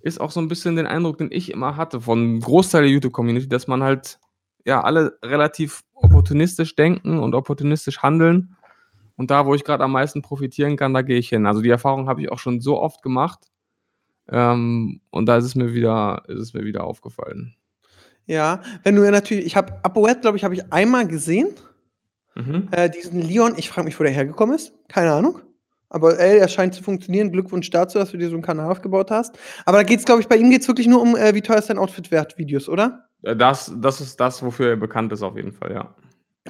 ist 0.01 0.21
auch 0.21 0.31
so 0.31 0.41
ein 0.41 0.49
bisschen 0.49 0.77
den 0.77 0.87
Eindruck, 0.87 1.19
den 1.19 1.31
ich 1.31 1.51
immer 1.51 1.77
hatte 1.77 2.01
von 2.01 2.41
Großteil 2.41 2.83
der 2.83 2.91
YouTube-Community, 2.91 3.49
dass 3.49 3.67
man 3.67 3.83
halt 3.83 4.19
ja 4.65 4.83
alle 4.83 5.19
relativ 5.23 5.83
opportunistisch 5.95 6.75
denken 6.75 7.19
und 7.19 7.35
opportunistisch 7.35 8.03
handeln. 8.03 8.57
Und 9.17 9.31
da, 9.31 9.45
wo 9.45 9.55
ich 9.55 9.65
gerade 9.65 9.85
am 9.85 9.93
meisten 9.93 10.23
profitieren 10.23 10.77
kann, 10.77 10.95
da 10.95 11.03
gehe 11.03 11.19
ich 11.19 11.29
hin. 11.29 11.47
Also 11.47 11.61
die 11.61 11.69
Erfahrung 11.69 12.09
habe 12.09 12.23
ich 12.23 12.33
auch 12.33 12.39
schon 12.39 12.61
so 12.61 12.81
oft 12.81 13.03
gemacht. 13.03 13.51
Ähm, 14.31 15.01
und 15.11 15.27
da 15.27 15.37
ist 15.37 15.45
es 15.45 15.55
mir 15.55 15.75
wieder, 15.75 16.23
ist 16.29 16.39
es 16.39 16.55
mir 16.55 16.65
wieder 16.65 16.85
aufgefallen. 16.85 17.55
Ja, 18.27 18.63
wenn 18.85 18.97
du 18.97 19.05
ja 19.05 19.11
natürlich, 19.11 19.45
ich 19.45 19.57
habe 19.57 19.85
Apoet, 19.85 20.23
glaube 20.23 20.37
ich, 20.37 20.45
habe 20.45 20.55
ich 20.55 20.73
einmal 20.73 21.07
gesehen. 21.07 21.49
Mhm. 22.47 22.69
Äh, 22.71 22.91
diesen 22.91 23.21
Leon, 23.21 23.55
ich 23.57 23.69
frage 23.69 23.87
mich, 23.87 23.99
wo 23.99 24.05
der 24.05 24.13
hergekommen 24.13 24.55
ist. 24.55 24.73
Keine 24.89 25.13
Ahnung. 25.13 25.41
Aber 25.89 26.19
ey, 26.19 26.39
er 26.39 26.49
scheint 26.49 26.75
zu 26.75 26.83
funktionieren. 26.83 27.33
Glückwunsch 27.33 27.69
dazu, 27.71 27.99
dass 27.99 28.13
du 28.13 28.17
dir 28.17 28.29
so 28.29 28.35
einen 28.35 28.43
Kanal 28.43 28.71
aufgebaut 28.71 29.11
hast. 29.11 29.37
Aber 29.67 29.79
da 29.79 29.83
geht 29.83 29.99
es, 29.99 30.05
glaube 30.05 30.21
ich, 30.21 30.29
bei 30.29 30.37
ihm 30.37 30.51
geht 30.51 30.63
es 30.63 30.69
wirklich 30.69 30.87
nur 30.87 31.03
um, 31.03 31.17
äh, 31.17 31.35
wie 31.35 31.43
teuer 31.43 31.59
ist 31.59 31.69
dein 31.69 31.79
Outfit 31.79 32.11
wert, 32.11 32.39
Videos, 32.39 32.69
oder? 32.69 33.09
Äh, 33.23 33.37
das, 33.37 33.73
das 33.77 34.01
ist 34.01 34.19
das, 34.21 34.43
wofür 34.43 34.71
er 34.71 34.77
bekannt 34.77 35.13
ist, 35.13 35.23
auf 35.23 35.37
jeden 35.37 35.53
Fall, 35.53 35.73
ja. 35.73 35.95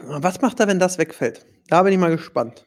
Was 0.04 0.40
macht 0.40 0.60
er, 0.60 0.68
wenn 0.68 0.78
das 0.78 0.98
wegfällt? 0.98 1.46
Da 1.68 1.82
bin 1.82 1.92
ich 1.92 1.98
mal 1.98 2.10
gespannt. 2.10 2.66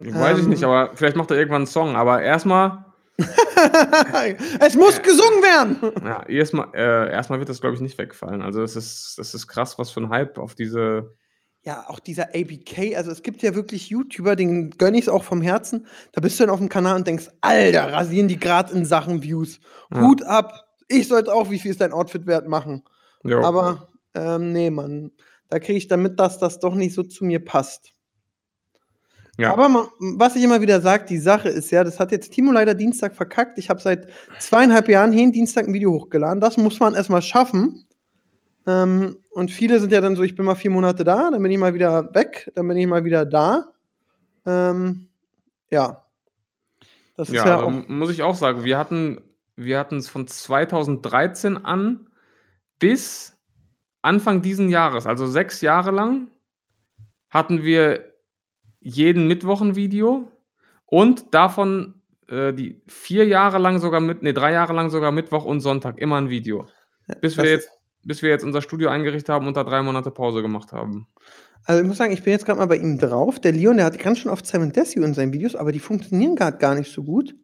Ich 0.00 0.14
weiß 0.14 0.38
ähm, 0.38 0.44
ich 0.44 0.48
nicht, 0.48 0.64
aber 0.64 0.90
vielleicht 0.94 1.16
macht 1.16 1.30
er 1.30 1.38
irgendwann 1.38 1.62
einen 1.62 1.66
Song. 1.66 1.96
Aber 1.96 2.22
erstmal. 2.22 2.84
es 4.60 4.74
muss 4.74 5.00
gesungen 5.02 5.42
werden! 5.42 5.92
Ja, 6.04 6.22
erstmal, 6.26 6.68
äh, 6.74 7.12
erstmal 7.12 7.38
wird 7.38 7.50
das, 7.50 7.60
glaube 7.60 7.74
ich, 7.74 7.82
nicht 7.82 7.98
wegfallen. 7.98 8.40
Also, 8.42 8.60
das 8.60 8.76
ist, 8.76 9.18
das 9.18 9.34
ist 9.34 9.46
krass, 9.46 9.78
was 9.78 9.90
für 9.90 10.00
ein 10.00 10.08
Hype 10.08 10.38
auf 10.38 10.54
diese 10.54 11.14
ja, 11.62 11.84
auch 11.88 12.00
dieser 12.00 12.28
ABK, 12.34 12.96
also 12.96 13.10
es 13.10 13.22
gibt 13.22 13.42
ja 13.42 13.54
wirklich 13.54 13.90
YouTuber, 13.90 14.34
den 14.34 14.70
gönne 14.70 14.96
ich 14.96 15.04
es 15.04 15.08
auch 15.08 15.24
vom 15.24 15.42
Herzen. 15.42 15.86
Da 16.12 16.20
bist 16.20 16.40
du 16.40 16.44
dann 16.44 16.50
auf 16.50 16.58
dem 16.58 16.70
Kanal 16.70 16.96
und 16.96 17.06
denkst, 17.06 17.28
Alter, 17.42 17.92
rasieren 17.92 18.28
die 18.28 18.38
gerade 18.38 18.72
in 18.72 18.86
Sachen 18.86 19.22
Views. 19.22 19.60
Ja. 19.92 20.00
Hut 20.00 20.22
ab, 20.22 20.70
ich 20.88 21.08
sollte 21.08 21.32
auch, 21.32 21.50
wie 21.50 21.58
viel 21.58 21.70
ist 21.70 21.80
dein 21.80 21.92
Outfit 21.92 22.26
wert 22.26 22.48
machen. 22.48 22.82
Jo. 23.24 23.42
Aber 23.42 23.88
ähm, 24.14 24.52
nee, 24.52 24.70
Mann, 24.70 25.12
da 25.48 25.58
kriege 25.58 25.78
ich 25.78 25.88
damit, 25.88 26.18
dass 26.18 26.38
das 26.38 26.60
doch 26.60 26.74
nicht 26.74 26.94
so 26.94 27.02
zu 27.02 27.24
mir 27.24 27.44
passt. 27.44 27.92
Ja. 29.36 29.52
Aber 29.52 29.90
was 29.98 30.36
ich 30.36 30.42
immer 30.42 30.60
wieder 30.60 30.80
sage, 30.80 31.06
die 31.06 31.18
Sache 31.18 31.48
ist 31.48 31.70
ja, 31.70 31.84
das 31.84 31.98
hat 31.98 32.12
jetzt 32.12 32.32
Timo 32.32 32.52
leider 32.52 32.74
Dienstag 32.74 33.14
verkackt. 33.14 33.58
Ich 33.58 33.70
habe 33.70 33.80
seit 33.80 34.08
zweieinhalb 34.38 34.88
Jahren 34.88 35.12
jeden 35.12 35.32
Dienstag 35.32 35.66
ein 35.66 35.72
Video 35.72 35.92
hochgeladen. 35.92 36.40
Das 36.40 36.56
muss 36.56 36.78
man 36.80 36.94
erstmal 36.94 37.22
schaffen. 37.22 37.86
Ähm, 38.66 39.16
und 39.30 39.50
viele 39.50 39.80
sind 39.80 39.92
ja 39.92 40.00
dann 40.00 40.16
so, 40.16 40.22
ich 40.22 40.34
bin 40.34 40.44
mal 40.44 40.54
vier 40.54 40.70
Monate 40.70 41.04
da, 41.04 41.30
dann 41.30 41.42
bin 41.42 41.50
ich 41.50 41.58
mal 41.58 41.74
wieder 41.74 42.14
weg, 42.14 42.50
dann 42.54 42.68
bin 42.68 42.76
ich 42.76 42.86
mal 42.86 43.04
wieder 43.04 43.24
da. 43.24 43.72
Ähm, 44.46 45.08
ja. 45.70 46.04
Das 47.16 47.28
ist 47.28 47.34
ja, 47.34 47.46
ja 47.46 47.62
auch 47.62 47.70
muss 47.88 48.10
ich 48.10 48.22
auch 48.22 48.34
sagen, 48.34 48.64
wir 48.64 48.78
hatten 48.78 49.22
wir 49.56 49.78
hatten 49.78 49.98
es 49.98 50.08
von 50.08 50.26
2013 50.26 51.64
an 51.64 52.08
bis 52.78 53.36
Anfang 54.02 54.40
diesen 54.40 54.70
Jahres, 54.70 55.06
also 55.06 55.26
sechs 55.26 55.60
Jahre 55.60 55.90
lang, 55.90 56.28
hatten 57.28 57.62
wir 57.62 58.14
jeden 58.80 59.28
Mittwoch 59.28 59.60
ein 59.60 59.76
Video 59.76 60.32
und 60.86 61.34
davon 61.34 62.00
äh, 62.28 62.54
die 62.54 62.80
vier 62.86 63.26
Jahre 63.26 63.58
lang 63.58 63.78
sogar 63.78 64.00
mit, 64.00 64.22
nee, 64.22 64.32
drei 64.32 64.52
Jahre 64.52 64.72
lang 64.72 64.88
sogar 64.88 65.12
Mittwoch 65.12 65.44
und 65.44 65.60
Sonntag 65.60 65.98
immer 65.98 66.16
ein 66.16 66.30
Video. 66.30 66.66
Bis 67.20 67.36
wir 67.36 67.44
Das 67.44 67.52
jetzt, 67.52 67.79
bis 68.02 68.22
wir 68.22 68.30
jetzt 68.30 68.44
unser 68.44 68.62
Studio 68.62 68.88
eingerichtet 68.88 69.28
haben 69.28 69.46
und 69.46 69.56
da 69.56 69.64
drei 69.64 69.82
Monate 69.82 70.10
Pause 70.10 70.42
gemacht 70.42 70.72
haben. 70.72 71.06
Also 71.64 71.82
ich 71.82 71.86
muss 71.86 71.98
sagen, 71.98 72.12
ich 72.12 72.22
bin 72.22 72.32
jetzt 72.32 72.46
gerade 72.46 72.58
mal 72.58 72.66
bei 72.66 72.78
ihm 72.78 72.98
drauf. 72.98 73.38
Der 73.38 73.52
Leon, 73.52 73.76
der 73.76 73.86
hat 73.86 73.98
ganz 73.98 74.18
schön 74.18 74.30
oft 74.30 74.46
Simon 74.46 74.72
Desue 74.72 75.04
in 75.04 75.14
seinen 75.14 75.32
Videos, 75.32 75.54
aber 75.54 75.72
die 75.72 75.78
funktionieren 75.78 76.36
gerade 76.36 76.58
gar 76.58 76.74
nicht 76.74 76.92
so 76.92 77.02
gut. 77.02 77.34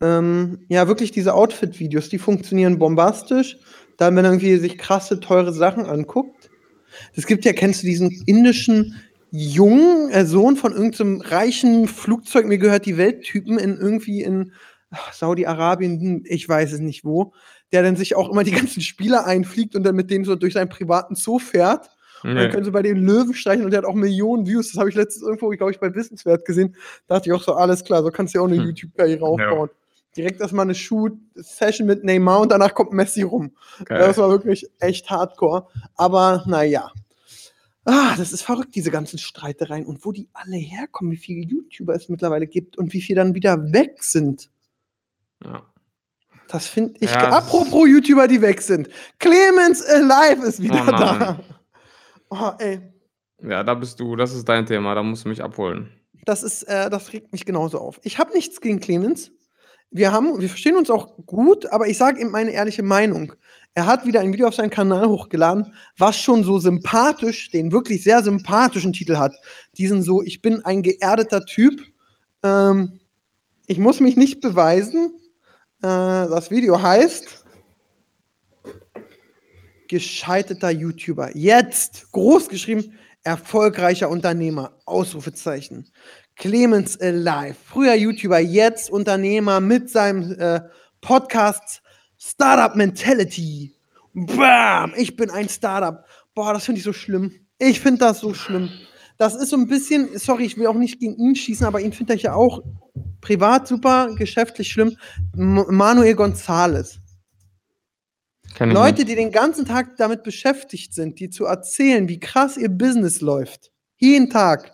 Ähm, 0.00 0.64
ja, 0.68 0.88
wirklich 0.88 1.12
diese 1.12 1.34
Outfit-Videos, 1.34 2.08
die 2.08 2.18
funktionieren 2.18 2.78
bombastisch. 2.78 3.58
Dann, 3.98 4.16
wenn 4.16 4.24
er 4.24 4.30
irgendwie 4.30 4.56
sich 4.56 4.78
krasse, 4.78 5.20
teure 5.20 5.52
Sachen 5.52 5.84
anguckt. 5.84 6.50
Es 7.14 7.26
gibt 7.26 7.44
ja, 7.44 7.52
kennst 7.52 7.82
du 7.82 7.86
diesen 7.86 8.10
indischen 8.26 8.96
jungen 9.30 10.10
äh, 10.10 10.24
Sohn 10.24 10.56
von 10.56 10.72
irgendeinem 10.72 11.20
reichen 11.20 11.86
Flugzeug, 11.86 12.46
mir 12.46 12.58
gehört 12.58 12.86
die 12.86 12.96
Welttypen 12.96 13.58
in 13.58 13.76
irgendwie 13.76 14.22
in 14.22 14.52
Saudi-Arabien, 15.12 16.00
hm, 16.00 16.22
ich 16.26 16.48
weiß 16.48 16.72
es 16.72 16.80
nicht 16.80 17.04
wo, 17.04 17.32
der 17.72 17.82
dann 17.82 17.96
sich 17.96 18.16
auch 18.16 18.30
immer 18.30 18.44
die 18.44 18.50
ganzen 18.52 18.80
Spieler 18.80 19.26
einfliegt 19.26 19.76
und 19.76 19.84
dann 19.84 19.96
mit 19.96 20.10
denen 20.10 20.24
so 20.24 20.36
durch 20.36 20.54
seinen 20.54 20.68
privaten 20.68 21.14
Zoo 21.14 21.38
fährt. 21.38 21.90
Und 22.22 22.34
dann 22.34 22.50
können 22.50 22.64
sie 22.64 22.70
bei 22.70 22.82
den 22.82 22.98
Löwen 22.98 23.32
streichen 23.32 23.64
und 23.64 23.70
der 23.70 23.78
hat 23.78 23.86
auch 23.86 23.94
Millionen 23.94 24.46
Views. 24.46 24.72
Das 24.72 24.78
habe 24.78 24.90
ich 24.90 24.94
letztens 24.94 25.22
irgendwo, 25.22 25.48
glaube 25.48 25.72
ich, 25.72 25.80
bei 25.80 25.94
Wissenswert 25.94 26.44
gesehen. 26.44 26.76
Da 27.06 27.14
dachte 27.14 27.30
ich 27.30 27.34
auch 27.34 27.42
so, 27.42 27.54
alles 27.54 27.82
klar, 27.82 28.02
so 28.02 28.10
kannst 28.10 28.34
du 28.34 28.38
ja 28.38 28.42
auch 28.44 28.48
eine 28.48 28.58
Hm. 28.58 28.66
YouTube-Karriere 28.66 29.24
aufbauen. 29.24 29.70
Direkt 30.14 30.40
erstmal 30.40 30.66
eine 30.66 30.74
Shoot-Session 30.74 31.86
mit 31.86 32.04
Neymar 32.04 32.40
und 32.40 32.52
danach 32.52 32.74
kommt 32.74 32.92
Messi 32.92 33.22
rum. 33.22 33.52
Geil. 33.86 34.00
Das 34.00 34.18
war 34.18 34.28
wirklich 34.28 34.66
echt 34.80 35.08
hardcore. 35.08 35.68
Aber 35.94 36.44
naja. 36.46 36.90
Ah, 37.86 38.14
das 38.18 38.32
ist 38.32 38.42
verrückt, 38.42 38.74
diese 38.74 38.90
ganzen 38.90 39.18
Streitereien 39.18 39.86
und 39.86 40.04
wo 40.04 40.12
die 40.12 40.28
alle 40.34 40.56
herkommen, 40.56 41.12
wie 41.12 41.16
viele 41.16 41.40
YouTuber 41.46 41.94
es 41.94 42.10
mittlerweile 42.10 42.46
gibt 42.46 42.76
und 42.76 42.92
wie 42.92 43.00
viele 43.00 43.22
dann 43.22 43.34
wieder 43.34 43.72
weg 43.72 44.02
sind. 44.04 44.50
Ja. 45.44 45.62
Das 46.48 46.66
finde 46.66 46.94
ich. 47.00 47.10
Ja, 47.10 47.28
apropos 47.30 47.88
YouTuber, 47.88 48.26
die 48.26 48.42
weg 48.42 48.60
sind. 48.60 48.88
Clemens 49.18 49.84
Alive 49.84 50.46
ist 50.46 50.60
wieder 50.60 50.84
Oh 50.86 50.90
da. 50.90 51.40
Oh, 52.30 52.52
ey. 52.58 52.80
ja, 53.42 53.62
da 53.64 53.74
bist 53.74 53.98
du, 53.98 54.16
das 54.16 54.34
ist 54.34 54.48
dein 54.48 54.66
Thema, 54.66 54.94
da 54.94 55.02
musst 55.02 55.24
du 55.24 55.28
mich 55.28 55.42
abholen. 55.42 55.90
Das 56.24 56.42
ist, 56.42 56.64
äh, 56.64 56.90
das 56.90 57.12
regt 57.12 57.32
mich 57.32 57.44
genauso 57.44 57.78
auf. 57.78 58.00
Ich 58.02 58.18
habe 58.18 58.32
nichts 58.32 58.60
gegen 58.60 58.80
Clemens. 58.80 59.32
Wir 59.90 60.12
haben, 60.12 60.40
wir 60.40 60.48
verstehen 60.48 60.76
uns 60.76 60.90
auch 60.90 61.16
gut, 61.26 61.66
aber 61.66 61.88
ich 61.88 61.98
sage 61.98 62.20
ihm 62.20 62.30
meine 62.30 62.52
ehrliche 62.52 62.84
Meinung. 62.84 63.32
Er 63.74 63.86
hat 63.86 64.06
wieder 64.06 64.20
ein 64.20 64.32
Video 64.32 64.46
auf 64.46 64.54
seinen 64.54 64.70
Kanal 64.70 65.08
hochgeladen, 65.08 65.74
was 65.98 66.16
schon 66.16 66.44
so 66.44 66.58
sympathisch, 66.58 67.50
den 67.50 67.72
wirklich 67.72 68.04
sehr 68.04 68.22
sympathischen 68.22 68.92
Titel 68.92 69.16
hat. 69.16 69.34
Diesen 69.78 70.02
so, 70.02 70.22
ich 70.22 70.42
bin 70.42 70.64
ein 70.64 70.82
geerdeter 70.82 71.44
Typ. 71.44 71.80
Ähm, 72.44 73.00
ich 73.66 73.78
muss 73.78 74.00
mich 74.00 74.16
nicht 74.16 74.40
beweisen. 74.40 75.12
Äh, 75.82 76.28
das 76.28 76.50
Video 76.50 76.80
heißt 76.80 77.44
gescheiterter 79.88 80.70
YouTuber. 80.70 81.36
Jetzt 81.36 82.12
groß 82.12 82.48
geschrieben, 82.48 82.98
erfolgreicher 83.22 84.10
Unternehmer. 84.10 84.72
Ausrufezeichen. 84.84 85.90
Clemens 86.36 87.00
Alive. 87.00 87.56
Früher 87.64 87.94
YouTuber, 87.94 88.38
jetzt 88.38 88.90
Unternehmer 88.90 89.60
mit 89.60 89.90
seinem 89.90 90.38
äh, 90.38 90.60
Podcast 91.00 91.82
Startup 92.18 92.76
Mentality. 92.76 93.74
Bam! 94.12 94.92
Ich 94.96 95.16
bin 95.16 95.30
ein 95.30 95.48
Startup. 95.48 96.04
Boah, 96.34 96.52
das 96.52 96.66
finde 96.66 96.78
ich 96.78 96.84
so 96.84 96.92
schlimm. 96.92 97.32
Ich 97.58 97.80
finde 97.80 98.00
das 98.00 98.20
so 98.20 98.34
schlimm. 98.34 98.70
Das 99.20 99.34
ist 99.34 99.50
so 99.50 99.56
ein 99.56 99.66
bisschen, 99.66 100.18
sorry, 100.18 100.46
ich 100.46 100.56
will 100.56 100.66
auch 100.66 100.72
nicht 100.72 100.98
gegen 100.98 101.14
ihn 101.16 101.36
schießen, 101.36 101.66
aber 101.66 101.82
ihn 101.82 101.92
finde 101.92 102.14
ich 102.14 102.22
ja 102.22 102.32
auch 102.32 102.62
privat 103.20 103.68
super, 103.68 104.14
geschäftlich 104.16 104.72
schlimm. 104.72 104.96
M 105.36 105.62
Manuel 105.68 106.14
Gonzales. 106.14 107.00
Leute, 108.58 109.04
die 109.04 109.16
den 109.16 109.30
ganzen 109.30 109.66
Tag 109.66 109.98
damit 109.98 110.22
beschäftigt 110.22 110.94
sind, 110.94 111.20
die 111.20 111.28
zu 111.28 111.44
erzählen, 111.44 112.08
wie 112.08 112.18
krass 112.18 112.56
ihr 112.56 112.70
Business 112.70 113.20
läuft. 113.20 113.70
Jeden 113.98 114.30
Tag. 114.30 114.72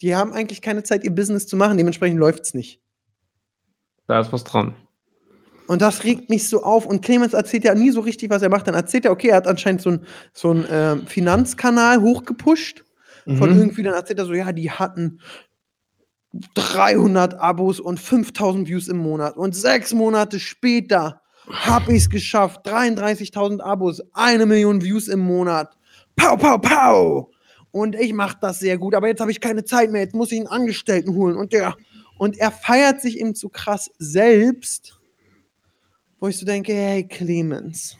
Die 0.00 0.14
haben 0.14 0.32
eigentlich 0.32 0.62
keine 0.62 0.84
Zeit, 0.84 1.02
ihr 1.02 1.12
Business 1.12 1.48
zu 1.48 1.56
machen, 1.56 1.76
dementsprechend 1.76 2.20
läuft 2.20 2.44
es 2.44 2.54
nicht. 2.54 2.80
Da 4.06 4.20
ist 4.20 4.32
was 4.32 4.44
dran. 4.44 4.76
Und 5.66 5.82
das 5.82 6.04
regt 6.04 6.30
mich 6.30 6.48
so 6.48 6.62
auf. 6.62 6.86
Und 6.86 7.04
Clemens 7.04 7.34
erzählt 7.34 7.64
ja 7.64 7.74
nie 7.74 7.90
so 7.90 7.98
richtig, 7.98 8.30
was 8.30 8.42
er 8.42 8.48
macht. 8.48 8.68
Dann 8.68 8.76
erzählt 8.76 9.06
er, 9.06 9.10
okay, 9.10 9.30
er 9.30 9.38
hat 9.38 9.48
anscheinend 9.48 9.82
so 9.82 9.90
einen 9.90 10.06
so 10.32 10.54
ähm, 10.54 11.08
Finanzkanal 11.08 12.00
hochgepusht. 12.00 12.85
Von 13.26 13.50
Mhm. 13.50 13.58
irgendwie, 13.58 13.82
dann 13.82 13.94
erzählt 13.94 14.18
er 14.20 14.26
so, 14.26 14.34
ja, 14.34 14.52
die 14.52 14.70
hatten 14.70 15.20
300 16.54 17.34
Abos 17.34 17.80
und 17.80 17.98
5000 17.98 18.68
Views 18.68 18.88
im 18.88 18.98
Monat. 18.98 19.36
Und 19.36 19.54
sechs 19.56 19.92
Monate 19.94 20.38
später 20.38 21.22
habe 21.48 21.92
ich 21.92 22.02
es 22.02 22.10
geschafft. 22.10 22.66
33.000 22.66 23.60
Abos, 23.60 24.02
eine 24.12 24.46
Million 24.46 24.82
Views 24.82 25.08
im 25.08 25.20
Monat. 25.20 25.76
Pau, 26.14 26.36
pau, 26.36 26.58
pau. 26.58 27.30
Und 27.70 27.94
ich 27.94 28.12
mache 28.12 28.38
das 28.40 28.58
sehr 28.58 28.78
gut, 28.78 28.94
aber 28.94 29.08
jetzt 29.08 29.20
habe 29.20 29.30
ich 29.30 29.40
keine 29.40 29.64
Zeit 29.64 29.90
mehr. 29.90 30.02
Jetzt 30.02 30.14
muss 30.14 30.32
ich 30.32 30.38
einen 30.38 30.48
Angestellten 30.48 31.14
holen. 31.14 31.36
Und 31.36 31.52
der, 31.52 31.76
und 32.18 32.38
er 32.38 32.50
feiert 32.50 33.00
sich 33.00 33.18
eben 33.20 33.34
zu 33.34 33.48
krass 33.48 33.90
selbst, 33.98 34.98
wo 36.20 36.28
ich 36.28 36.38
so 36.38 36.46
denke, 36.46 36.72
hey 36.72 37.06
Clemens, 37.06 37.96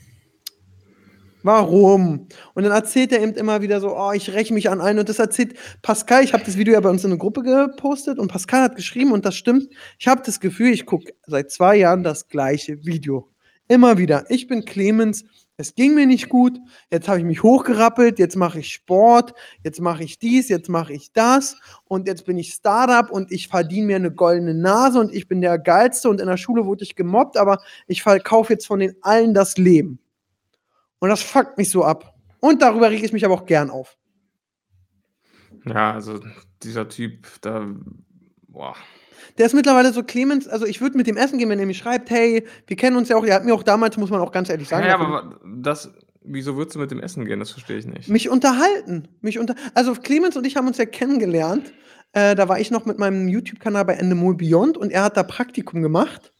warum? 1.46 2.28
Und 2.54 2.62
dann 2.64 2.72
erzählt 2.72 3.12
er 3.12 3.22
eben 3.22 3.34
immer 3.34 3.62
wieder 3.62 3.80
so, 3.80 3.96
oh, 3.96 4.12
ich 4.12 4.32
räche 4.32 4.52
mich 4.52 4.68
an 4.68 4.80
einen. 4.80 4.98
Und 4.98 5.08
das 5.08 5.18
erzählt 5.18 5.56
Pascal, 5.80 6.24
ich 6.24 6.32
habe 6.32 6.44
das 6.44 6.58
Video 6.58 6.74
ja 6.74 6.80
bei 6.80 6.90
uns 6.90 7.04
in 7.04 7.10
eine 7.10 7.18
Gruppe 7.18 7.42
gepostet 7.42 8.18
und 8.18 8.28
Pascal 8.28 8.62
hat 8.62 8.76
geschrieben 8.76 9.12
und 9.12 9.24
das 9.24 9.36
stimmt. 9.36 9.68
Ich 9.98 10.08
habe 10.08 10.22
das 10.24 10.40
Gefühl, 10.40 10.72
ich 10.72 10.84
gucke 10.84 11.14
seit 11.26 11.50
zwei 11.50 11.76
Jahren 11.76 12.02
das 12.02 12.28
gleiche 12.28 12.84
Video. 12.84 13.30
Immer 13.68 13.98
wieder. 13.98 14.24
Ich 14.28 14.46
bin 14.46 14.64
Clemens. 14.64 15.24
Es 15.56 15.74
ging 15.74 15.94
mir 15.94 16.06
nicht 16.06 16.28
gut. 16.28 16.58
Jetzt 16.90 17.08
habe 17.08 17.18
ich 17.18 17.24
mich 17.24 17.42
hochgerappelt. 17.42 18.18
Jetzt 18.18 18.36
mache 18.36 18.60
ich 18.60 18.72
Sport. 18.72 19.32
Jetzt 19.64 19.80
mache 19.80 20.04
ich 20.04 20.18
dies. 20.18 20.48
Jetzt 20.48 20.68
mache 20.68 20.92
ich 20.92 21.12
das. 21.12 21.56
Und 21.84 22.06
jetzt 22.06 22.26
bin 22.26 22.36
ich 22.38 22.52
Startup 22.52 23.10
und 23.10 23.32
ich 23.32 23.48
verdiene 23.48 23.86
mir 23.86 23.96
eine 23.96 24.12
goldene 24.12 24.54
Nase 24.54 25.00
und 25.00 25.14
ich 25.14 25.26
bin 25.26 25.40
der 25.40 25.58
Geilste. 25.58 26.08
Und 26.10 26.20
in 26.20 26.26
der 26.26 26.36
Schule 26.36 26.66
wurde 26.66 26.84
ich 26.84 26.94
gemobbt, 26.94 27.36
aber 27.36 27.58
ich 27.86 28.02
verkaufe 28.02 28.52
jetzt 28.52 28.66
von 28.66 28.80
den 28.80 28.94
allen 29.00 29.34
das 29.34 29.56
Leben. 29.56 29.98
Und 30.98 31.08
das 31.08 31.22
fuckt 31.22 31.58
mich 31.58 31.70
so 31.70 31.84
ab. 31.84 32.14
Und 32.40 32.62
darüber 32.62 32.90
rege 32.90 33.04
ich 33.04 33.12
mich 33.12 33.24
aber 33.24 33.34
auch 33.34 33.46
gern 33.46 33.70
auf. 33.70 33.96
Ja, 35.64 35.92
also 35.94 36.20
dieser 36.62 36.88
Typ, 36.88 37.26
da, 37.40 37.66
boah. 38.48 38.74
Der 39.38 39.46
ist 39.46 39.54
mittlerweile 39.54 39.92
so 39.92 40.02
Clemens, 40.02 40.46
also 40.48 40.64
ich 40.66 40.80
würde 40.80 40.96
mit 40.96 41.06
dem 41.06 41.16
essen 41.16 41.38
gehen, 41.38 41.48
wenn 41.48 41.58
er 41.58 41.66
mir 41.66 41.74
schreibt, 41.74 42.10
hey, 42.10 42.46
wir 42.66 42.76
kennen 42.76 42.96
uns 42.96 43.08
ja 43.08 43.16
auch, 43.16 43.24
er 43.24 43.34
hat 43.34 43.44
mir 43.44 43.54
auch 43.54 43.62
damals, 43.62 43.96
muss 43.96 44.10
man 44.10 44.20
auch 44.20 44.32
ganz 44.32 44.48
ehrlich 44.48 44.68
sagen, 44.68 44.86
Ja, 44.86 44.92
dafür- 44.96 45.06
aber 45.18 45.40
das, 45.44 45.92
wieso 46.22 46.56
würdest 46.56 46.76
du 46.76 46.80
mit 46.80 46.90
dem 46.90 47.00
Essen 47.00 47.24
gehen? 47.24 47.40
Das 47.40 47.50
verstehe 47.50 47.78
ich 47.78 47.86
nicht. 47.86 48.08
mich 48.08 48.28
unterhalten. 48.30 49.08
Mich 49.20 49.38
unter 49.38 49.54
also 49.74 49.94
Clemens 49.94 50.36
und 50.36 50.46
ich 50.46 50.56
haben 50.56 50.66
uns 50.68 50.78
ja 50.78 50.86
kennengelernt. 50.86 51.72
Äh, 52.12 52.34
da 52.34 52.48
war 52.48 52.60
ich 52.60 52.70
noch 52.70 52.86
mit 52.86 52.98
meinem 52.98 53.28
YouTube-Kanal 53.28 53.84
bei 53.84 53.94
Endemol 53.94 54.36
Beyond 54.36 54.78
und 54.78 54.90
er 54.90 55.02
hat 55.02 55.16
da 55.16 55.22
Praktikum 55.22 55.82
gemacht. 55.82 56.32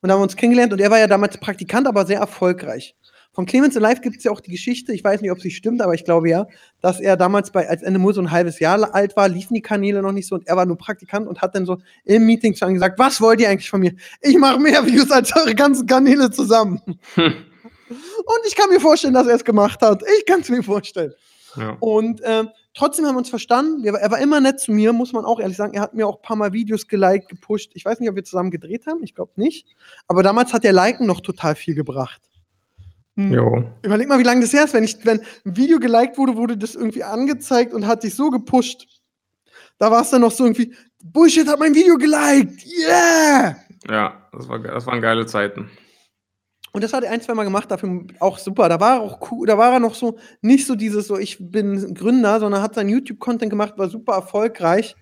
Und 0.00 0.08
da 0.08 0.14
haben 0.14 0.20
wir 0.20 0.24
uns 0.24 0.36
kennengelernt 0.36 0.72
und 0.72 0.80
er 0.80 0.90
war 0.90 0.98
ja 0.98 1.06
damals 1.06 1.38
Praktikant, 1.38 1.86
aber 1.86 2.04
sehr 2.06 2.18
erfolgreich. 2.18 2.96
Von 3.34 3.46
Clemens 3.46 3.76
Alive 3.76 4.02
gibt 4.02 4.18
es 4.18 4.24
ja 4.24 4.30
auch 4.30 4.40
die 4.40 4.50
Geschichte, 4.50 4.92
ich 4.92 5.02
weiß 5.02 5.22
nicht, 5.22 5.30
ob 5.30 5.40
sie 5.40 5.50
stimmt, 5.50 5.80
aber 5.80 5.94
ich 5.94 6.04
glaube 6.04 6.28
ja, 6.28 6.46
dass 6.82 7.00
er 7.00 7.16
damals 7.16 7.50
bei, 7.50 7.66
als 7.66 7.82
Endemol 7.82 8.12
so 8.12 8.20
ein 8.20 8.30
halbes 8.30 8.58
Jahr 8.58 8.94
alt 8.94 9.16
war, 9.16 9.28
liefen 9.28 9.54
die 9.54 9.62
Kanäle 9.62 10.02
noch 10.02 10.12
nicht 10.12 10.28
so 10.28 10.34
und 10.34 10.46
er 10.46 10.56
war 10.56 10.66
nur 10.66 10.76
Praktikant 10.76 11.26
und 11.26 11.40
hat 11.40 11.54
dann 11.54 11.64
so 11.64 11.78
im 12.04 12.26
Meeting 12.26 12.54
einem 12.60 12.74
gesagt, 12.74 12.98
was 12.98 13.22
wollt 13.22 13.40
ihr 13.40 13.48
eigentlich 13.48 13.70
von 13.70 13.80
mir? 13.80 13.94
Ich 14.20 14.36
mache 14.36 14.58
mehr 14.58 14.84
Views 14.86 15.10
als 15.10 15.34
eure 15.34 15.54
ganzen 15.54 15.86
Kanäle 15.86 16.30
zusammen. 16.30 16.82
Hm. 17.14 17.34
Und 17.92 18.46
ich 18.46 18.54
kann 18.54 18.70
mir 18.70 18.80
vorstellen, 18.80 19.14
dass 19.14 19.26
er 19.26 19.36
es 19.36 19.44
gemacht 19.44 19.80
hat. 19.82 20.02
Ich 20.18 20.26
kann 20.26 20.40
es 20.40 20.48
mir 20.48 20.62
vorstellen. 20.62 21.12
Ja. 21.56 21.76
Und 21.80 22.20
ähm, 22.24 22.48
trotzdem 22.74 23.06
haben 23.06 23.14
wir 23.14 23.18
uns 23.18 23.30
verstanden. 23.30 23.82
Wir, 23.82 23.92
er 23.92 24.10
war 24.10 24.18
immer 24.18 24.40
nett 24.40 24.60
zu 24.60 24.72
mir, 24.72 24.92
muss 24.92 25.12
man 25.12 25.24
auch 25.24 25.40
ehrlich 25.40 25.56
sagen. 25.56 25.74
Er 25.74 25.82
hat 25.82 25.94
mir 25.94 26.06
auch 26.06 26.16
ein 26.16 26.22
paar 26.22 26.36
Mal 26.36 26.52
Videos 26.52 26.88
geliked, 26.88 27.28
gepusht. 27.28 27.72
Ich 27.74 27.84
weiß 27.84 28.00
nicht, 28.00 28.08
ob 28.08 28.16
wir 28.16 28.24
zusammen 28.24 28.50
gedreht 28.50 28.86
haben. 28.86 29.02
Ich 29.02 29.14
glaube 29.14 29.32
nicht. 29.36 29.74
Aber 30.06 30.22
damals 30.22 30.52
hat 30.52 30.64
der 30.64 30.72
Liken 30.72 31.06
noch 31.06 31.20
total 31.20 31.54
viel 31.54 31.74
gebracht. 31.74 32.20
Hm. 33.16 33.32
Jo. 33.32 33.64
Überleg 33.82 34.08
mal, 34.08 34.18
wie 34.18 34.24
lange 34.24 34.40
das 34.40 34.52
her 34.52 34.64
ist. 34.64 34.74
Wenn, 34.74 34.84
ich, 34.84 35.04
wenn 35.04 35.20
ein 35.20 35.56
Video 35.56 35.78
geliked 35.78 36.16
wurde, 36.16 36.36
wurde 36.36 36.56
das 36.56 36.74
irgendwie 36.74 37.04
angezeigt 37.04 37.74
und 37.74 37.86
hat 37.86 38.02
dich 38.02 38.14
so 38.14 38.30
gepusht. 38.30 38.86
Da 39.78 39.90
war 39.90 40.02
es 40.02 40.10
dann 40.10 40.20
noch 40.22 40.30
so 40.30 40.44
irgendwie, 40.44 40.74
Bullshit 41.02 41.48
hat 41.48 41.58
mein 41.58 41.74
Video 41.74 41.96
geliked. 41.96 42.64
Yeah! 42.66 43.56
Ja, 43.88 44.28
das, 44.32 44.48
war, 44.48 44.58
das 44.60 44.86
waren 44.86 45.00
geile 45.00 45.26
Zeiten. 45.26 45.70
Und 46.72 46.82
das 46.82 46.94
hat 46.94 47.04
er 47.04 47.10
ein, 47.10 47.20
zwei 47.20 47.34
Mal 47.34 47.44
gemacht, 47.44 47.70
dafür 47.70 48.04
auch 48.18 48.38
super. 48.38 48.68
Da 48.68 48.80
war 48.80 48.96
er 48.96 49.00
auch 49.02 49.30
cool, 49.30 49.46
da 49.46 49.58
war 49.58 49.72
er 49.72 49.80
noch 49.80 49.94
so, 49.94 50.18
nicht 50.40 50.66
so 50.66 50.74
dieses 50.74 51.06
so, 51.06 51.18
ich 51.18 51.36
bin 51.38 51.94
Gründer, 51.94 52.40
sondern 52.40 52.62
hat 52.62 52.74
seinen 52.74 52.88
YouTube-Content 52.88 53.50
gemacht, 53.50 53.74
war 53.76 53.88
super 53.88 54.14
erfolgreich. 54.14 54.96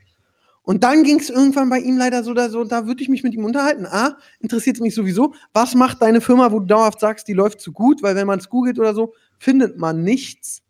Und 0.70 0.84
dann 0.84 1.02
ging 1.02 1.18
es 1.18 1.30
irgendwann 1.30 1.68
bei 1.68 1.80
ihm 1.80 1.98
leider 1.98 2.22
so, 2.22 2.32
da, 2.32 2.48
so, 2.48 2.62
da 2.62 2.86
würde 2.86 3.02
ich 3.02 3.08
mich 3.08 3.24
mit 3.24 3.34
ihm 3.34 3.44
unterhalten. 3.44 3.86
A, 3.86 4.16
interessiert 4.38 4.76
es 4.76 4.80
mich 4.80 4.94
sowieso, 4.94 5.34
was 5.52 5.74
macht 5.74 6.00
deine 6.00 6.20
Firma, 6.20 6.52
wo 6.52 6.60
du 6.60 6.66
dauerhaft 6.66 7.00
sagst, 7.00 7.26
die 7.26 7.32
läuft 7.32 7.60
zu 7.60 7.72
gut, 7.72 8.04
weil 8.04 8.14
wenn 8.14 8.28
man 8.28 8.38
es 8.38 8.48
googelt 8.48 8.78
oder 8.78 8.94
so, 8.94 9.12
findet 9.40 9.78
man 9.78 10.04
nichts. 10.04 10.62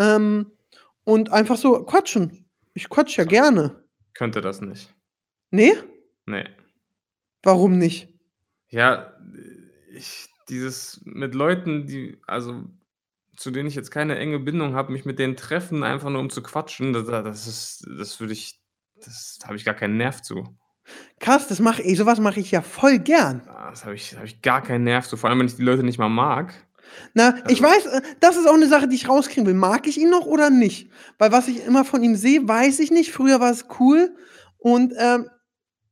Ähm, 0.00 0.50
und 1.04 1.30
einfach 1.30 1.56
so 1.56 1.84
quatschen. 1.84 2.44
Ich 2.74 2.88
quatsch 2.88 3.16
ja 3.18 3.22
gerne. 3.22 3.84
Könnte 4.14 4.40
das 4.40 4.60
nicht. 4.60 4.92
Nee? 5.52 5.74
Nee. 6.26 6.48
Warum 7.44 7.78
nicht? 7.78 8.08
Ja, 8.68 9.14
ich, 9.94 10.26
dieses 10.48 11.02
mit 11.04 11.36
Leuten, 11.36 11.86
die, 11.86 12.18
also 12.26 12.64
zu 13.36 13.52
denen 13.52 13.68
ich 13.68 13.76
jetzt 13.76 13.92
keine 13.92 14.18
enge 14.18 14.40
Bindung 14.40 14.74
habe, 14.74 14.90
mich 14.90 15.04
mit 15.04 15.20
denen 15.20 15.36
treffen, 15.36 15.84
einfach 15.84 16.10
nur 16.10 16.20
um 16.20 16.30
zu 16.30 16.42
quatschen, 16.42 16.92
das, 16.92 17.06
das 17.06 17.46
ist, 17.46 17.86
das 17.96 18.18
würde 18.18 18.32
ich, 18.32 18.60
das 19.04 19.38
habe 19.44 19.56
ich 19.56 19.64
gar 19.64 19.74
keinen 19.74 19.96
Nerv 19.96 20.22
zu. 20.22 20.44
Krass, 21.20 21.48
das 21.48 21.60
mache 21.60 21.82
ich, 21.82 21.98
sowas 21.98 22.18
mache 22.20 22.40
ich 22.40 22.50
ja 22.50 22.62
voll 22.62 22.98
gern. 22.98 23.42
Ah, 23.48 23.70
Das 23.70 23.84
habe 23.84 23.94
ich, 23.94 24.16
hab 24.16 24.24
ich 24.24 24.40
gar 24.40 24.62
keinen 24.62 24.84
Nerv 24.84 25.06
zu, 25.06 25.16
vor 25.16 25.28
allem 25.28 25.38
wenn 25.40 25.46
ich 25.46 25.56
die 25.56 25.62
Leute 25.62 25.82
nicht 25.82 25.98
mal 25.98 26.08
mag. 26.08 26.54
Na, 27.12 27.36
ich 27.48 27.62
Also- 27.62 27.64
weiß, 27.64 27.86
äh, 27.86 28.02
das 28.20 28.36
ist 28.38 28.48
auch 28.48 28.54
eine 28.54 28.68
Sache, 28.68 28.88
die 28.88 28.96
ich 28.96 29.08
rauskriegen 29.08 29.46
will. 29.46 29.52
Mag 29.54 29.86
ich 29.86 29.98
ihn 29.98 30.08
noch 30.08 30.24
oder 30.24 30.48
nicht? 30.48 30.90
Weil 31.18 31.30
was 31.32 31.46
ich 31.48 31.64
immer 31.66 31.84
von 31.84 32.02
ihm 32.02 32.16
sehe, 32.16 32.46
weiß 32.48 32.78
ich 32.80 32.90
nicht. 32.90 33.12
Früher 33.12 33.40
war 33.40 33.50
es 33.50 33.66
cool. 33.78 34.14
Und 34.56 34.94
ähm, 34.98 35.28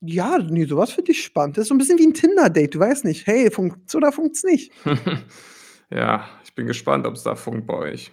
ja, 0.00 0.38
nee, 0.38 0.64
sowas 0.64 0.92
finde 0.92 1.12
ich 1.12 1.22
spannend. 1.22 1.58
Das 1.58 1.62
ist 1.62 1.68
so 1.68 1.74
ein 1.74 1.78
bisschen 1.78 1.98
wie 1.98 2.06
ein 2.06 2.14
Tinder-Date. 2.14 2.74
Du 2.74 2.78
weißt 2.78 3.04
nicht, 3.04 3.26
hey, 3.26 3.50
funkt's 3.50 3.94
oder 3.94 4.12
funkt's 4.12 4.42
nicht? 4.44 4.72
ja, 5.90 6.26
ich 6.44 6.54
bin 6.54 6.66
gespannt, 6.66 7.06
ob 7.06 7.14
es 7.14 7.22
da 7.22 7.34
funkt 7.34 7.66
bei 7.66 7.74
euch. 7.74 8.10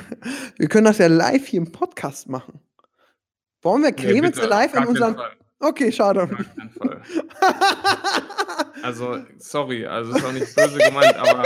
Wir 0.58 0.68
können 0.68 0.84
das 0.86 0.98
ja 0.98 1.06
live 1.06 1.46
hier 1.46 1.60
im 1.60 1.70
Podcast 1.72 2.28
machen. 2.28 2.60
Wollen 3.66 3.82
wir 3.82 3.90
Clemens 3.90 4.36
bitte, 4.36 4.48
live 4.48 4.74
in 4.74 4.86
unseren. 4.86 5.16
Fall. 5.16 5.32
Okay, 5.58 5.90
schade. 5.90 6.22
Auf 6.22 6.30
keinen 6.30 6.70
Fall. 6.70 7.02
Also, 8.82 9.18
sorry, 9.38 9.86
also 9.86 10.12
ist 10.14 10.24
auch 10.24 10.32
nicht 10.32 10.54
böse 10.54 10.78
gemeint, 10.78 11.16
aber 11.16 11.42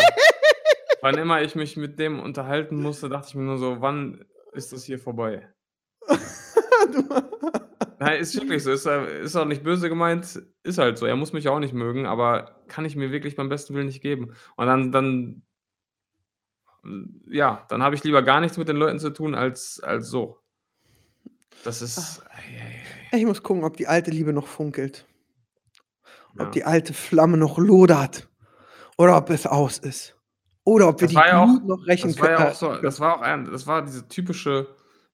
wann 1.01 1.17
immer 1.17 1.41
ich 1.41 1.55
mich 1.55 1.79
mit 1.79 1.99
dem 1.99 2.21
unterhalten 2.21 2.83
musste, 2.83 3.09
dachte 3.09 3.29
ich 3.29 3.35
mir 3.37 3.45
nur 3.45 3.57
so, 3.57 3.81
wann 3.81 4.27
ist 4.53 4.73
das 4.73 4.85
hier 4.85 4.99
vorbei? 4.99 5.49
Nein, 7.99 8.21
ist 8.21 8.35
wirklich 8.35 8.63
so, 8.63 8.73
ist, 8.73 8.85
äh, 8.85 9.23
ist 9.23 9.37
auch 9.37 9.47
nicht 9.47 9.63
böse 9.63 9.89
gemeint, 9.89 10.43
ist 10.63 10.79
halt 10.79 10.99
so. 10.99 11.07
Er 11.07 11.17
muss 11.17 11.33
mich 11.33 11.49
auch 11.49 11.61
nicht 11.61 11.73
mögen, 11.73 12.05
aber 12.05 12.61
kann 12.69 12.85
ich 12.85 12.97
mir 12.97 13.13
wirklich 13.13 13.37
beim 13.37 13.49
besten 13.49 13.75
Willen 13.75 13.87
nicht 13.87 14.03
geben. 14.03 14.35
Und 14.57 14.67
dann, 14.67 14.93
dann, 14.93 15.43
ja, 17.31 17.65
dann 17.71 17.83
habe 17.83 17.95
ich 17.95 18.05
lieber 18.05 18.23
gar 18.23 18.41
nichts 18.41 18.59
mit 18.59 18.69
den 18.69 18.77
Leuten 18.77 18.99
zu 18.99 19.11
tun 19.11 19.35
als, 19.35 19.81
als 19.81 20.09
so. 20.09 20.40
Das 21.65 21.83
ist. 21.83 22.23
ich 23.13 23.25
muss 23.25 23.43
gucken, 23.43 23.65
ob 23.65 23.77
die 23.77 23.87
alte 23.87 24.11
Liebe 24.11 24.33
noch 24.33 24.47
funkelt. 24.47 25.07
Ob 26.35 26.39
Ja. 26.41 26.51
die 26.51 26.65
alte 26.65 26.95
Flamme 26.95 27.37
noch 27.37 27.59
lodert. 27.59 28.29
Oder 28.97 29.17
ob 29.17 29.31
es 29.31 29.47
aus 29.47 29.79
ist. 29.79 30.17
Oder 30.65 30.89
ob 30.89 31.01
wir 31.01 31.09
Das 31.09 31.11
die 31.11 31.29
ja 31.29 31.43
auch- 31.43 31.63
noch 31.65 31.87
rächen 31.87 32.09
Das 32.13 32.21
war 32.21 32.31
ja 32.31 32.37
können. 32.37 32.49
auch 32.51 32.55
so, 32.55 32.75
das 32.77 33.01
war 33.01 33.17
auch 33.17 33.23
ein, 33.23 33.47
das 33.51 33.67
war 33.67 33.83
diese 33.83 34.07
typische, 34.09 34.69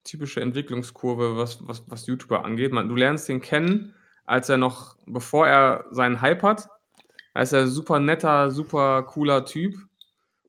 typische 0.04 0.40
Entwicklungskurve, 0.40 1.36
was, 1.36 1.58
was, 1.66 1.82
was 1.88 2.06
YouTuber 2.06 2.44
angeht. 2.44 2.72
Man, 2.72 2.88
du 2.88 2.96
lernst 2.96 3.28
ihn 3.28 3.40
kennen, 3.40 3.94
als 4.24 4.48
er 4.48 4.56
noch, 4.56 4.96
bevor 5.06 5.46
er 5.48 5.84
seinen 5.90 6.20
Hype 6.20 6.42
hat, 6.42 6.68
da 7.34 7.40
ist 7.42 7.52
er 7.52 7.66
super 7.68 8.00
netter, 8.00 8.50
super 8.50 9.02
cooler 9.04 9.44
Typ. 9.44 9.74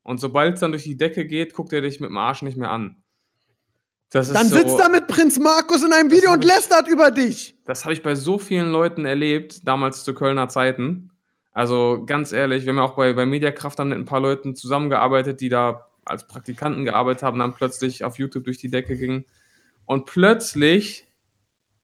Und 0.02 0.18
sobald 0.20 0.54
es 0.54 0.60
dann 0.60 0.72
durch 0.72 0.84
die 0.84 0.96
Decke 0.96 1.26
geht, 1.26 1.54
guckt 1.54 1.72
er 1.72 1.80
dich 1.80 2.00
mit 2.00 2.10
dem 2.10 2.16
Arsch 2.18 2.42
nicht 2.42 2.56
mehr 2.56 2.70
an. 2.70 3.02
Das 4.10 4.28
ist 4.28 4.34
Dann 4.34 4.48
so, 4.48 4.56
sitzt 4.56 4.78
er 4.80 4.88
mit 4.88 5.06
Prinz 5.06 5.38
Markus 5.38 5.84
in 5.84 5.92
einem 5.92 6.10
Video 6.10 6.32
und 6.32 6.42
ich- 6.42 6.50
lästert 6.50 6.88
über 6.88 7.10
dich. 7.10 7.56
Das 7.66 7.84
habe 7.84 7.92
ich 7.92 8.02
bei 8.02 8.14
so 8.14 8.38
vielen 8.38 8.70
Leuten 8.72 9.04
erlebt, 9.04 9.66
damals 9.66 10.02
zu 10.04 10.14
Kölner 10.14 10.48
Zeiten. 10.48 11.10
Also 11.52 12.04
ganz 12.06 12.32
ehrlich, 12.32 12.64
wir 12.64 12.70
haben 12.70 12.78
ja 12.78 12.84
auch 12.84 12.94
bei, 12.96 13.12
bei 13.12 13.26
Mediakraft 13.26 13.78
dann 13.78 13.90
mit 13.90 13.98
ein 13.98 14.04
paar 14.06 14.20
Leuten 14.20 14.54
zusammengearbeitet, 14.56 15.40
die 15.40 15.48
da 15.48 15.88
als 16.04 16.26
Praktikanten 16.26 16.84
gearbeitet 16.86 17.22
haben, 17.22 17.38
dann 17.38 17.52
plötzlich 17.52 18.04
auf 18.04 18.18
YouTube 18.18 18.44
durch 18.44 18.58
die 18.58 18.70
Decke 18.70 18.96
gingen. 18.96 19.26
Und 19.84 20.06
plötzlich, 20.06 21.06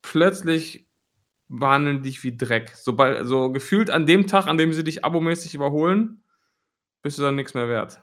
plötzlich 0.01 0.87
behandeln 1.49 2.03
dich 2.03 2.23
wie 2.25 2.37
Dreck. 2.37 2.73
Sobald, 2.75 3.27
so 3.27 3.51
gefühlt 3.51 3.91
an 3.91 4.07
dem 4.07 4.27
Tag, 4.27 4.47
an 4.47 4.57
dem 4.57 4.73
sie 4.73 4.85
dich 4.85 5.05
abomäßig 5.05 5.55
überholen, 5.55 6.23
bist 7.03 7.19
du 7.19 7.23
dann 7.23 7.35
nichts 7.37 7.53
mehr 7.53 7.69
wert. 7.69 8.01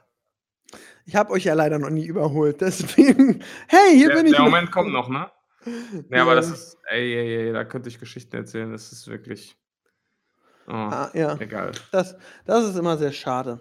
Ich 1.04 1.16
habe 1.16 1.30
euch 1.32 1.44
ja 1.44 1.54
leider 1.54 1.78
noch 1.78 1.90
nie 1.90 2.06
überholt. 2.06 2.60
Deswegen, 2.60 3.42
hey, 3.68 3.96
hier 3.96 4.08
Der, 4.08 4.16
bin 4.16 4.26
ich. 4.26 4.32
der 4.32 4.42
Moment 4.42 4.70
kommt 4.70 4.92
noch, 4.92 5.08
ne? 5.08 5.30
Nee, 6.08 6.18
aber 6.18 6.30
Ja. 6.30 6.36
das 6.36 6.50
ist, 6.50 6.76
ey, 6.88 7.14
ey, 7.14 7.46
ey, 7.48 7.52
da 7.52 7.64
könnte 7.64 7.88
ich 7.88 7.98
Geschichten 8.00 8.34
erzählen, 8.36 8.70
das 8.72 8.92
ist 8.92 9.06
wirklich. 9.08 9.56
Oh, 10.68 10.72
Ah, 10.72 11.10
ja, 11.14 11.36
egal. 11.40 11.72
das, 11.90 12.16
das 12.46 12.64
ist 12.68 12.76
immer 12.76 12.96
sehr 12.96 13.12
schade. 13.12 13.60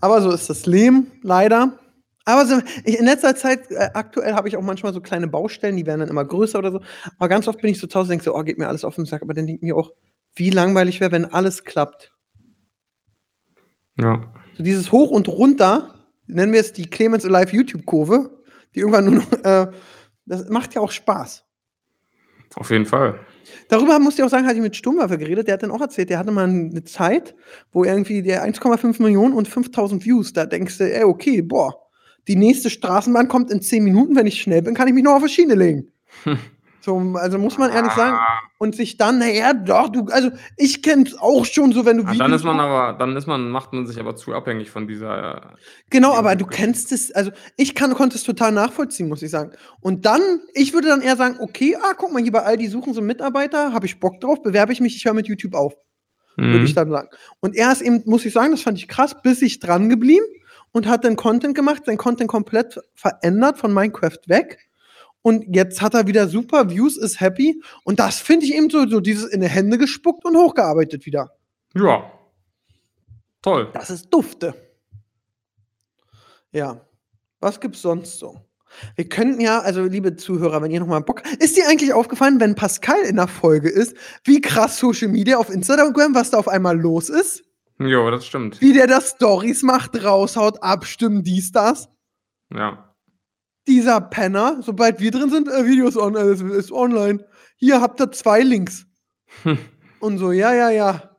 Aber 0.00 0.20
so 0.22 0.30
ist 0.30 0.48
das 0.50 0.66
Leben, 0.66 1.10
leider. 1.22 1.78
Aber 2.24 2.44
so, 2.46 2.60
ich, 2.84 2.98
in 2.98 3.04
letzter 3.04 3.34
Zeit, 3.36 3.70
äh, 3.70 3.88
aktuell 3.94 4.34
habe 4.34 4.48
ich 4.48 4.56
auch 4.56 4.62
manchmal 4.62 4.92
so 4.92 5.00
kleine 5.00 5.28
Baustellen, 5.28 5.76
die 5.76 5.86
werden 5.86 6.00
dann 6.00 6.08
immer 6.08 6.24
größer 6.24 6.58
oder 6.58 6.72
so. 6.72 6.80
Aber 7.18 7.28
ganz 7.28 7.48
oft 7.48 7.60
bin 7.60 7.70
ich 7.70 7.78
so 7.80 7.86
zu 7.86 7.98
Hause 7.98 8.06
und 8.06 8.10
denke 8.10 8.24
so, 8.24 8.34
oh, 8.34 8.42
geht 8.42 8.58
mir 8.58 8.68
alles 8.68 8.84
auf 8.84 8.96
den 8.96 9.06
Sack. 9.06 9.22
Aber 9.22 9.32
dann 9.34 9.46
denke 9.46 9.60
ich 9.60 9.62
mir 9.62 9.76
auch, 9.76 9.92
wie 10.34 10.50
langweilig 10.50 11.00
wäre, 11.00 11.12
wenn 11.12 11.24
alles 11.24 11.64
klappt. 11.64 12.12
Ja. 13.98 14.22
So 14.56 14.62
dieses 14.62 14.92
Hoch 14.92 15.10
und 15.10 15.28
Runter, 15.28 15.94
nennen 16.26 16.52
wir 16.52 16.60
es 16.60 16.72
die 16.72 16.88
Clemens 16.88 17.24
Alive 17.24 17.54
YouTube-Kurve, 17.54 18.30
die 18.74 18.80
irgendwann 18.80 19.04
nur 19.06 19.14
noch, 19.14 19.32
äh, 19.44 19.70
das 20.26 20.48
macht 20.48 20.74
ja 20.74 20.80
auch 20.80 20.90
Spaß. 20.90 21.44
Auf 22.54 22.70
jeden 22.70 22.86
Fall. 22.86 23.18
Darüber 23.68 23.98
musste 23.98 24.22
ich 24.22 24.26
auch 24.26 24.30
sagen, 24.30 24.46
hatte 24.46 24.56
ich 24.56 24.62
mit 24.62 24.76
Sturmwaffe 24.76 25.18
geredet, 25.18 25.46
der 25.46 25.54
hat 25.54 25.62
dann 25.62 25.70
auch 25.70 25.80
erzählt, 25.80 26.10
der 26.10 26.18
hatte 26.18 26.30
mal 26.30 26.48
eine 26.48 26.84
Zeit, 26.84 27.34
wo 27.72 27.84
irgendwie 27.84 28.22
der 28.22 28.46
1,5 28.46 29.02
Millionen 29.02 29.34
und 29.34 29.48
5000 29.48 30.04
Views, 30.04 30.32
da 30.32 30.46
denkst 30.46 30.78
du, 30.78 30.84
ey, 30.84 31.04
okay, 31.04 31.42
boah, 31.42 31.86
die 32.28 32.36
nächste 32.36 32.70
Straßenbahn 32.70 33.28
kommt 33.28 33.50
in 33.50 33.62
10 33.62 33.84
Minuten, 33.84 34.16
wenn 34.16 34.26
ich 34.26 34.40
schnell 34.40 34.62
bin, 34.62 34.74
kann 34.74 34.88
ich 34.88 34.94
mich 34.94 35.04
noch 35.04 35.14
auf 35.14 35.22
die 35.22 35.28
Schiene 35.28 35.54
legen. 35.54 35.92
Hm. 36.24 36.38
So, 36.86 36.96
also 37.16 37.36
muss 37.36 37.58
man 37.58 37.72
ehrlich 37.72 37.90
sagen, 37.94 38.16
Ah, 38.16 38.38
und 38.58 38.76
sich 38.76 38.96
dann, 38.96 39.18
naja, 39.18 39.52
doch, 39.54 39.88
du, 39.88 40.06
also 40.12 40.30
ich 40.56 40.82
kenn's 40.84 41.18
auch 41.18 41.44
schon 41.44 41.72
so, 41.72 41.84
wenn 41.84 41.96
du 41.98 42.04
ah, 42.06 42.14
dann 42.14 42.32
ist 42.32 42.44
man 42.44 42.60
aber, 42.60 42.96
dann 42.96 43.16
ist 43.16 43.26
man, 43.26 43.50
macht 43.50 43.72
man 43.72 43.86
sich 43.88 43.98
aber 43.98 44.14
zu 44.14 44.32
abhängig 44.34 44.70
von 44.70 44.86
dieser. 44.86 45.34
äh, 45.52 45.56
Genau, 45.90 46.14
aber 46.14 46.36
du 46.36 46.46
kennst 46.46 46.92
es, 46.92 47.10
also 47.10 47.32
ich 47.56 47.74
kann, 47.74 47.92
konnte 47.94 48.14
es 48.16 48.22
total 48.22 48.52
nachvollziehen, 48.52 49.08
muss 49.08 49.20
ich 49.22 49.32
sagen. 49.32 49.50
Und 49.80 50.06
dann, 50.06 50.22
ich 50.54 50.74
würde 50.74 50.86
dann 50.86 51.02
eher 51.02 51.16
sagen, 51.16 51.38
okay, 51.40 51.76
ah, 51.76 51.94
guck 51.98 52.12
mal, 52.12 52.22
hier 52.22 52.30
bei 52.30 52.44
Aldi 52.44 52.68
suchen 52.68 52.94
so 52.94 53.00
Mitarbeiter, 53.02 53.72
habe 53.72 53.86
ich 53.86 53.98
Bock 53.98 54.20
drauf, 54.20 54.40
bewerbe 54.42 54.72
ich 54.72 54.80
mich, 54.80 54.94
ich 54.94 55.04
höre 55.04 55.14
mit 55.14 55.26
YouTube 55.26 55.54
auf, 55.54 55.74
würde 56.36 56.60
Mhm. 56.60 56.64
ich 56.66 56.74
dann 56.74 56.88
sagen. 56.88 57.08
Und 57.40 57.56
er 57.56 57.72
ist 57.72 57.82
eben, 57.82 58.02
muss 58.06 58.24
ich 58.24 58.32
sagen, 58.32 58.52
das 58.52 58.62
fand 58.62 58.78
ich 58.78 58.86
krass, 58.86 59.16
bis 59.24 59.42
ich 59.42 59.58
dran 59.58 59.88
geblieben 59.88 60.24
und 60.70 60.86
hat 60.86 61.04
dann 61.04 61.16
Content 61.16 61.56
gemacht, 61.56 61.82
sein 61.84 61.96
Content 61.96 62.30
komplett 62.30 62.78
verändert 62.94 63.58
von 63.58 63.74
Minecraft 63.74 64.18
weg. 64.28 64.60
Und 65.26 65.56
jetzt 65.56 65.82
hat 65.82 65.94
er 65.94 66.06
wieder 66.06 66.28
super 66.28 66.70
Views, 66.70 66.96
ist 66.96 67.18
happy. 67.18 67.60
Und 67.82 67.98
das 67.98 68.20
finde 68.20 68.46
ich 68.46 68.54
eben 68.54 68.70
so, 68.70 68.86
so 68.86 69.00
dieses 69.00 69.24
in 69.24 69.40
die 69.40 69.48
Hände 69.48 69.76
gespuckt 69.76 70.24
und 70.24 70.36
hochgearbeitet 70.36 71.04
wieder. 71.04 71.32
Ja. 71.74 72.12
Toll. 73.42 73.68
Das 73.72 73.90
ist 73.90 74.08
dufte. 74.08 74.54
Ja. 76.52 76.80
Was 77.40 77.58
gibt's 77.58 77.82
sonst 77.82 78.20
so? 78.20 78.40
Wir 78.94 79.08
könnten 79.08 79.40
ja, 79.40 79.58
also 79.58 79.82
liebe 79.82 80.14
Zuhörer, 80.14 80.62
wenn 80.62 80.70
ihr 80.70 80.78
noch 80.78 80.86
mal 80.86 81.00
Bock, 81.00 81.22
ist 81.40 81.56
dir 81.56 81.66
eigentlich 81.66 81.92
aufgefallen, 81.92 82.38
wenn 82.38 82.54
Pascal 82.54 83.00
in 83.00 83.16
der 83.16 83.26
Folge 83.26 83.68
ist, 83.68 83.96
wie 84.22 84.40
krass 84.40 84.78
Social 84.78 85.08
Media 85.08 85.38
auf 85.38 85.50
Instagram, 85.50 86.14
was 86.14 86.30
da 86.30 86.38
auf 86.38 86.46
einmal 86.46 86.78
los 86.78 87.08
ist? 87.08 87.42
Jo, 87.80 88.12
das 88.12 88.26
stimmt. 88.26 88.60
Wie 88.60 88.74
der 88.74 88.86
da 88.86 89.00
Stories 89.00 89.64
macht, 89.64 90.04
raushaut, 90.04 90.62
abstimmen, 90.62 91.24
dies, 91.24 91.50
das. 91.50 91.88
Ja. 92.54 92.85
Dieser 93.66 94.00
Penner, 94.00 94.58
sobald 94.62 95.00
wir 95.00 95.10
drin 95.10 95.30
sind, 95.30 95.48
äh, 95.48 95.64
Videos 95.64 95.96
on, 95.96 96.14
äh, 96.16 96.56
ist 96.56 96.72
online. 96.72 97.24
Hier 97.56 97.80
habt 97.80 98.00
ihr 98.00 98.12
zwei 98.12 98.40
Links. 98.40 98.86
Hm. 99.42 99.58
Und 100.00 100.18
so, 100.18 100.32
ja, 100.32 100.54
ja, 100.54 100.70
ja. 100.70 101.16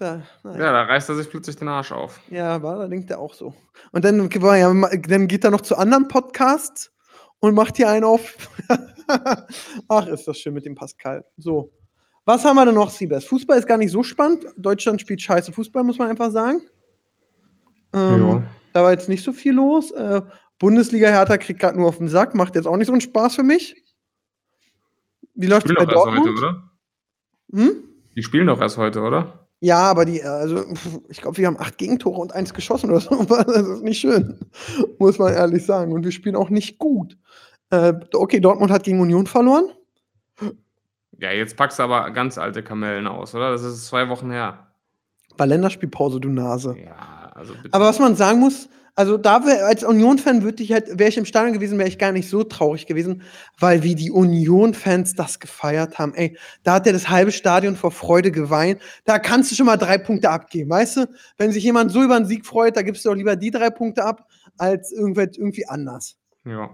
Ja. 0.00 0.22
Ja, 0.42 0.72
da 0.72 0.82
reißt 0.82 1.08
er 1.10 1.14
sich 1.14 1.30
plötzlich 1.30 1.54
den 1.56 1.68
Arsch 1.68 1.92
auf. 1.92 2.20
Ja, 2.28 2.60
war, 2.60 2.76
da 2.78 2.88
denkt 2.88 3.10
er 3.10 3.20
auch 3.20 3.34
so. 3.34 3.54
Und 3.92 4.04
dann, 4.04 4.28
ja, 4.28 4.72
dann 4.72 5.28
geht 5.28 5.44
er 5.44 5.52
noch 5.52 5.60
zu 5.60 5.76
anderen 5.76 6.08
Podcasts 6.08 6.92
und 7.38 7.54
macht 7.54 7.76
hier 7.76 7.88
einen 7.88 8.04
auf. 8.04 8.36
Ach, 9.88 10.06
ist 10.08 10.26
das 10.26 10.38
schön 10.38 10.54
mit 10.54 10.66
dem 10.66 10.74
Pascal. 10.74 11.24
So. 11.36 11.72
Was 12.24 12.44
haben 12.44 12.56
wir 12.56 12.66
denn 12.66 12.74
noch, 12.74 12.90
Siebes? 12.90 13.24
Fußball 13.26 13.58
ist 13.58 13.68
gar 13.68 13.78
nicht 13.78 13.92
so 13.92 14.02
spannend. 14.02 14.44
Deutschland 14.56 15.00
spielt 15.00 15.22
scheiße 15.22 15.52
Fußball, 15.52 15.84
muss 15.84 15.98
man 15.98 16.10
einfach 16.10 16.32
sagen. 16.32 16.60
Ähm, 17.92 18.20
Jo. 18.20 18.42
da 18.72 18.82
war 18.82 18.90
jetzt 18.90 19.08
nicht 19.08 19.22
so 19.22 19.32
viel 19.32 19.54
los. 19.54 19.92
Äh, 19.92 20.22
Bundesliga 20.58 21.08
Hertha 21.08 21.36
kriegt 21.36 21.60
gerade 21.60 21.78
nur 21.78 21.88
auf 21.88 21.98
den 21.98 22.08
Sack, 22.08 22.34
macht 22.34 22.54
jetzt 22.54 22.66
auch 22.66 22.76
nicht 22.76 22.86
so 22.86 22.92
einen 22.92 23.00
Spaß 23.00 23.34
für 23.36 23.42
mich. 23.42 23.82
Wie 25.34 25.46
läuft 25.46 25.68
es 25.68 25.74
bei 25.74 25.82
erst 25.82 25.94
heute, 25.94 26.12
Dortmund? 26.12 26.38
oder? 26.38 26.70
Hm? 27.52 27.84
Die 28.16 28.22
spielen 28.22 28.46
doch 28.46 28.60
erst 28.60 28.78
heute, 28.78 29.02
oder? 29.02 29.46
Ja, 29.60 29.78
aber 29.78 30.04
die, 30.04 30.22
also 30.22 30.64
ich 31.08 31.20
glaube, 31.20 31.38
wir 31.38 31.46
haben 31.46 31.58
acht 31.58 31.78
Gegentore 31.78 32.20
und 32.20 32.32
eins 32.32 32.52
geschossen 32.54 32.90
oder 32.90 33.00
so. 33.00 33.24
Das 33.28 33.66
ist 33.66 33.82
nicht 33.82 34.00
schön, 34.00 34.38
muss 34.98 35.18
man 35.18 35.32
ehrlich 35.32 35.64
sagen. 35.64 35.92
Und 35.92 36.04
wir 36.04 36.12
spielen 36.12 36.36
auch 36.36 36.50
nicht 36.50 36.78
gut. 36.78 37.16
Äh, 37.70 37.94
okay, 38.14 38.40
Dortmund 38.40 38.70
hat 38.70 38.84
gegen 38.84 39.00
Union 39.00 39.26
verloren. 39.26 39.70
Ja, 41.18 41.32
jetzt 41.32 41.56
packst 41.56 41.78
du 41.78 41.82
aber 41.82 42.10
ganz 42.10 42.36
alte 42.36 42.62
Kamellen 42.62 43.06
aus, 43.06 43.34
oder? 43.34 43.50
Das 43.50 43.62
ist 43.62 43.86
zwei 43.86 44.08
Wochen 44.08 44.30
her. 44.30 44.66
War 45.38 45.46
Länderspielpause, 45.46 46.20
du 46.20 46.28
Nase. 46.28 46.76
Ja, 46.78 47.15
also. 47.36 47.54
Aber 47.70 47.84
was 47.86 47.98
man 47.98 48.16
sagen 48.16 48.40
muss, 48.40 48.68
also 48.98 49.18
da 49.18 49.44
wär, 49.44 49.66
als 49.66 49.84
Union-Fan 49.84 50.42
würde 50.42 50.62
ich 50.62 50.72
halt, 50.72 50.98
wäre 50.98 51.10
ich 51.10 51.18
im 51.18 51.26
Stadion 51.26 51.52
gewesen, 51.52 51.76
wäre 51.78 51.88
ich 51.88 51.98
gar 51.98 52.12
nicht 52.12 52.30
so 52.30 52.42
traurig 52.44 52.86
gewesen, 52.86 53.22
weil 53.60 53.82
wie 53.82 53.94
die 53.94 54.10
Union-Fans 54.10 55.14
das 55.14 55.38
gefeiert 55.38 55.98
haben. 55.98 56.14
Ey, 56.14 56.38
da 56.62 56.74
hat 56.74 56.86
ja 56.86 56.92
das 56.92 57.10
halbe 57.10 57.30
Stadion 57.30 57.76
vor 57.76 57.90
Freude 57.90 58.30
geweint. 58.30 58.80
Da 59.04 59.18
kannst 59.18 59.50
du 59.50 59.54
schon 59.54 59.66
mal 59.66 59.76
drei 59.76 59.98
Punkte 59.98 60.30
abgeben, 60.30 60.70
weißt 60.70 60.96
du? 60.96 61.08
Wenn 61.36 61.52
sich 61.52 61.62
jemand 61.62 61.92
so 61.92 62.02
über 62.02 62.16
einen 62.16 62.24
Sieg 62.26 62.46
freut, 62.46 62.74
da 62.76 62.80
gibst 62.82 63.04
du 63.04 63.10
doch 63.10 63.16
lieber 63.16 63.36
die 63.36 63.50
drei 63.50 63.68
Punkte 63.68 64.02
ab, 64.02 64.26
als 64.56 64.92
irgendwie 64.92 65.66
anders. 65.68 66.16
ja. 66.44 66.70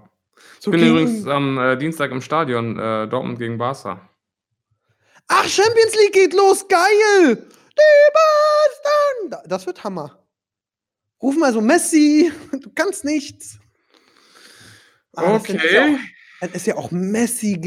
Ich 0.59 0.65
So 0.65 0.71
bin 0.73 0.81
gegen- 0.81 0.91
übrigens 0.93 1.27
am 1.29 1.59
äh, 1.59 1.77
Dienstag 1.77 2.11
im 2.11 2.21
Stadion, 2.21 2.77
äh, 2.79 3.07
Dortmund 3.07 3.39
gegen 3.39 3.59
Barca. 3.59 4.09
Ach, 5.29 5.45
Champions 5.47 5.95
League 6.01 6.13
geht 6.13 6.35
los, 6.35 6.67
geil! 6.69 7.37
Die 7.37 8.13
Boston! 8.13 9.31
Da- 9.31 9.43
Das 9.47 9.67
wird 9.67 9.85
Hammer. 9.85 10.19
Ruf 11.23 11.37
mal 11.39 11.53
so 11.53 11.61
Messi, 11.61 12.33
du 12.61 12.71
kannst 12.75 13.05
nichts. 13.05 13.59
Ah, 15.15 15.33
das 15.39 15.43
ist 15.49 15.49
ja 15.51 15.61
Okay. 15.83 15.95
auch- 15.95 15.99
Das 16.41 16.51
ist 16.55 16.67
ja 16.67 16.77
auch 16.77 16.91
Messi, 16.91 17.61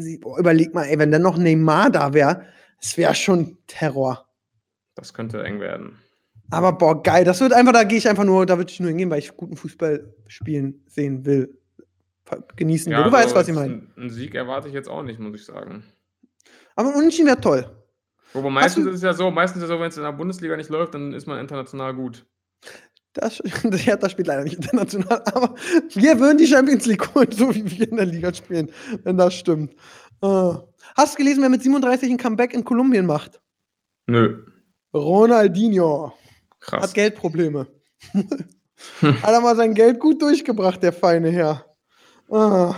sie- 0.00 0.16
Boah, 0.18 0.38
überleg 0.38 0.72
mal, 0.72 0.84
ey, 0.84 0.98
wenn 0.98 1.10
dann 1.12 1.20
noch 1.20 1.36
Neymar 1.36 1.90
da 1.90 2.14
wäre, 2.14 2.46
das 2.80 2.96
wäre 2.96 3.14
schon 3.14 3.58
Terror. 3.66 4.26
Das 4.94 5.12
könnte 5.12 5.42
eng 5.42 5.60
werden. 5.60 5.98
Aber 6.50 6.72
boah, 6.72 7.02
geil, 7.02 7.24
das 7.24 7.40
wird 7.40 7.52
einfach, 7.52 7.72
da 7.74 7.84
gehe 7.84 7.98
ich 7.98 8.08
einfach 8.08 8.24
nur, 8.24 8.46
da 8.46 8.56
würde 8.56 8.70
ich 8.70 8.80
nur 8.80 8.88
hingehen, 8.88 9.10
weil 9.10 9.18
ich 9.18 9.36
guten 9.36 9.56
Fußball 9.56 10.14
spielen 10.28 10.82
sehen 10.86 11.26
will. 11.26 11.58
Genießen 12.56 12.90
will. 12.90 13.04
Du 13.04 13.12
weißt, 13.12 13.34
was 13.34 13.48
ich 13.48 13.54
meine. 13.54 13.74
Einen 13.74 13.92
einen 13.98 14.10
Sieg 14.10 14.34
erwarte 14.34 14.68
ich 14.68 14.74
jetzt 14.74 14.88
auch 14.88 15.02
nicht, 15.02 15.18
muss 15.20 15.34
ich 15.38 15.44
sagen. 15.44 15.84
Aber 16.76 16.88
ein 16.90 16.94
Unentschieden 16.94 17.26
wäre 17.26 17.40
toll. 17.40 17.68
Wobei 18.32 18.48
meistens 18.50 18.84
du- 18.84 18.90
ist 18.90 18.96
es 18.96 19.02
ja 19.02 19.12
so, 19.12 19.30
meistens 19.30 19.58
ist 19.62 19.64
es 19.68 19.74
so, 19.74 19.78
wenn 19.78 19.88
es 19.88 19.96
in 19.98 20.02
der 20.04 20.12
Bundesliga 20.12 20.56
nicht 20.56 20.70
läuft, 20.70 20.94
dann 20.94 21.12
ist 21.12 21.26
man 21.26 21.38
international 21.38 21.92
gut. 21.94 22.24
Das, 23.14 23.40
Hertha 23.72 24.08
spielt 24.08 24.26
leider 24.26 24.44
nicht 24.44 24.56
international, 24.56 25.22
aber 25.26 25.54
wir 25.94 26.18
würden 26.18 26.38
die 26.38 26.46
Champions 26.46 26.84
League 26.86 27.14
holen, 27.14 27.30
so 27.30 27.54
wie 27.54 27.78
wir 27.78 27.88
in 27.88 27.96
der 27.96 28.06
Liga 28.06 28.34
spielen, 28.34 28.70
wenn 29.04 29.16
das 29.16 29.34
stimmt. 29.34 29.74
Äh. 30.22 30.54
Hast 30.96 31.14
du 31.14 31.18
gelesen, 31.18 31.42
wer 31.42 31.48
mit 31.48 31.62
37 31.62 32.10
ein 32.10 32.18
Comeback 32.18 32.54
in 32.54 32.64
Kolumbien 32.64 33.06
macht? 33.06 33.40
Nö. 34.06 34.44
Ronaldinho 34.92 36.12
Krass. 36.60 36.82
hat 36.82 36.94
Geldprobleme. 36.94 37.66
hat 39.02 39.32
er 39.32 39.40
mal 39.40 39.56
sein 39.56 39.74
Geld 39.74 39.98
gut 39.98 40.22
durchgebracht, 40.22 40.82
der 40.82 40.92
feine 40.92 41.30
Herr. 41.30 41.64
Ah, 42.30 42.76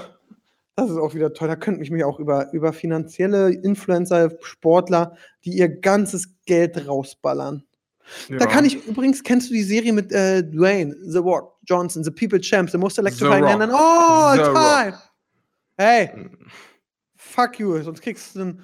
das 0.77 0.91
ist 0.91 0.97
auch 0.97 1.15
wieder 1.15 1.33
toll. 1.33 1.49
Da 1.49 1.57
könnte 1.57 1.83
ich 1.83 1.91
mich 1.91 2.05
auch 2.05 2.19
über, 2.19 2.53
über 2.53 2.73
finanzielle 2.73 3.51
Influencer, 3.51 4.31
Sportler, 4.41 5.17
die 5.45 5.57
ihr 5.57 5.69
ganzes 5.69 6.35
Geld 6.47 6.87
rausballern. 6.87 7.66
Da 8.39 8.47
kann 8.47 8.65
ich 8.65 8.87
übrigens, 8.87 9.23
kennst 9.23 9.51
du 9.51 9.55
die 9.55 9.63
Serie 9.63 9.93
mit 9.93 10.13
äh, 10.13 10.43
Dwayne, 10.43 10.95
The 11.05 11.19
Rock 11.19 11.57
Johnson, 11.65 12.05
The 12.05 12.11
People 12.11 12.41
Champ, 12.41 12.71
The 12.71 12.79
Most 12.79 12.99
Electrifying 12.99 13.45
Man 13.45 13.61
Rock. 13.61 13.69
in 13.69 13.75
all 13.75 14.37
The 14.37 14.53
time. 14.53 14.99
Hey, 15.79 16.31
fuck 17.17 17.59
you, 17.59 17.81
sonst 17.83 18.01
kriegst 18.01 18.35
du 18.35 18.41
einen 18.41 18.63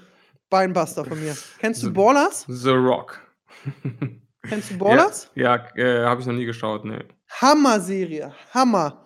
Beinbuster 0.49 1.05
von 1.05 1.21
mir. 1.21 1.37
Kennst 1.59 1.83
du 1.83 1.87
The- 1.87 1.93
Ballers? 1.93 2.45
The 2.49 2.71
Rock. 2.71 3.21
Kennst 4.49 4.71
du 4.71 4.79
Ballers? 4.79 5.31
Ja, 5.35 5.67
ja 5.77 6.03
äh, 6.03 6.05
habe 6.05 6.21
ich 6.21 6.27
noch 6.27 6.35
nie 6.35 6.47
geschaut, 6.47 6.85
ne. 6.85 7.05
Hammer-Serie, 7.41 8.33
Hammer. 8.53 8.99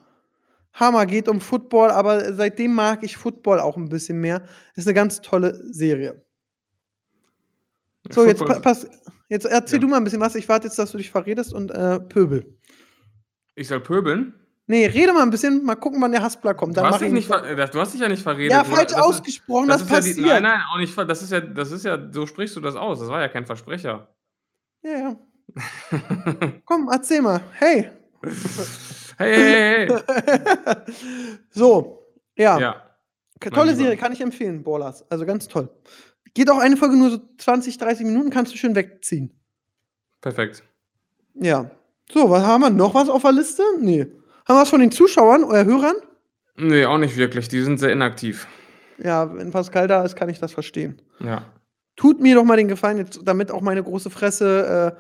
Hammer, 0.73 1.07
geht 1.07 1.29
um 1.29 1.41
Football, 1.41 1.91
aber 1.91 2.35
seitdem 2.35 2.75
mag 2.75 3.03
ich 3.03 3.17
Football 3.17 3.61
auch 3.61 3.77
ein 3.77 3.89
bisschen 3.89 4.21
mehr. 4.21 4.43
Ist 4.75 4.87
eine 4.87 4.95
ganz 4.95 5.21
tolle 5.23 5.59
Serie. 5.73 6.23
So, 8.11 8.25
jetzt 8.27 8.45
pa 8.45 8.59
pass. 8.61 8.87
Jetzt 9.29 9.47
erzähl 9.47 9.79
Ja. 9.79 9.81
du 9.81 9.89
mal 9.89 9.97
ein 9.99 10.05
bisschen 10.05 10.21
was. 10.21 10.35
Ich 10.35 10.49
warte 10.49 10.67
jetzt, 10.67 10.79
dass 10.79 10.93
du 10.93 10.99
dich 10.99 11.11
verredest 11.11 11.53
und 11.53 11.71
äh, 11.71 11.99
pöbel. 12.01 12.57
Ich 13.55 13.69
soll 13.69 13.81
pöbeln? 13.81 14.35
Nee, 14.69 14.87
rede 14.87 15.13
mal 15.13 15.23
ein 15.23 15.31
bisschen, 15.31 15.65
mal 15.65 15.77
gucken, 15.77 16.01
wann 16.03 16.11
der 16.13 16.23
Haspler 16.23 16.53
kommt. 16.55 16.77
Du 16.77 16.81
Dann 16.81 16.87
hast, 16.87 16.93
mach 16.95 16.99
dich 16.99 17.09
ich 17.09 17.15
nicht 17.15 17.31
äh, 17.31 17.69
du 17.69 17.81
hast 17.81 17.95
dich 17.95 18.01
ja 18.01 18.09
nicht 18.09 18.23
verredet. 18.23 18.51
Ja, 18.53 18.65
Du- 18.65 18.71
falsch 18.71 18.91
das 18.91 18.93
ist- 18.93 18.99
ausgesprochen, 19.05 19.69
das, 19.69 19.83
ist 19.83 19.91
ja 19.91 19.97
passiert. 19.97 20.17
die, 20.19 20.23
nein, 20.23 20.43
nein, 20.43 20.61
auch 20.73 20.79
nicht. 20.79 20.97
Das 20.99 21.23
ist 21.23 21.31
ja, 21.33 21.41
das 21.41 21.71
ist 21.71 21.85
ja, 21.85 21.99
so 22.13 22.27
sprichst 22.27 22.57
du 22.57 22.61
das 22.61 22.75
aus. 22.77 22.99
Das 22.99 23.09
war 23.09 23.21
ja 23.21 23.29
kein 23.29 23.47
Versprecher. 23.47 24.09
Ja, 24.83 24.91
ja. 24.99 25.17
Komm, 26.65 26.89
erzähl 26.93 27.23
mal. 27.23 27.41
Hey. 27.53 27.91
hey, 29.19 29.35
hey, 29.35 29.89
hey. 29.89 30.77
so, 31.51 32.03
ja. 32.37 32.59
ja. 32.59 32.83
Tolle. 33.53 33.75
Serie, 33.75 33.97
kann 33.97 34.13
ich 34.13 34.21
empfehlen, 34.21 34.65
Ballers. 34.65 35.09
Also 35.11 35.27
ganz 35.27 35.47
toll. 35.47 35.69
Geht 36.37 36.51
auch 36.51 36.59
eine 36.59 36.77
Folge 36.77 36.97
nur 36.97 37.09
so 37.09 37.19
20, 37.39 37.79
30 37.79 38.05
Minuten, 38.05 38.29
kannst 38.29 38.53
du 38.53 38.59
schön 38.59 38.75
wegziehen. 38.75 39.33
Perfekt. 40.21 40.63
Ja. 41.33 41.71
So, 42.13 42.29
was 42.29 42.45
haben 42.45 42.61
wir 42.61 42.69
noch 42.69 42.93
was 42.93 43.09
auf 43.09 43.23
der 43.23 43.33
Liste? 43.33 43.63
Nee. 43.81 44.03
Haben 44.47 44.57
wir 44.57 44.61
was 44.61 44.69
von 44.69 44.81
den 44.81 44.91
Zuschauern 44.91 45.45
oder 45.45 45.65
Hörern? 45.65 45.97
Nee, 46.57 46.85
auch 46.85 46.99
nicht 46.99 47.17
wirklich. 47.17 47.49
Die 47.49 47.63
sind 47.63 47.79
sehr 47.79 47.91
inaktiv. 47.91 48.47
Ja, 48.99 49.35
wenn 49.35 49.51
Pascal 49.51 49.89
da 49.89 50.05
ist, 50.05 50.15
kann 50.15 50.29
ich 50.29 50.39
das 50.39 50.53
verstehen. 50.53 51.01
Ja. 51.21 51.47
Tut 51.97 52.21
mir 52.21 52.35
doch 52.35 52.45
mal 52.45 52.59
den 52.59 52.69
Gefallen, 52.69 52.99
jetzt, 52.99 53.19
damit 53.25 53.51
auch 53.51 53.63
meine 53.63 53.83
große 53.83 54.11
Fresse 54.11 54.95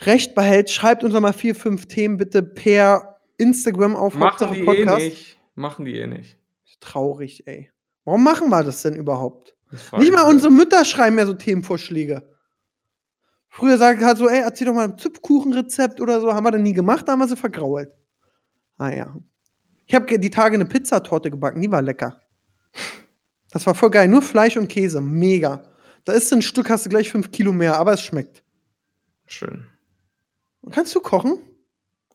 äh, 0.00 0.04
Recht 0.04 0.36
behält. 0.36 0.70
Schreibt 0.70 1.02
uns 1.02 1.12
noch 1.12 1.20
mal 1.20 1.32
vier, 1.32 1.56
fünf 1.56 1.86
Themen 1.86 2.18
bitte 2.18 2.44
per 2.44 3.18
Instagram 3.36 3.96
auf 3.96 4.14
Machen 4.14 4.30
Hauptsache 4.30 4.54
die 4.54 4.62
Podcast. 4.62 5.00
eh 5.02 5.08
nicht. 5.08 5.38
Machen 5.56 5.84
die 5.86 5.98
eh 5.98 6.06
nicht. 6.06 6.38
Traurig, 6.78 7.48
ey. 7.48 7.68
Warum 8.04 8.22
machen 8.22 8.48
wir 8.48 8.62
das 8.62 8.82
denn 8.82 8.94
überhaupt? 8.94 9.55
Nicht 9.70 9.92
ich 10.00 10.12
mal 10.12 10.28
unsere 10.28 10.52
Mütter 10.52 10.84
schreiben 10.84 11.16
mehr 11.16 11.26
so 11.26 11.34
Themenvorschläge. 11.34 12.22
Früher 13.48 13.78
sagt 13.78 14.02
halt 14.02 14.18
so, 14.18 14.28
ey, 14.28 14.40
erzähl 14.40 14.66
doch 14.66 14.74
mal 14.74 14.84
ein 14.84 14.98
Zupfkuchenrezept 14.98 16.00
oder 16.00 16.20
so. 16.20 16.32
Haben 16.34 16.44
wir 16.44 16.50
dann 16.50 16.62
nie 16.62 16.74
gemacht, 16.74 17.08
da 17.08 17.12
haben 17.12 17.20
wir 17.20 17.28
sie 17.28 17.36
vergrault. 17.36 17.88
Ah 18.76 18.90
ja. 18.90 19.16
Ich 19.86 19.94
habe 19.94 20.18
die 20.18 20.30
Tage 20.30 20.56
eine 20.56 20.66
Pizzatorte 20.66 21.30
gebacken, 21.30 21.62
die 21.62 21.70
war 21.70 21.80
lecker. 21.80 22.20
Das 23.50 23.66
war 23.66 23.74
voll 23.74 23.90
geil. 23.90 24.08
Nur 24.08 24.22
Fleisch 24.22 24.56
und 24.56 24.68
Käse. 24.68 25.00
Mega. 25.00 25.62
Da 26.04 26.12
ist 26.12 26.32
ein 26.32 26.42
Stück, 26.42 26.68
hast 26.68 26.84
du 26.86 26.90
gleich 26.90 27.10
fünf 27.10 27.30
Kilo 27.30 27.52
mehr, 27.52 27.78
aber 27.78 27.94
es 27.94 28.02
schmeckt. 28.02 28.44
Schön. 29.26 29.66
Kannst 30.70 30.94
du 30.94 31.00
kochen? 31.00 31.38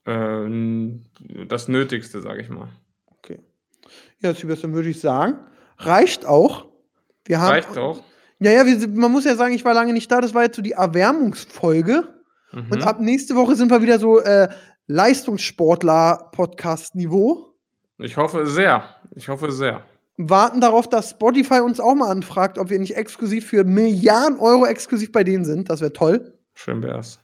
Ähm, 0.05 1.05
das 1.47 1.67
Nötigste, 1.67 2.21
sag 2.21 2.39
ich 2.39 2.49
mal. 2.49 2.69
Okay. 3.07 3.39
Ja, 4.19 4.33
Sebastian, 4.33 4.73
würde 4.73 4.89
ich 4.89 4.99
sagen. 4.99 5.39
Reicht 5.77 6.25
auch. 6.25 6.70
Wir 7.25 7.39
haben, 7.39 7.51
Reicht 7.51 7.77
auch. 7.77 8.01
Ja, 8.39 8.51
ja, 8.51 8.65
wir, 8.65 8.87
man 8.87 9.11
muss 9.11 9.25
ja 9.25 9.35
sagen, 9.35 9.53
ich 9.53 9.63
war 9.63 9.75
lange 9.75 9.93
nicht 9.93 10.11
da. 10.11 10.21
Das 10.21 10.33
war 10.33 10.41
jetzt 10.43 10.55
so 10.55 10.61
die 10.61 10.71
Erwärmungsfolge. 10.71 12.07
Mhm. 12.51 12.71
Und 12.71 12.83
ab 12.83 12.99
nächste 12.99 13.35
Woche 13.35 13.55
sind 13.55 13.69
wir 13.69 13.81
wieder 13.81 13.99
so 13.99 14.19
äh, 14.19 14.49
Leistungssportler-Podcast-Niveau. 14.87 17.53
ich 17.99 18.17
hoffe 18.17 18.47
sehr. 18.47 18.83
Ich 19.15 19.29
hoffe 19.29 19.51
sehr. 19.51 19.83
Warten 20.17 20.59
darauf, 20.59 20.89
dass 20.89 21.11
Spotify 21.11 21.61
uns 21.61 21.79
auch 21.79 21.95
mal 21.95 22.09
anfragt, 22.09 22.57
ob 22.57 22.69
wir 22.69 22.79
nicht 22.79 22.95
exklusiv 22.95 23.47
für 23.47 23.63
Milliarden 23.63 24.39
Euro 24.39 24.65
exklusiv 24.65 25.11
bei 25.11 25.23
denen 25.23 25.45
sind. 25.45 25.69
Das 25.69 25.81
wäre 25.81 25.93
toll. 25.93 26.33
Schön 26.53 26.83
wär's. 26.83 27.19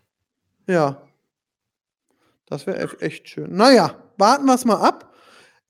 Ja. 0.67 1.01
Das 2.45 2.65
wäre 2.65 3.01
echt 3.01 3.27
schön. 3.27 3.55
Naja, 3.55 3.95
warten 4.17 4.45
wir 4.45 4.55
es 4.55 4.65
mal 4.65 4.81
ab. 4.81 5.13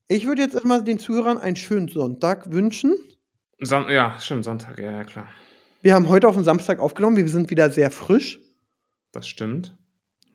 Ich 0.07 0.27
würde 0.27 0.41
jetzt 0.41 0.53
erstmal 0.53 0.83
den 0.83 0.99
Zuhörern 0.99 1.37
einen 1.37 1.55
schönen 1.55 1.87
Sonntag 1.87 2.51
wünschen. 2.51 2.95
Son 3.59 3.89
ja, 3.89 4.19
stimmt, 4.19 4.43
Sonntag, 4.43 4.77
ja, 4.79 4.91
ja, 4.91 5.03
klar. 5.03 5.27
Wir 5.81 5.93
haben 5.93 6.09
heute 6.09 6.27
auf 6.27 6.35
den 6.35 6.43
Samstag 6.43 6.79
aufgenommen. 6.79 7.17
Wir 7.17 7.27
sind 7.27 7.49
wieder 7.49 7.69
sehr 7.69 7.91
frisch. 7.91 8.39
Das 9.11 9.27
stimmt. 9.27 9.75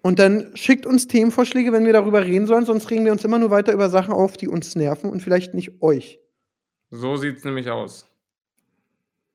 Und 0.02 0.18
dann 0.18 0.56
schickt 0.56 0.84
uns 0.86 1.06
Themenvorschläge, 1.06 1.72
wenn 1.72 1.86
wir 1.86 1.92
darüber 1.92 2.24
reden 2.24 2.46
sollen. 2.46 2.64
Sonst 2.64 2.90
regen 2.90 3.04
wir 3.04 3.12
uns 3.12 3.24
immer 3.24 3.38
nur 3.38 3.50
weiter 3.50 3.72
über 3.72 3.88
Sachen 3.88 4.12
auf, 4.12 4.36
die 4.36 4.48
uns 4.48 4.74
nerven 4.74 5.10
und 5.10 5.20
vielleicht 5.20 5.54
nicht 5.54 5.80
euch. 5.80 6.18
So 6.90 7.16
sieht's 7.16 7.44
nämlich 7.44 7.70
aus. 7.70 8.08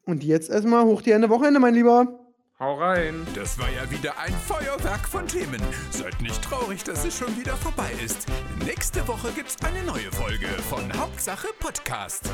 Und 0.06 0.24
jetzt 0.24 0.50
erstmal 0.50 0.84
hoch 0.84 1.02
die 1.02 1.12
Ende 1.12 1.30
Wochenende, 1.30 1.60
mein 1.60 1.74
Lieber. 1.74 2.20
Hau 2.60 2.76
rein. 2.76 3.26
Das 3.36 3.58
war 3.60 3.70
ja 3.70 3.90
wieder 3.92 4.18
ein 4.20 4.34
Feuerwerk 4.34 5.08
von 5.08 5.28
Themen. 5.28 5.62
Seid 5.92 6.20
nicht 6.22 6.42
traurig, 6.42 6.84
dass 6.84 7.06
es 7.06 7.18
schon 7.18 7.38
wieder 7.40 7.56
vorbei 7.56 7.92
ist. 8.04 8.26
Nächste 8.66 9.08
Woche 9.08 9.32
gibt's 9.36 9.58
eine 9.64 9.84
neue 9.84 10.12
Folge 10.12 10.48
von 10.70 10.92
Hauptsache 10.98 11.48
Podcast. 11.60 12.32